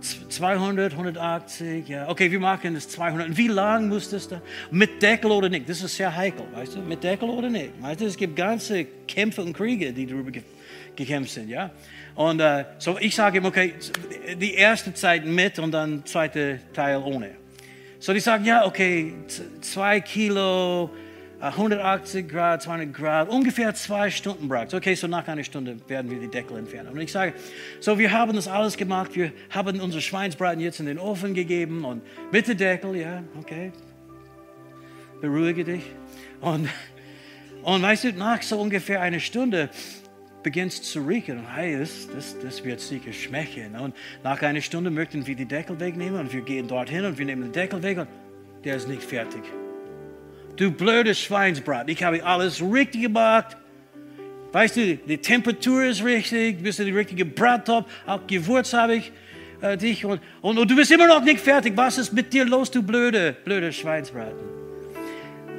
200, 0.00 0.92
180, 0.92 1.88
ja. 1.88 2.08
Okay, 2.08 2.30
wir 2.30 2.40
machen 2.40 2.74
das 2.74 2.88
200. 2.88 3.28
Und 3.28 3.36
wie 3.36 3.48
lang 3.48 3.88
muss 3.88 4.10
das 4.10 4.28
da? 4.28 4.40
Mit 4.70 5.02
Deckel 5.02 5.30
oder 5.30 5.48
nicht? 5.48 5.68
Das 5.68 5.82
ist 5.82 5.96
sehr 5.96 6.14
heikel, 6.14 6.46
weißt 6.54 6.76
du? 6.76 6.80
Mit 6.80 7.04
Deckel 7.04 7.28
oder 7.28 7.50
nicht? 7.50 7.70
Weißt 7.80 8.00
du, 8.00 8.06
es 8.06 8.16
gibt 8.16 8.36
ganze 8.36 8.84
Kämpfe 9.06 9.42
und 9.42 9.52
Kriege, 9.52 9.92
die 9.92 10.06
darüber 10.06 10.30
gekämpft 10.96 11.32
sind, 11.32 11.48
ja. 11.48 11.70
Und 12.14 12.40
uh, 12.40 12.64
so 12.78 12.98
ich 12.98 13.14
sage 13.14 13.38
ihm, 13.38 13.44
okay, 13.44 13.74
die 14.36 14.54
erste 14.54 14.92
Zeit 14.94 15.24
mit 15.24 15.58
und 15.58 15.72
dann 15.72 16.04
zweite 16.06 16.60
Teil 16.72 16.98
ohne. 16.98 17.30
So 17.98 18.12
die 18.12 18.20
sagen, 18.20 18.44
ja, 18.44 18.64
okay, 18.66 19.14
zwei 19.60 20.00
Kilo, 20.00 20.90
180 21.40 22.28
Grad, 22.28 22.62
200 22.62 22.92
Grad, 22.92 23.28
ungefähr 23.30 23.74
zwei 23.74 24.10
Stunden 24.10 24.48
braucht. 24.48 24.74
Okay, 24.74 24.94
so 24.94 25.06
nach 25.06 25.26
einer 25.26 25.42
Stunde 25.42 25.76
werden 25.88 26.10
wir 26.10 26.18
die 26.18 26.28
Deckel 26.28 26.58
entfernen. 26.58 26.90
Und 26.90 27.00
ich 27.00 27.10
sage, 27.10 27.32
so 27.80 27.98
wir 27.98 28.12
haben 28.12 28.34
das 28.34 28.46
alles 28.46 28.76
gemacht, 28.76 29.14
wir 29.14 29.32
haben 29.48 29.80
unsere 29.80 30.02
Schweinsbraten 30.02 30.60
jetzt 30.60 30.80
in 30.80 30.86
den 30.86 30.98
Ofen 30.98 31.32
gegeben 31.32 31.84
und 31.84 32.02
mit 32.30 32.46
dem 32.46 32.58
Deckel, 32.58 32.94
ja, 32.96 33.22
okay, 33.38 33.72
beruhige 35.22 35.64
dich. 35.64 35.82
Und, 36.42 36.68
und 37.62 37.82
weißt 37.82 38.04
du, 38.04 38.12
nach 38.12 38.42
so 38.42 38.60
ungefähr 38.60 39.00
einer 39.00 39.20
Stunde 39.20 39.70
beginnst 40.42 40.84
zu 40.84 41.00
riechen 41.00 41.38
und 41.38 41.56
hey, 41.56 41.78
das, 41.78 42.08
das, 42.14 42.38
das 42.38 42.64
wird 42.64 42.80
sicher 42.80 43.12
schmecken. 43.12 43.76
Und 43.76 43.94
nach 44.22 44.42
einer 44.42 44.60
Stunde 44.60 44.90
möchten 44.90 45.26
wir 45.26 45.34
die 45.34 45.46
Deckel 45.46 45.80
wegnehmen 45.80 46.20
und 46.20 46.32
wir 46.32 46.42
gehen 46.42 46.68
dorthin 46.68 47.04
und 47.04 47.18
wir 47.18 47.24
nehmen 47.24 47.42
den 47.42 47.52
Deckel 47.52 47.82
weg 47.82 47.98
und 47.98 48.08
der 48.64 48.76
ist 48.76 48.88
nicht 48.88 49.02
fertig. 49.02 49.42
Du 50.60 50.70
blödes 50.70 51.18
Schweinsbrat, 51.18 51.88
ich 51.88 52.02
habe 52.02 52.22
alles 52.22 52.60
richtig 52.60 53.00
gemacht. 53.00 53.56
Weißt 54.52 54.76
du, 54.76 54.96
die 54.96 55.16
Temperatur 55.16 55.84
ist 55.84 56.04
richtig, 56.04 56.62
bist 56.62 56.78
du 56.78 56.84
die 56.84 56.90
richtige 56.90 57.24
Brattopf, 57.24 57.90
auch 58.06 58.26
Gewürz 58.26 58.74
habe 58.74 58.96
ich. 58.96 59.10
äh, 59.62 59.78
dich 59.78 60.04
und, 60.04 60.20
und, 60.42 60.58
und 60.58 60.70
du 60.70 60.76
bist 60.76 60.90
immer 60.90 61.06
noch 61.06 61.22
nicht 61.22 61.40
fertig. 61.40 61.72
Was 61.76 61.96
ist 61.96 62.12
mit 62.12 62.30
dir 62.30 62.44
los, 62.44 62.70
du 62.70 62.82
blöde, 62.82 63.34
blöde 63.42 63.72
Schweinsbraten? 63.72 64.36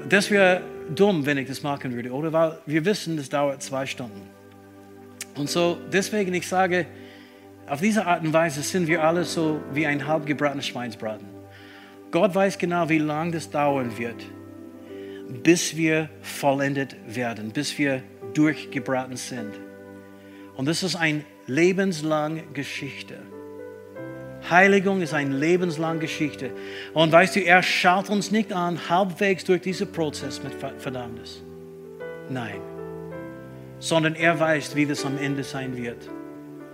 Das 0.08 0.30
wäre 0.30 0.62
dumm, 0.94 1.26
wenn 1.26 1.40
ich 1.40 1.48
das 1.48 1.64
machen 1.64 1.96
würde, 1.96 2.12
oder? 2.12 2.32
Weil 2.32 2.60
wir 2.68 2.86
wissen, 2.86 3.18
das 3.18 3.28
dauert 3.28 3.64
zwei 3.64 3.88
Stunden. 3.88 4.22
Und 5.36 5.50
so, 5.50 5.80
deswegen, 5.92 6.32
ich 6.36 6.48
sage, 6.48 6.86
auf 7.68 7.82
diese 7.82 8.06
Art 8.06 8.24
und 8.24 8.34
Weise 8.34 8.62
sind 8.62 8.88
wir 8.88 9.04
alle 9.04 9.24
so 9.24 9.62
wie 9.74 9.88
ein 9.88 10.06
halb 10.06 10.28
gebratener 10.28 10.62
Schweinsbraten. 10.62 11.26
Gott 12.12 12.36
weiß 12.36 12.60
genau, 12.60 12.88
wie 12.88 13.00
lange 13.00 13.32
das 13.32 13.50
dauern 13.50 13.98
wird, 13.98 14.22
bis 15.32 15.76
wir 15.76 16.10
vollendet 16.22 16.96
werden, 17.08 17.52
bis 17.52 17.78
wir 17.78 18.04
durchgebraten 18.34 19.18
sind. 19.18 19.54
Und 20.56 20.68
das 20.68 20.84
ist 20.84 20.96
eine 20.96 21.24
lebenslange 21.48 22.44
Geschichte. 22.54 23.18
Heiligung 24.50 25.02
ist 25.02 25.14
eine 25.14 25.36
lebenslange 25.36 26.00
Geschichte. 26.00 26.52
Und 26.94 27.12
weißt 27.12 27.36
du, 27.36 27.40
er 27.42 27.62
schaut 27.62 28.10
uns 28.10 28.32
nicht 28.32 28.52
an, 28.52 28.90
halbwegs 28.90 29.44
durch 29.46 29.62
diesen 29.62 29.92
Prozess 29.92 30.42
mit 30.44 30.54
Verdammnis. 30.80 31.44
Nein. 32.30 32.60
Sondern 33.80 34.16
er 34.16 34.40
weiß, 34.40 34.76
wie 34.76 34.86
das 34.86 35.06
am 35.06 35.18
Ende 35.18 35.44
sein 35.44 35.76
wird. 35.78 36.10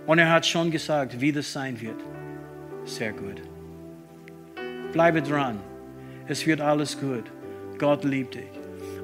Und 0.06 0.18
er 0.18 0.30
hat 0.30 0.46
schon 0.46 0.70
gesagt, 0.70 1.20
wie 1.20 1.32
das 1.32 1.52
sein 1.52 1.80
wird. 1.80 2.00
Sehr 2.84 3.12
gut. 3.12 3.42
Bleibe 4.92 5.20
dran. 5.20 5.60
Es 6.26 6.46
wird 6.46 6.60
alles 6.60 6.98
gut. 6.98 7.24
Gott 7.78 8.04
liebt 8.04 8.34
dich. 8.34 8.44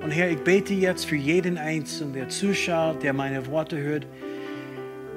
Und 0.02 0.10
Herr, 0.10 0.30
ich 0.30 0.38
bete 0.38 0.74
jetzt 0.74 1.06
für 1.06 1.16
jeden 1.16 1.56
Einzelnen, 1.56 2.12
der 2.12 2.28
zuschaut, 2.28 3.02
der 3.02 3.12
meine 3.12 3.46
Worte 3.46 3.78
hört. 3.78 4.06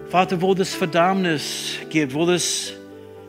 Vater, 0.10 0.42
wo 0.42 0.54
das 0.54 0.74
Verdammnis 0.74 1.78
gibt, 1.90 2.14
wo 2.14 2.26
das 2.26 2.72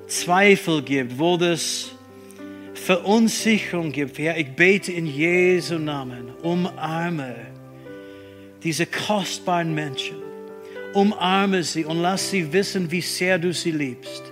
Zweifel 0.07 0.83
gibt, 0.83 1.19
wo 1.19 1.37
das 1.37 1.91
Verunsicherung 2.75 3.91
gibt, 3.93 4.19
Herr, 4.19 4.39
ich 4.39 4.49
bete 4.55 4.93
in 4.93 5.07
Jesu 5.07 5.79
Namen, 5.79 6.31
umarme 6.43 7.35
diese 8.63 8.87
kostbaren 8.87 9.75
Menschen, 9.75 10.17
umarme 10.95 11.63
sie 11.63 11.85
und 11.85 12.01
lass 12.01 12.31
sie 12.31 12.53
wissen, 12.53 12.91
wie 12.91 13.01
sehr 13.01 13.39
du 13.39 13.53
sie 13.53 13.73
liebst. 13.73 14.23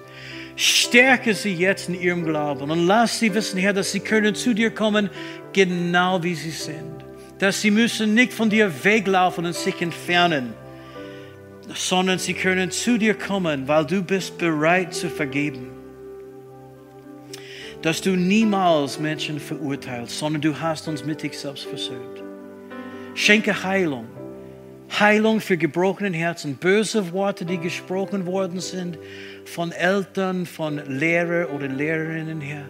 Stärke 0.57 1.35
sie 1.35 1.53
jetzt 1.53 1.91
in 1.91 2.01
ihrem 2.01 2.25
Glauben 2.25 2.71
und 2.71 2.87
lass 2.87 3.19
sie 3.19 3.35
wissen, 3.35 3.59
Herr, 3.59 3.75
dass 3.75 3.93
sie 3.93 4.01
können 4.01 4.35
zu 4.35 4.55
dir 4.55 4.71
kommen, 4.71 5.11
genau 5.57 6.23
wie 6.23 6.35
sie 6.35 6.51
sind. 6.51 7.05
Dass 7.39 7.61
sie 7.61 7.71
müssen 7.71 8.15
nicht 8.15 8.33
von 8.33 8.51
dir 8.51 8.71
weglaufen 8.85 9.47
und 9.47 9.55
sich 9.55 9.81
entfernen, 9.81 10.53
sondern 11.75 12.19
sie 12.19 12.35
können 12.35 12.71
zu 12.71 12.99
dir 12.99 13.15
kommen, 13.15 13.67
weil 13.67 13.85
du 13.87 14.03
bist 14.03 14.39
bereit 14.39 14.95
zu 14.95 15.09
vergeben. 15.09 15.71
Dass 17.83 18.01
du 18.01 18.11
niemals 18.11 19.01
Menschen 19.01 19.41
verurteilst, 19.41 20.19
sondern 20.19 20.43
du 20.43 20.61
hast 20.61 20.89
uns 20.89 21.05
mit 21.05 21.23
dich 21.23 21.39
selbst 21.39 21.65
versöhnt. 21.65 22.23
Schenke 23.15 23.63
Heilung. 23.63 24.07
Heilung 25.01 25.41
für 25.41 25.57
gebrochenen 25.57 26.15
Herzen, 26.15 26.57
böse 26.57 27.13
Worte, 27.13 27.45
die 27.45 27.59
gesprochen 27.59 28.27
worden 28.27 28.61
sind 28.61 28.99
von 29.45 29.73
Eltern, 29.73 30.47
von 30.47 30.81
Lehrer 30.87 31.51
oder 31.53 31.67
Lehrerinnen 31.67 32.41
her. 32.41 32.67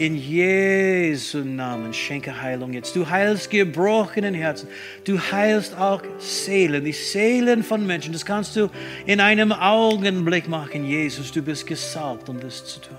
In 0.00 0.16
Jesu 0.16 1.44
Namen 1.44 1.92
schenke 1.92 2.40
Heilung 2.40 2.72
jetzt. 2.72 2.96
Du 2.96 3.10
heilst 3.10 3.50
gebrochenen 3.50 4.32
Herzen. 4.32 4.66
Du 5.04 5.18
heilst 5.18 5.76
auch 5.76 6.02
Seelen, 6.16 6.86
die 6.86 6.92
Seelen 6.92 7.62
von 7.62 7.86
Menschen. 7.86 8.14
Das 8.14 8.24
kannst 8.24 8.56
du 8.56 8.70
in 9.04 9.20
einem 9.20 9.52
Augenblick 9.52 10.48
machen, 10.48 10.86
Jesus. 10.86 11.30
Du 11.32 11.42
bist 11.42 11.66
gesalbt, 11.66 12.30
um 12.30 12.40
das 12.40 12.64
zu 12.64 12.80
tun. 12.80 12.96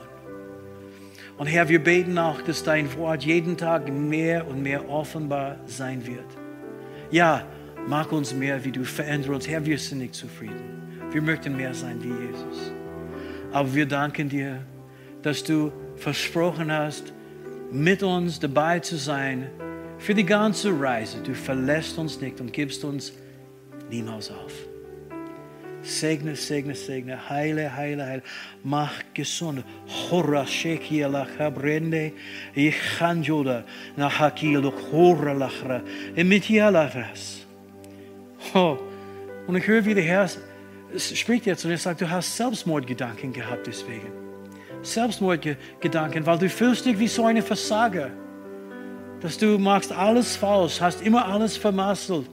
Und 1.39 1.47
Herr, 1.47 1.67
wir 1.69 1.83
beten 1.83 2.19
auch, 2.19 2.39
dass 2.43 2.61
dein 2.61 2.95
Wort 2.95 3.23
jeden 3.23 3.57
Tag 3.57 3.91
mehr 3.91 4.47
und 4.47 4.61
mehr 4.61 4.87
offenbar 4.87 5.55
sein 5.65 6.05
wird. 6.05 6.27
Ja, 7.09 7.47
mach 7.87 8.11
uns 8.11 8.31
mehr 8.31 8.63
wie 8.63 8.71
du, 8.71 8.83
verändere 8.83 9.33
uns. 9.33 9.47
Herr, 9.47 9.65
wir 9.65 9.79
sind 9.79 9.97
nicht 9.97 10.13
zufrieden. 10.13 10.99
Wir 11.09 11.23
möchten 11.23 11.57
mehr 11.57 11.73
sein 11.73 11.97
wie 12.03 12.09
Jesus. 12.27 12.71
Aber 13.51 13.73
wir 13.73 13.87
danken 13.87 14.29
dir, 14.29 14.59
dass 15.23 15.43
du 15.43 15.71
versprochen 16.01 16.71
hast, 16.71 17.13
mit 17.71 18.03
uns 18.03 18.39
dabei 18.39 18.79
zu 18.79 18.97
sein 18.97 19.49
für 19.97 20.13
die 20.13 20.25
ganze 20.25 20.77
Reise. 20.77 21.19
Du 21.23 21.33
verlässt 21.33 21.97
uns 21.97 22.19
nicht 22.19 22.41
und 22.41 22.51
gibst 22.51 22.83
uns 22.83 23.13
niemals 23.89 24.31
auf. 24.31 24.53
Segne, 25.83 26.35
segne, 26.35 26.75
segne, 26.75 27.29
heile, 27.29 27.75
heile, 27.75 28.05
heile. 28.05 28.23
Mach 28.63 29.01
gesund. 29.13 29.63
Hora 29.87 30.45
shekia 30.45 31.07
la 31.07 31.25
chabrende, 31.25 32.13
ichanjoda, 32.55 33.63
na 33.95 34.09
hakilo 34.09 34.71
hora 34.91 35.33
lachra, 35.33 35.81
emitia 36.15 36.69
lachras. 36.69 37.45
Oh, 38.53 38.77
und 39.47 39.55
ich 39.55 39.65
höre, 39.65 39.85
wie 39.85 39.95
der 39.95 40.03
Herr 40.03 40.29
spricht 40.97 41.45
jetzt 41.45 41.65
und 41.65 41.71
er 41.71 41.77
sagt, 41.77 42.01
du 42.01 42.09
hast 42.09 42.37
Selbstmordgedanken 42.37 43.33
gehabt 43.33 43.65
deswegen. 43.65 44.30
Selbstmordgedanken, 44.81 46.25
weil 46.25 46.37
du 46.37 46.49
fühlst 46.49 46.85
dich 46.85 46.97
wie 46.99 47.07
so 47.07 47.25
eine 47.25 47.41
Versager. 47.41 48.09
Dass 49.21 49.37
du 49.37 49.57
machst 49.59 49.91
alles 49.91 50.35
falsch, 50.35 50.81
hast 50.81 51.01
immer 51.01 51.27
alles 51.27 51.57
vermasselt. 51.57 52.27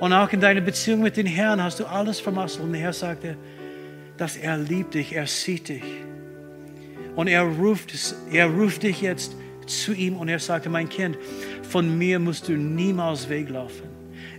Und 0.00 0.12
auch 0.12 0.30
in 0.32 0.40
deiner 0.40 0.60
Beziehung 0.60 1.00
mit 1.00 1.16
dem 1.16 1.26
Herrn 1.26 1.62
hast 1.62 1.80
du 1.80 1.86
alles 1.86 2.20
vermasselt. 2.20 2.64
Und 2.64 2.72
der 2.72 2.82
Herr 2.82 2.92
sagte, 2.92 3.36
dass 4.16 4.36
er 4.36 4.56
liebt 4.56 4.94
dich, 4.94 5.14
er 5.14 5.26
sieht 5.26 5.68
dich. 5.68 5.82
Und 7.16 7.28
er 7.28 7.42
ruft, 7.42 7.92
er 8.30 8.46
ruft 8.46 8.82
dich 8.82 9.00
jetzt 9.00 9.36
zu 9.66 9.92
ihm 9.92 10.16
und 10.16 10.28
er 10.28 10.38
sagte, 10.38 10.68
mein 10.68 10.88
Kind, 10.88 11.16
von 11.68 11.96
mir 11.96 12.18
musst 12.18 12.48
du 12.48 12.52
niemals 12.52 13.28
weglaufen. 13.28 13.88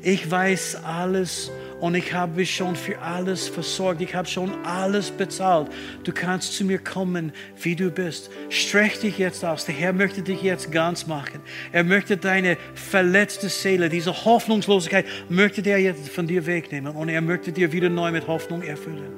Ich 0.02 0.30
weiß 0.30 0.84
alles 0.84 1.52
und 1.82 1.94
ich 1.94 2.14
habe 2.14 2.46
schon 2.46 2.76
für 2.76 3.00
alles 3.00 3.50
versorgt. 3.50 4.02
Ich 4.02 4.16
habe 4.16 4.28
schon 4.28 4.52
alles 4.66 5.12
bezahlt. 5.12 5.70
Du 6.06 6.14
kannst 6.14 6.54
zu 6.54 6.64
mir 6.64 6.80
kommen, 6.80 7.34
wie 7.62 7.76
du 7.76 7.92
bist. 7.92 8.32
Streck 8.50 9.02
dich 9.02 9.18
jetzt 9.18 9.44
aus. 9.44 9.66
Der 9.66 9.76
Herr 9.76 9.92
möchte 9.92 10.22
dich 10.22 10.42
jetzt 10.42 10.72
ganz 10.72 11.06
machen. 11.06 11.42
Er 11.74 11.84
möchte 11.84 12.16
deine 12.16 12.58
verletzte 12.74 13.50
Seele, 13.50 13.90
diese 13.90 14.26
Hoffnungslosigkeit, 14.26 15.06
möchte 15.28 15.62
der 15.62 15.80
jetzt 15.80 16.08
von 16.10 16.28
dir 16.28 16.46
wegnehmen. 16.46 16.96
Und 16.96 17.10
er 17.10 17.22
möchte 17.22 17.52
dir 17.52 17.72
wieder 17.74 17.90
neu 17.90 18.12
mit 18.12 18.26
Hoffnung 18.28 18.62
erfüllen. 18.64 19.12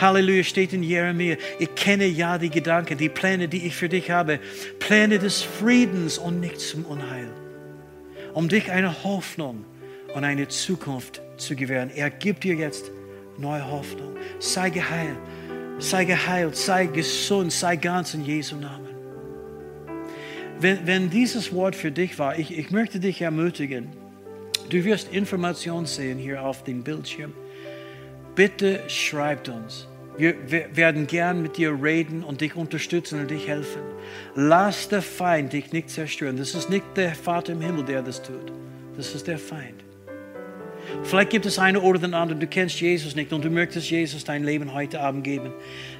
Halleluja, 0.00 0.44
steht 0.44 0.72
in 0.72 0.84
Jeremia. 0.84 1.36
Ich 1.58 1.74
kenne 1.74 2.06
ja 2.06 2.38
die 2.38 2.50
Gedanken, 2.50 2.98
die 2.98 3.08
Pläne, 3.08 3.48
die 3.48 3.66
ich 3.66 3.74
für 3.74 3.88
dich 3.88 4.12
habe. 4.12 4.38
Pläne 4.78 5.18
des 5.18 5.42
Friedens 5.42 6.18
und 6.18 6.38
nicht 6.38 6.60
zum 6.60 6.84
Unheil. 6.84 7.28
Um 8.32 8.48
dich 8.48 8.70
eine 8.70 9.02
Hoffnung 9.02 9.64
und 10.14 10.22
eine 10.22 10.46
Zukunft 10.46 11.20
zu 11.36 11.56
gewähren. 11.56 11.90
Er 11.94 12.10
gibt 12.10 12.44
dir 12.44 12.54
jetzt 12.54 12.90
neue 13.38 13.68
Hoffnung. 13.70 14.16
Sei 14.38 14.70
geheilt, 14.70 15.18
sei 15.78 16.04
geheilt, 16.04 16.56
sei 16.56 16.86
gesund, 16.86 17.52
sei 17.52 17.76
ganz 17.76 18.14
in 18.14 18.24
Jesu 18.24 18.56
Namen. 18.56 18.86
Wenn, 20.58 20.86
wenn 20.86 21.10
dieses 21.10 21.52
Wort 21.52 21.76
für 21.76 21.90
dich 21.90 22.18
war, 22.18 22.38
ich, 22.38 22.56
ich 22.56 22.70
möchte 22.70 22.98
dich 22.98 23.20
ermutigen, 23.20 23.88
du 24.70 24.84
wirst 24.84 25.12
Informationen 25.12 25.86
sehen 25.86 26.18
hier 26.18 26.42
auf 26.42 26.64
dem 26.64 26.82
Bildschirm. 26.82 27.32
Bitte 28.34 28.80
schreibt 28.88 29.48
uns. 29.48 29.86
Wir, 30.16 30.34
wir, 30.50 30.74
werden 30.74 31.06
gern 31.06 31.42
mit 31.42 31.58
dir 31.58 31.78
reden 31.82 32.24
und 32.24 32.40
dich 32.40 32.56
unterstützen 32.56 33.20
und 33.20 33.30
dich 33.30 33.46
helfen. 33.48 33.82
Lass 34.34 34.88
der 34.88 35.02
Feind 35.02 35.52
dich 35.52 35.72
nicht 35.72 35.90
zerstören. 35.90 36.38
Das 36.38 36.54
ist 36.54 36.70
nicht 36.70 36.84
der 36.96 37.14
Vater 37.14 37.52
im 37.52 37.60
Himmel, 37.60 37.84
der 37.84 38.02
das 38.02 38.22
tut. 38.22 38.52
Das 38.96 39.14
ist 39.14 39.26
der 39.26 39.38
Feind. 39.38 39.85
Vielleicht 41.02 41.30
gibt 41.30 41.46
es 41.46 41.58
eine 41.58 41.80
oder 41.80 41.98
den 41.98 42.14
anderen, 42.14 42.40
du 42.40 42.46
kennst 42.46 42.80
Jesus 42.80 43.14
nicht 43.14 43.32
und 43.32 43.44
du 43.44 43.50
möchtest 43.50 43.90
Jesus 43.90 44.24
dein 44.24 44.44
Leben 44.44 44.72
heute 44.72 45.00
Abend 45.00 45.24
geben. 45.24 45.52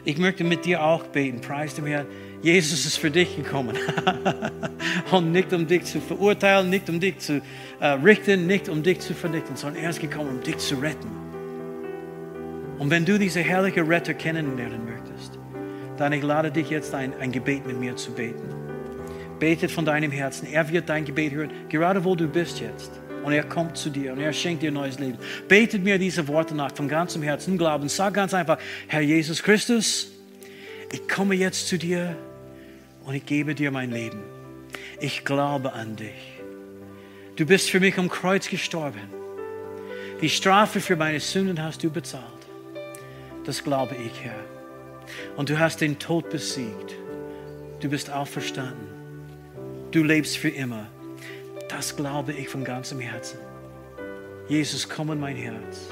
Ich 0.04 0.18
möchte 0.18 0.44
mit 0.44 0.64
dir 0.64 0.82
auch 0.82 1.04
beten. 1.04 1.40
Preis 1.40 1.74
dem 1.74 1.86
Herrn. 1.86 2.06
Jesus 2.42 2.86
ist 2.86 2.96
für 2.96 3.10
dich 3.10 3.36
gekommen. 3.36 3.76
und 5.10 5.32
nicht 5.32 5.52
um 5.52 5.66
dich 5.66 5.84
zu 5.84 6.00
verurteilen, 6.00 6.70
nicht 6.70 6.88
um 6.88 7.00
dich 7.00 7.18
zu 7.18 7.40
äh, 7.80 7.86
richten, 7.86 8.46
nicht 8.46 8.68
um 8.68 8.82
dich 8.82 9.00
zu 9.00 9.14
vernichten, 9.14 9.56
sondern 9.56 9.82
er 9.82 9.90
ist 9.90 10.00
gekommen, 10.00 10.30
um 10.30 10.42
dich 10.42 10.58
zu 10.58 10.76
retten. 10.76 11.10
Und 12.78 12.90
wenn 12.90 13.04
du 13.04 13.18
diese 13.18 13.40
herrliche 13.40 13.88
Retter 13.88 14.14
kennenlernen 14.14 14.84
möchtest, 14.84 15.38
dann 15.96 16.12
ich 16.12 16.22
lade 16.22 16.50
dich 16.50 16.68
jetzt 16.68 16.94
ein, 16.94 17.12
ein 17.20 17.32
Gebet 17.32 17.66
mit 17.66 17.80
mir 17.80 17.96
zu 17.96 18.12
beten. 18.12 18.48
Betet 19.38 19.70
von 19.70 19.84
deinem 19.84 20.10
Herzen. 20.10 20.46
Er 20.50 20.68
wird 20.68 20.88
dein 20.88 21.04
Gebet 21.04 21.32
hören, 21.32 21.50
gerade 21.68 22.04
wo 22.04 22.14
du 22.14 22.26
bist 22.26 22.60
jetzt 22.60 23.00
und 23.26 23.32
er 23.32 23.42
kommt 23.42 23.76
zu 23.76 23.90
dir 23.90 24.12
und 24.12 24.20
er 24.20 24.32
schenkt 24.32 24.62
dir 24.62 24.70
neues 24.70 25.00
Leben. 25.00 25.18
Betet 25.48 25.82
mir 25.82 25.98
diese 25.98 26.28
Worte 26.28 26.54
nach 26.54 26.70
von 26.70 26.86
ganzem 26.86 27.22
Herzen, 27.22 27.58
Glauben. 27.58 27.88
Sag 27.88 28.14
ganz 28.14 28.32
einfach, 28.32 28.56
Herr 28.86 29.00
Jesus 29.00 29.42
Christus, 29.42 30.12
ich 30.92 31.08
komme 31.08 31.34
jetzt 31.34 31.66
zu 31.66 31.76
dir 31.76 32.16
und 33.04 33.16
ich 33.16 33.26
gebe 33.26 33.56
dir 33.56 33.72
mein 33.72 33.90
Leben. 33.90 34.22
Ich 35.00 35.24
glaube 35.24 35.72
an 35.72 35.96
dich. 35.96 36.40
Du 37.34 37.44
bist 37.46 37.68
für 37.68 37.80
mich 37.80 37.98
am 37.98 38.08
Kreuz 38.08 38.48
gestorben. 38.48 39.10
Die 40.20 40.28
Strafe 40.28 40.78
für 40.78 40.94
meine 40.94 41.18
Sünden 41.18 41.60
hast 41.60 41.82
du 41.82 41.90
bezahlt. 41.90 42.22
Das 43.44 43.64
glaube 43.64 43.96
ich, 43.96 44.22
Herr. 44.22 44.38
Und 45.36 45.50
du 45.50 45.58
hast 45.58 45.80
den 45.80 45.98
Tod 45.98 46.30
besiegt. 46.30 46.94
Du 47.80 47.90
bist 47.90 48.08
auferstanden. 48.08 48.86
Du 49.90 50.04
lebst 50.04 50.36
für 50.36 50.48
immer. 50.48 50.86
Das 51.68 51.96
glaube 51.96 52.32
ich 52.32 52.48
von 52.48 52.64
ganzem 52.64 53.00
Herzen. 53.00 53.38
Jesus, 54.48 54.88
komm 54.88 55.10
in 55.10 55.20
mein 55.20 55.36
Herz. 55.36 55.88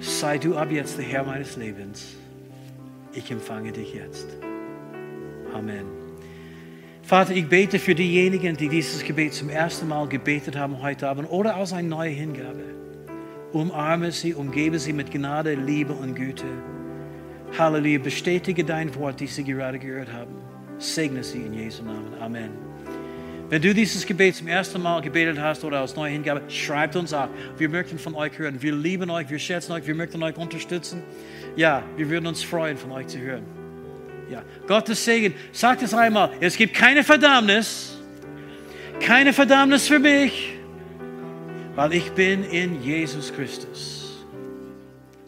Sei 0.00 0.38
du 0.38 0.56
ab 0.56 0.70
jetzt 0.70 0.98
der 0.98 1.04
Herr 1.04 1.24
meines 1.24 1.56
Lebens. 1.56 2.14
Ich 3.12 3.30
empfange 3.30 3.72
dich 3.72 3.92
jetzt. 3.92 4.26
Amen. 5.54 5.84
Vater, 7.02 7.34
ich 7.34 7.48
bete 7.48 7.78
für 7.78 7.94
diejenigen, 7.94 8.56
die 8.56 8.68
dieses 8.68 9.04
Gebet 9.04 9.34
zum 9.34 9.50
ersten 9.50 9.88
Mal 9.88 10.08
gebetet 10.08 10.56
haben 10.56 10.80
heute 10.82 11.08
Abend 11.08 11.30
oder 11.30 11.56
aus 11.56 11.72
einer 11.72 11.88
neuen 11.88 12.14
Hingabe. 12.14 12.64
Umarme 13.52 14.12
sie, 14.12 14.32
umgebe 14.34 14.78
sie 14.78 14.94
mit 14.94 15.10
Gnade, 15.10 15.54
Liebe 15.54 15.92
und 15.92 16.14
Güte. 16.14 16.46
Halleluja, 17.58 17.98
bestätige 17.98 18.64
dein 18.64 18.94
Wort, 18.94 19.20
das 19.20 19.34
sie 19.34 19.44
gerade 19.44 19.78
gehört 19.78 20.10
haben. 20.10 20.34
Segne 20.78 21.22
sie 21.22 21.42
in 21.42 21.52
Jesu 21.52 21.82
Namen. 21.82 22.14
Amen. 22.18 22.71
Wenn 23.52 23.60
du 23.60 23.74
dieses 23.74 24.06
Gebet 24.06 24.34
zum 24.34 24.48
ersten 24.48 24.80
Mal 24.80 25.02
gebetet 25.02 25.38
hast 25.38 25.62
oder 25.62 25.82
aus 25.82 25.94
neuer 25.94 26.08
Hingabe, 26.08 26.40
schreibt 26.48 26.96
uns 26.96 27.12
ab. 27.12 27.28
Wir 27.58 27.68
möchten 27.68 27.98
von 27.98 28.14
euch 28.14 28.38
hören. 28.38 28.62
Wir 28.62 28.74
lieben 28.74 29.10
euch, 29.10 29.28
wir 29.28 29.38
schätzen 29.38 29.72
euch, 29.72 29.86
wir 29.86 29.94
möchten 29.94 30.22
euch 30.22 30.38
unterstützen. 30.38 31.02
Ja, 31.54 31.82
wir 31.98 32.08
würden 32.08 32.26
uns 32.28 32.42
freuen, 32.42 32.78
von 32.78 32.92
euch 32.92 33.08
zu 33.08 33.18
hören. 33.18 33.42
Ja, 34.30 34.42
Gottes 34.66 35.04
Segen. 35.04 35.34
Sagt 35.52 35.82
es 35.82 35.92
einmal. 35.92 36.30
Es 36.40 36.56
gibt 36.56 36.72
keine 36.72 37.04
Verdammnis. 37.04 37.98
Keine 39.00 39.34
Verdammnis 39.34 39.86
für 39.86 39.98
mich, 39.98 40.54
weil 41.76 41.92
ich 41.92 42.10
bin 42.12 42.44
in 42.44 42.82
Jesus 42.82 43.30
Christus. 43.34 44.24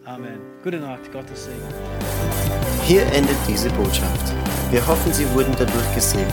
Amen. 0.06 0.38
Gute 0.62 0.78
Nacht. 0.78 1.12
Gottes 1.12 1.44
Segen. 1.44 1.60
Hier 2.86 3.02
endet 3.02 3.36
diese 3.46 3.68
Botschaft. 3.72 4.32
Wir 4.70 4.86
hoffen, 4.86 5.12
Sie 5.12 5.28
wurden 5.34 5.54
dadurch 5.58 5.94
gesegnet. 5.94 6.32